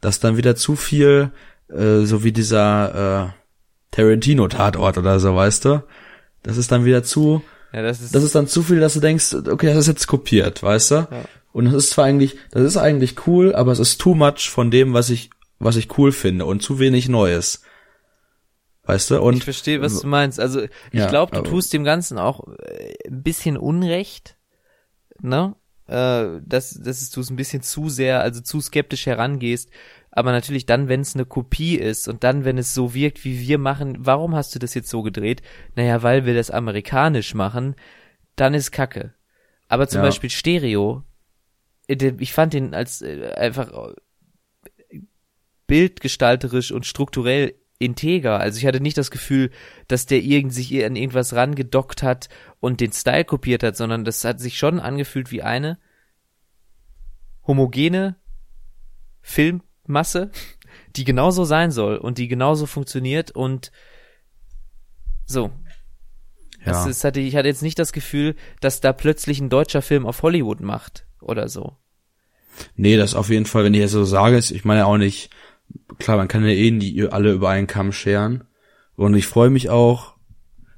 [0.00, 1.32] Dass dann wieder zu viel,
[1.68, 3.40] äh, so wie dieser äh,
[3.90, 5.82] Tarantino-Tatort oder so, weißt du?
[6.42, 7.42] Das ist dann wieder zu,
[7.72, 10.06] ja, das, ist, das ist dann zu viel, dass du denkst, okay, das ist jetzt
[10.06, 10.94] kopiert, weißt du?
[10.94, 11.24] Ja.
[11.52, 14.70] Und das ist zwar eigentlich, das ist eigentlich cool, aber es ist too much von
[14.70, 17.62] dem, was ich, was ich cool finde und zu wenig Neues.
[18.90, 19.20] Weißt du?
[19.20, 20.40] Und ich verstehe, was du meinst.
[20.40, 24.36] Also ich ja, glaube, du tust dem Ganzen auch äh, ein bisschen Unrecht,
[25.20, 25.54] ne?
[25.86, 29.70] Äh, dass, dass du es ein bisschen zu sehr, also zu skeptisch herangehst.
[30.10, 33.40] Aber natürlich dann, wenn es eine Kopie ist und dann, wenn es so wirkt, wie
[33.40, 35.42] wir machen, warum hast du das jetzt so gedreht?
[35.76, 37.76] Naja, weil wir das amerikanisch machen,
[38.34, 39.14] dann ist Kacke.
[39.68, 40.06] Aber zum ja.
[40.06, 41.04] Beispiel Stereo
[41.90, 43.94] äh, ich fand den als äh, einfach
[45.66, 48.38] bildgestalterisch und strukturell integer.
[48.38, 49.50] Also ich hatte nicht das Gefühl,
[49.88, 52.28] dass der irgend sich an irgendwas rangedockt hat
[52.60, 55.78] und den Style kopiert hat, sondern das hat sich schon angefühlt wie eine
[57.46, 58.16] homogene
[59.22, 60.30] Filmmasse,
[60.96, 63.72] die genauso sein soll und die genauso funktioniert und
[65.24, 65.50] so.
[66.60, 66.72] Ja.
[66.72, 70.04] Das ist, hatte, ich hatte jetzt nicht das Gefühl, dass da plötzlich ein deutscher Film
[70.06, 71.76] auf Hollywood macht oder so.
[72.74, 75.30] Nee, das auf jeden Fall, wenn ich jetzt so sage, ich meine auch nicht,
[75.98, 78.44] klar, man kann ja eh nie alle über einen Kamm scheren.
[78.96, 80.16] Und ich freue mich auch,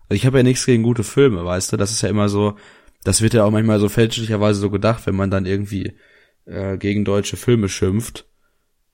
[0.09, 2.57] also ich habe ja nichts gegen gute Filme, weißt du, das ist ja immer so,
[3.05, 5.97] das wird ja auch manchmal so fälschlicherweise so gedacht, wenn man dann irgendwie
[6.45, 8.29] äh, gegen deutsche Filme schimpft.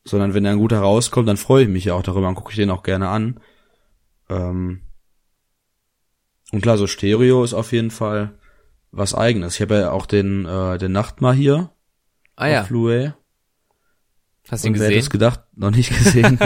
[0.05, 2.57] Sondern wenn ein guter rauskommt, dann freue ich mich ja auch darüber und gucke ich
[2.57, 3.41] den auch gerne an.
[4.31, 4.81] Ähm
[6.51, 8.39] und klar, so Stereo ist auf jeden Fall
[8.91, 9.57] was eigenes.
[9.57, 11.71] Ich habe ja auch den, äh, den Nachtmar hier
[12.37, 12.63] ah, ja.
[12.63, 13.13] Blu-ray.
[14.51, 14.95] Hast du ihn gesehen?
[14.95, 15.41] das gedacht?
[15.55, 16.39] Noch nicht gesehen.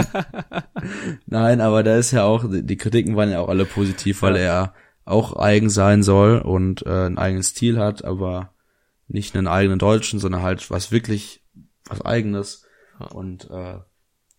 [1.25, 4.73] Nein, aber da ist ja auch, die Kritiken waren ja auch alle positiv, weil er
[5.05, 8.53] auch eigen sein soll und äh, einen eigenen Stil hat, aber
[9.07, 11.43] nicht einen eigenen Deutschen, sondern halt was wirklich
[11.85, 12.65] was eigenes.
[13.13, 13.79] Und äh,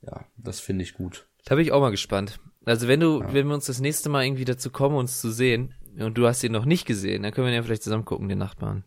[0.02, 1.26] ja, das finde ich gut.
[1.44, 2.40] Da bin ich auch mal gespannt.
[2.64, 3.32] Also wenn du, ja.
[3.32, 6.42] wenn wir uns das nächste Mal irgendwie dazu kommen, uns zu sehen, und du hast
[6.42, 8.84] ihn noch nicht gesehen, dann können wir ja vielleicht zusammen gucken, den Nachbarn.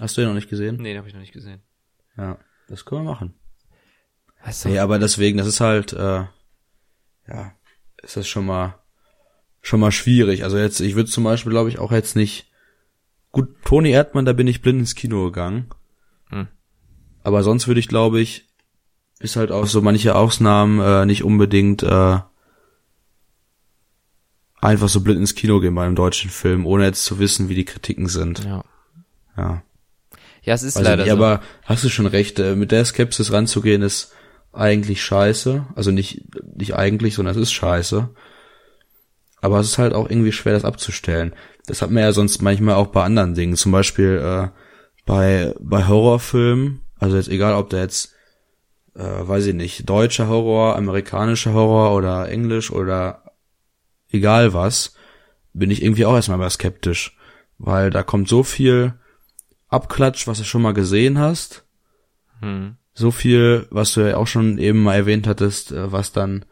[0.00, 0.76] Hast du ihn noch nicht gesehen?
[0.76, 1.60] Nee, den habe ich noch nicht gesehen.
[2.16, 2.38] Ja,
[2.68, 3.34] das können wir machen.
[4.46, 4.68] Also.
[4.68, 6.24] Nee, aber deswegen, das ist halt, äh,
[7.26, 7.52] ja,
[8.00, 8.78] ist das schon mal,
[9.60, 10.44] schon mal schwierig.
[10.44, 12.48] Also jetzt, ich würde zum Beispiel, glaube ich, auch jetzt nicht,
[13.32, 15.66] gut, Toni Erdmann, da bin ich blind ins Kino gegangen.
[16.30, 16.46] Hm.
[17.24, 18.48] Aber sonst würde ich, glaube ich,
[19.18, 22.20] ist halt auch so manche Ausnahmen äh, nicht unbedingt äh,
[24.60, 27.56] einfach so blind ins Kino gehen bei einem deutschen Film, ohne jetzt zu wissen, wie
[27.56, 28.44] die Kritiken sind.
[28.44, 28.64] Ja.
[29.36, 29.62] Ja.
[30.42, 31.16] Ja, es ist also leider nicht, so.
[31.16, 34.12] Aber hast du schon recht, äh, mit der Skepsis ranzugehen ist
[34.56, 35.66] eigentlich scheiße.
[35.74, 36.22] Also nicht,
[36.56, 38.08] nicht eigentlich, sondern es ist scheiße.
[39.40, 41.34] Aber es ist halt auch irgendwie schwer, das abzustellen.
[41.66, 43.56] Das hat man ja sonst manchmal auch bei anderen Dingen.
[43.56, 44.48] Zum Beispiel äh,
[45.04, 46.80] bei, bei Horrorfilmen.
[46.98, 48.14] Also jetzt egal, ob der jetzt,
[48.94, 53.22] äh, weiß ich nicht, deutscher Horror, amerikanischer Horror oder Englisch oder
[54.10, 54.94] egal was,
[55.52, 57.16] bin ich irgendwie auch erstmal mal skeptisch.
[57.58, 58.94] Weil da kommt so viel
[59.68, 61.64] Abklatsch, was du schon mal gesehen hast.
[62.40, 62.76] Hm.
[62.98, 66.46] So viel, was du ja auch schon eben mal erwähnt hattest, äh, was dann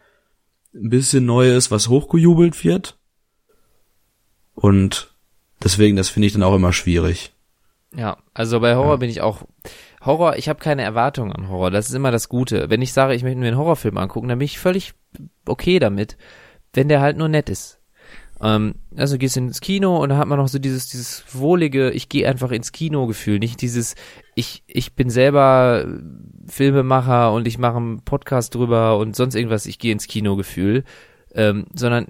[0.75, 2.99] ein bisschen neu ist, was hochgejubelt wird.
[4.55, 5.15] Und
[5.62, 7.33] deswegen, das finde ich dann auch immer schwierig.
[7.97, 8.97] Ja, also bei Horror ja.
[8.97, 9.45] bin ich auch
[10.05, 11.71] Horror, ich habe keine Erwartungen an Horror.
[11.71, 12.69] Das ist immer das Gute.
[12.69, 14.93] Wenn ich sage, ich möchte mir einen Horrorfilm angucken, dann bin ich völlig
[15.47, 16.19] okay damit,
[16.75, 17.81] wenn der halt nur nett ist.
[18.45, 22.11] Ähm, also gehst ins Kino und da hat man noch so dieses, dieses wohlige, ich
[22.11, 23.95] gehe einfach ins Kino Gefühl, nicht dieses,
[24.35, 25.87] ich, ich bin selber
[26.47, 30.85] Filmemacher und ich mache einen Podcast drüber und sonst irgendwas, ich gehe ins Kino Gefühl,
[31.35, 32.09] ähm, sondern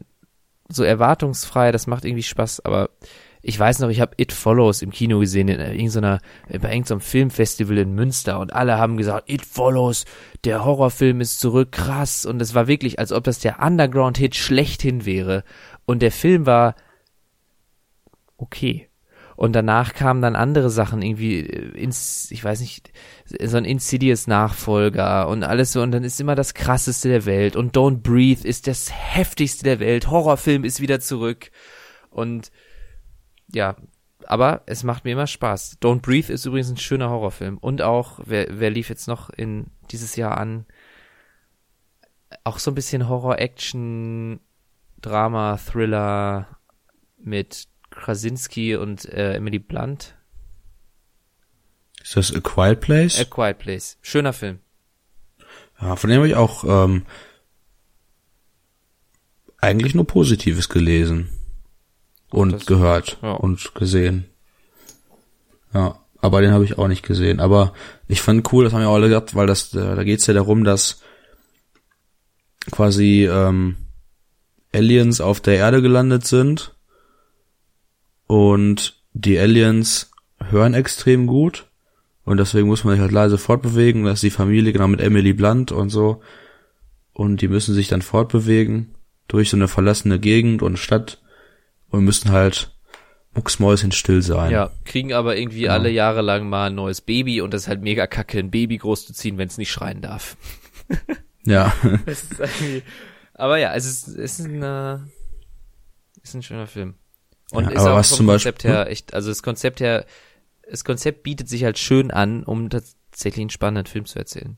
[0.69, 2.91] so erwartungsfrei, das macht irgendwie Spaß, aber
[3.47, 7.77] ich weiß noch, ich habe It Follows im Kino gesehen, in irgendeiner, bei irgendeinem Filmfestival
[7.77, 10.07] in Münster und alle haben gesagt, It Follows,
[10.45, 12.25] der Horrorfilm ist zurück, krass.
[12.25, 15.45] Und es war wirklich, als ob das der Underground-Hit schlechthin wäre.
[15.87, 16.75] Und der Film war
[18.37, 18.89] okay.
[19.37, 22.93] Und danach kamen dann andere Sachen, irgendwie äh, ins, ich weiß nicht,
[23.43, 25.83] so ein Insidious Nachfolger und alles so.
[25.83, 27.57] Und dann ist immer das krasseste der Welt.
[27.57, 30.09] Und Don't Breathe ist das heftigste der Welt.
[30.09, 31.51] Horrorfilm ist wieder zurück.
[32.11, 32.53] Und
[33.53, 33.77] ja,
[34.27, 35.79] aber es macht mir immer Spaß.
[35.83, 37.59] Don't Breathe ist übrigens ein schöner Horrorfilm.
[37.59, 40.67] Und auch, wer, wer lief jetzt noch in dieses Jahr an?
[42.45, 44.41] Auch so ein bisschen Horror-Action,
[45.05, 46.49] Drama, Thriller
[47.19, 50.15] mit Krasinski und äh, Emily Blunt.
[52.03, 53.21] Ist das A Quiet Place?
[53.21, 53.99] A Quiet Place.
[54.01, 54.61] Schöner Film.
[55.81, 57.05] Ja, von dem habe ich auch ähm,
[59.59, 61.29] eigentlich nur Positives gelesen
[62.31, 63.33] und das, gehört ja.
[63.33, 64.25] und gesehen.
[65.75, 67.41] Ja, aber den habe ich auch nicht gesehen.
[67.41, 67.75] Aber
[68.09, 70.65] ich fand cool, das haben ja alle gehabt, weil das äh, da geht's ja darum,
[70.65, 71.03] dass
[72.71, 73.77] quasi ähm,
[74.75, 76.75] Aliens auf der Erde gelandet sind
[78.27, 80.11] und die Aliens
[80.51, 81.67] hören extrem gut
[82.25, 84.05] und deswegen muss man sich halt leise fortbewegen.
[84.05, 86.21] Das ist die Familie genau mit Emily Blunt und so
[87.13, 88.95] und die müssen sich dann fortbewegen
[89.29, 91.23] durch so eine verlassene Gegend und Stadt
[91.91, 92.73] und müssen halt
[93.35, 94.51] mucksmäuschen still sein.
[94.51, 95.75] Ja, kriegen aber irgendwie genau.
[95.75, 98.79] alle Jahre lang mal ein neues Baby und das ist halt mega kacke, ein Baby
[98.79, 100.37] großzuziehen, wenn es nicht schreien darf.
[101.45, 101.73] ja.
[103.35, 104.99] aber ja, es ist, es ist ein, äh,
[106.23, 106.95] ist ein schöner Film.
[107.51, 110.07] Und ja, ist auch vom Konzept her echt, also das Konzept her,
[110.69, 114.57] das Konzept bietet sich halt schön an, um tatsächlich einen spannenden Film zu erzählen.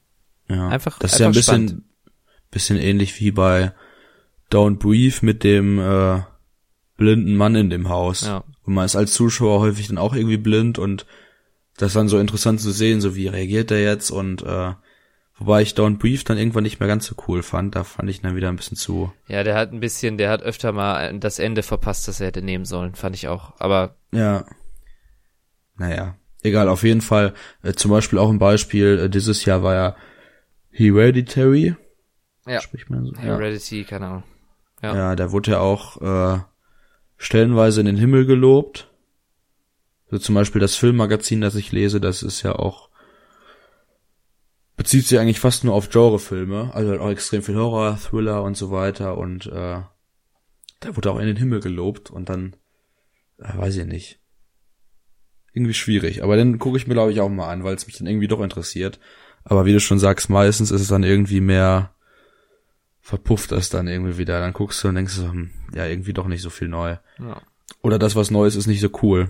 [0.49, 0.69] Ja.
[0.69, 1.85] Einfach, das ist ja ein bisschen, spannend.
[2.51, 3.73] bisschen ähnlich wie bei
[4.51, 6.23] Don't Breathe mit dem, äh,
[6.97, 8.23] blinden Mann in dem Haus.
[8.23, 8.45] Ja.
[8.65, 11.07] Und man ist als Zuschauer häufig dann auch irgendwie blind und
[11.77, 14.73] das dann so interessant zu sehen, so wie reagiert er jetzt und äh,
[15.39, 18.23] wobei ich Don't Brief dann irgendwann nicht mehr ganz so cool fand, da fand ich
[18.23, 19.13] dann wieder ein bisschen zu.
[19.29, 22.43] Ja, der hat ein bisschen, der hat öfter mal das Ende verpasst, das er hätte
[22.43, 23.97] nehmen sollen, fand ich auch, aber.
[24.13, 24.45] Ja.
[25.77, 29.75] Naja, egal, auf jeden Fall, äh, zum Beispiel auch ein Beispiel, äh, dieses Jahr war
[29.75, 29.97] ja
[30.71, 31.75] Hereditary.
[32.47, 32.61] Ja.
[32.61, 33.15] Spricht man so?
[33.17, 33.87] Heredity, ja.
[33.87, 34.23] keine Ahnung.
[34.83, 34.95] Ja.
[34.95, 36.41] ja, der wurde ja auch äh,
[37.17, 38.91] stellenweise in den Himmel gelobt.
[40.11, 42.91] So zum Beispiel das Filmmagazin, das ich lese, das ist ja auch
[44.77, 48.57] bezieht sich eigentlich fast nur auf Genrefilme, also halt auch extrem viel Horror, Thriller und
[48.57, 49.81] so weiter und äh,
[50.81, 52.57] da wurde auch in den Himmel gelobt und dann
[53.39, 54.21] äh, weiß ich nicht.
[55.53, 57.97] Irgendwie schwierig, aber dann gucke ich mir glaube ich auch mal an, weil es mich
[57.97, 59.01] dann irgendwie doch interessiert.
[59.45, 61.95] Aber wie du schon sagst, meistens ist es dann irgendwie mehr
[63.07, 64.41] verpufft das dann irgendwie wieder.
[64.41, 66.97] Dann guckst du und denkst hm, ja, irgendwie doch nicht so viel neu.
[67.21, 67.41] Ja.
[67.81, 69.29] Oder das, was Neues ist, nicht so cool.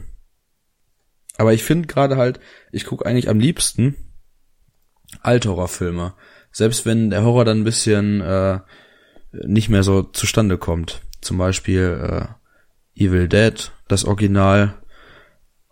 [1.36, 2.40] Aber ich finde gerade halt,
[2.72, 3.94] ich gucke eigentlich am liebsten
[5.22, 6.14] Althorrorfilme.
[6.52, 8.60] Selbst wenn der Horror dann ein bisschen äh,
[9.32, 11.02] nicht mehr so zustande kommt.
[11.20, 12.28] Zum Beispiel
[12.98, 14.74] äh, Evil Dead, das Original.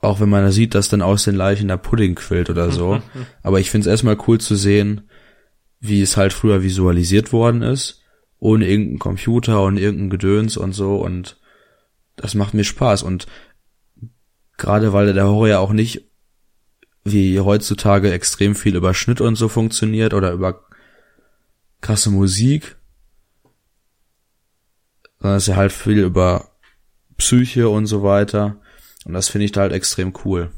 [0.00, 3.00] Auch wenn man da sieht, dass dann aus den Leichen der Pudding quillt oder so.
[3.42, 5.08] Aber ich finde es erstmal cool zu sehen,
[5.80, 8.02] wie es halt früher visualisiert worden ist,
[8.38, 11.38] ohne irgendeinen Computer und irgendein Gedöns und so und
[12.16, 13.26] das macht mir Spaß und
[14.56, 16.10] gerade weil der Horror ja auch nicht
[17.04, 20.64] wie heutzutage extrem viel über Schnitt und so funktioniert oder über
[21.80, 22.76] krasse Musik,
[25.20, 26.50] sondern es ist ja halt viel über
[27.16, 28.56] Psyche und so weiter
[29.04, 30.50] und das finde ich da halt extrem cool.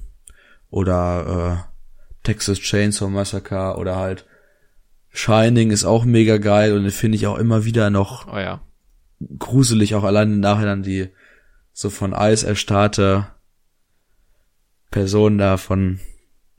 [0.70, 1.76] Oder äh,
[2.22, 4.26] Texas Chainsaw Massacre oder halt
[5.10, 8.60] Shining ist auch mega geil und finde ich auch immer wieder noch oh ja.
[9.38, 11.08] gruselig, auch allein nachher dann die
[11.72, 13.26] so von Eis erstarrte
[14.90, 16.00] Person da von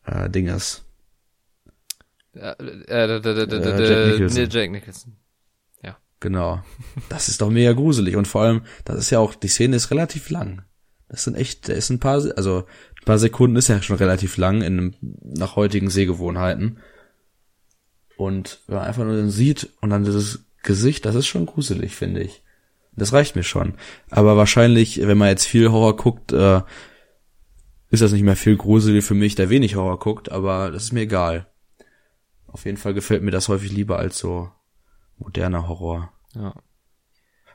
[0.07, 0.83] äh, Dingers.
[2.33, 2.55] Äh,
[2.87, 5.15] äh, äh, Jack Jack Nicholson.
[5.83, 5.97] Ja.
[6.19, 6.63] Genau.
[7.09, 9.91] Das ist doch mega gruselig und vor allem, das ist ja auch, die Szene ist
[9.91, 10.63] relativ lang.
[11.09, 12.65] Das sind echt, da ist ein paar, also
[12.99, 16.79] ein paar Sekunden ist ja schon relativ lang in nach heutigen Sehgewohnheiten.
[18.17, 21.95] Und wenn man einfach nur den sieht und dann dieses Gesicht, das ist schon gruselig,
[21.95, 22.43] finde ich.
[22.95, 23.75] Das reicht mir schon.
[24.09, 26.61] Aber wahrscheinlich, wenn man jetzt viel Horror guckt, äh,
[27.89, 30.93] ist das nicht mehr viel gruselig für mich, der wenig Horror guckt, aber das ist
[30.93, 31.47] mir egal.
[32.47, 34.51] Auf jeden Fall gefällt mir das häufig lieber als so
[35.17, 36.11] moderner Horror.
[36.33, 36.53] Ja.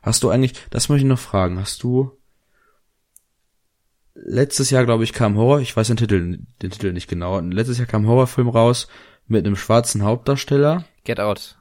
[0.03, 2.13] Hast du eigentlich, das möchte ich noch fragen, hast du
[4.15, 7.79] letztes Jahr, glaube ich, kam Horror, ich weiß den Titel, den Titel nicht genau, letztes
[7.79, 8.89] Jahr kam Horrorfilm raus
[9.27, 10.85] mit einem schwarzen Hauptdarsteller.
[11.05, 11.59] Get Out.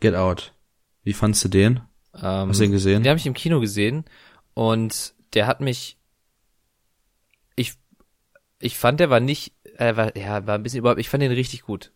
[0.00, 0.54] Get Out.
[1.02, 1.80] Wie fandst du den?
[2.14, 3.02] Ähm, Hast du den gesehen?
[3.02, 4.04] Den habe ich im Kino gesehen
[4.54, 5.98] und der hat mich.
[8.64, 11.00] Ich fand, der war nicht, er war ja war ein bisschen überhaupt.
[11.00, 11.92] Ich fand den richtig gut.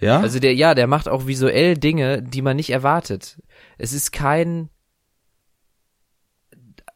[0.00, 0.20] Ja?
[0.20, 3.40] Also der ja, der macht auch visuell Dinge, die man nicht erwartet.
[3.78, 4.70] Es ist kein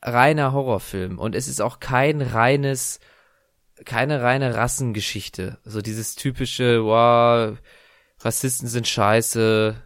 [0.03, 3.01] reiner Horrorfilm und es ist auch kein reines
[3.85, 5.59] keine reine Rassengeschichte.
[5.65, 7.59] So dieses typische, wow,
[8.19, 9.77] Rassisten sind scheiße,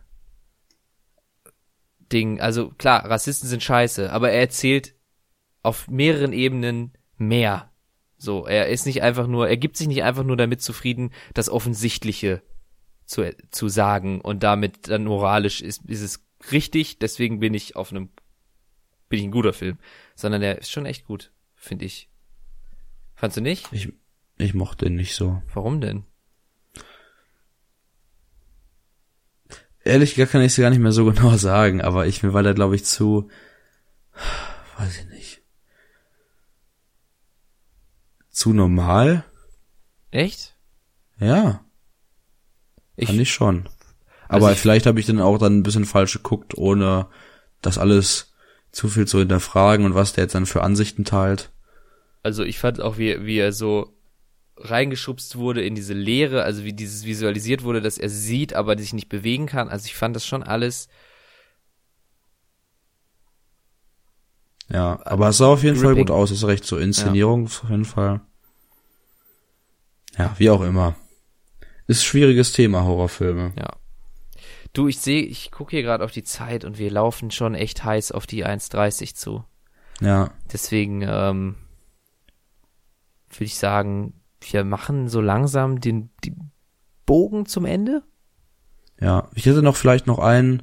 [2.13, 2.41] Ding.
[2.41, 4.95] Also klar, Rassisten sind scheiße, aber er erzählt
[5.63, 7.71] auf mehreren Ebenen mehr.
[8.17, 11.51] So, er ist nicht einfach nur, er gibt sich nicht einfach nur damit zufrieden, das
[11.51, 12.43] Offensichtliche
[13.07, 17.91] zu, zu sagen und damit dann moralisch ist, ist es richtig, deswegen bin ich auf
[17.91, 18.09] einem,
[19.09, 19.79] bin ich ein guter Film.
[20.15, 22.09] Sondern er ist schon echt gut, finde ich.
[23.15, 23.69] Fandst du nicht?
[23.73, 23.93] Ich,
[24.39, 25.43] ich mochte ihn nicht so.
[25.53, 26.05] Warum denn?
[29.85, 32.43] Ehrlich gesagt kann ich es gar nicht mehr so genau sagen, aber ich mir war
[32.43, 33.29] da glaube ich zu,
[34.79, 35.14] weiß ich nicht,
[38.45, 39.25] zu normal.
[40.11, 40.55] Echt?
[41.19, 41.65] Ja,
[42.97, 43.65] Ich, fand ich schon.
[44.29, 47.07] Also Aber ich- vielleicht habe ich dann auch dann ein bisschen falsch geguckt, ohne
[47.63, 48.35] das alles
[48.71, 51.51] zu viel zu hinterfragen und was der jetzt dann für Ansichten teilt.
[52.23, 53.93] also ich fand auch, wie, wie er so
[54.57, 58.93] reingeschubst wurde in diese Leere, also wie dieses visualisiert wurde, dass er sieht, aber sich
[58.93, 59.69] nicht bewegen kann.
[59.71, 60.89] Also ich fand das schon alles
[64.69, 66.07] Ja, aber es sah auf jeden Fall Gripping.
[66.07, 68.21] gut aus, ist recht so Inszenierung auf jeden Fall.
[70.19, 70.95] Ja, wie auch immer.
[71.87, 73.53] Ist ein schwieriges Thema, Horrorfilme.
[73.59, 73.77] Ja.
[74.73, 77.85] Du, ich sehe, ich gucke hier gerade auf die Zeit und wir laufen schon echt
[77.85, 79.45] heiß auf die 1,30 zu.
[80.01, 81.55] Ja, Deswegen ähm,
[83.31, 86.51] würde ich sagen, wir machen so langsam den, den
[87.07, 88.03] Bogen zum Ende.
[89.01, 89.29] ja.
[89.35, 90.63] Ich hätte noch vielleicht noch einen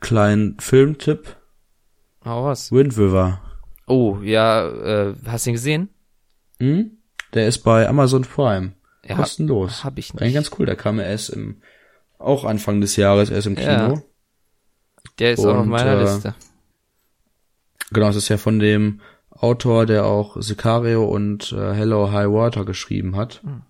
[0.00, 1.36] kleinen Filmtipp.
[2.24, 2.72] Hau was.
[2.72, 3.40] Wind River.
[3.86, 5.88] Oh, ja, äh, hast du ihn gesehen?
[6.58, 6.98] Hm?
[7.34, 8.72] Der ist bei Amazon Prime.
[9.04, 9.84] Ja, Kostenlos.
[9.84, 10.34] hab ich nicht.
[10.34, 10.66] ganz cool.
[10.66, 11.62] Der kam ja erst im,
[12.18, 13.68] auch Anfang des Jahres erst im Kino.
[13.70, 14.02] Ja.
[15.18, 16.34] Der ist auch auf Und, meiner äh, Liste.
[17.90, 19.00] Genau, es ist ja von dem
[19.30, 23.42] Autor, der auch Sicario und äh, Hello High Water geschrieben hat.
[23.42, 23.62] Hm.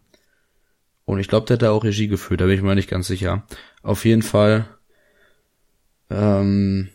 [1.05, 3.07] Und ich glaube, der hat da auch Regie geführt, da bin ich mir nicht ganz
[3.07, 3.45] sicher.
[3.83, 4.67] Auf jeden Fall,
[6.11, 6.91] ähm,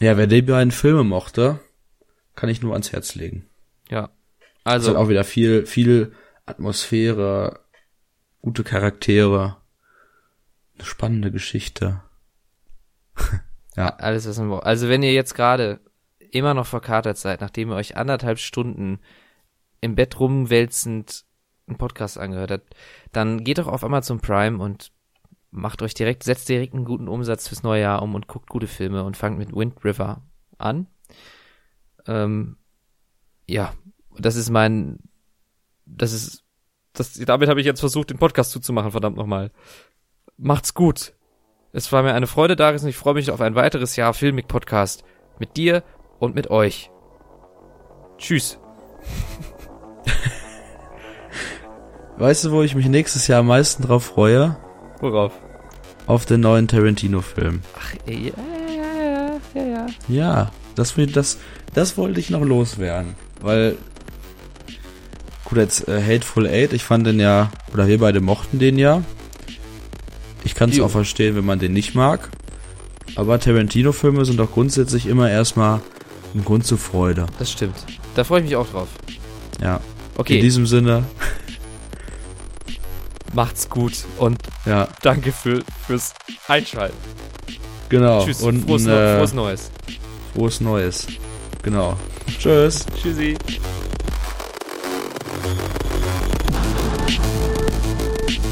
[0.00, 1.60] ja, wer die beiden Filme mochte,
[2.34, 3.46] kann ich nur ans Herz legen.
[3.90, 4.10] Ja.
[4.64, 6.12] Es Also, hat auch wieder viel, viel
[6.46, 7.60] Atmosphäre,
[8.40, 9.56] gute Charaktere,
[10.74, 12.02] eine spannende Geschichte.
[13.76, 14.66] ja, alles, was man braucht.
[14.66, 15.80] Also, wenn ihr jetzt gerade
[16.30, 19.00] immer noch verkatert seid, nachdem ihr euch anderthalb Stunden
[19.80, 21.24] im Bett rumwälzend
[21.66, 22.74] einen Podcast angehört habt,
[23.12, 24.92] dann geht doch auf Amazon Prime und
[25.50, 28.66] macht euch direkt, setzt direkt einen guten Umsatz fürs neue Jahr um und guckt gute
[28.66, 30.22] Filme und fangt mit Wind River
[30.58, 30.86] an.
[32.06, 32.56] Ähm,
[33.46, 33.72] ja,
[34.18, 34.98] das ist mein,
[35.86, 36.44] das ist,
[36.92, 39.50] das, damit habe ich jetzt versucht, den Podcast zuzumachen, verdammt nochmal.
[40.36, 41.14] Macht's gut.
[41.72, 45.04] Es war mir eine Freude, Darius, und ich freue mich auf ein weiteres Jahr Filmik-Podcast
[45.38, 45.84] mit dir
[46.18, 46.90] und mit euch.
[48.18, 48.58] Tschüss.
[52.18, 54.56] weißt du, wo ich mich nächstes Jahr am meisten drauf freue?
[55.00, 55.32] Worauf?
[56.06, 57.62] Auf den neuen Tarantino-Film.
[57.78, 58.30] Ach, ja, ja,
[58.74, 59.86] ja, ja, ja.
[60.08, 61.38] Ja, das, das,
[61.72, 63.14] das wollte ich noch loswerden.
[63.40, 63.78] Weil,
[65.50, 69.02] gut, jetzt äh, Hateful Eight, ich fand den ja, oder wir beide mochten den ja.
[70.44, 72.30] Ich kann es auch verstehen, wenn man den nicht mag.
[73.16, 75.80] Aber Tarantino-Filme sind doch grundsätzlich immer erstmal
[76.34, 77.26] ein Grund zur Freude.
[77.38, 77.74] Das stimmt.
[78.14, 78.88] Da freue ich mich auch drauf.
[79.60, 79.76] Ja.
[79.76, 79.82] In
[80.16, 81.04] Okay, diesem Sinne,
[83.32, 86.12] macht's gut und ja, danke für, fürs
[86.48, 86.96] Einschalten.
[87.88, 88.24] genau.
[88.24, 88.42] Tschüss.
[88.42, 89.70] Und frohes, äh, frohes Neues.
[90.34, 91.06] frohes Neues.
[91.62, 91.96] Genau.
[92.38, 92.84] Tschüss.
[93.00, 93.36] Tschüssi.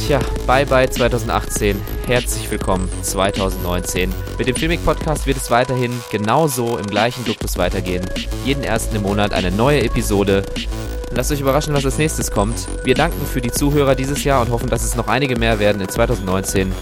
[0.08, 1.78] Tja, bye bye 2018.
[2.06, 4.10] Herzlich willkommen 2019.
[4.38, 8.06] Mit dem Filmik Podcast wird es weiterhin genauso im gleichen Duktus weitergehen.
[8.42, 10.44] Jeden ersten im Monat eine neue Episode.
[11.10, 12.66] Lasst euch überraschen, was als nächstes kommt.
[12.84, 15.82] Wir danken für die Zuhörer dieses Jahr und hoffen, dass es noch einige mehr werden
[15.82, 16.72] in 2019.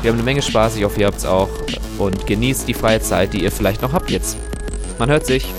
[0.00, 1.50] Wir haben eine Menge Spaß, ich hoffe, ihr habt's auch.
[1.98, 4.38] Und genießt die freie Zeit, die ihr vielleicht noch habt jetzt.
[4.98, 5.52] Man hört sich.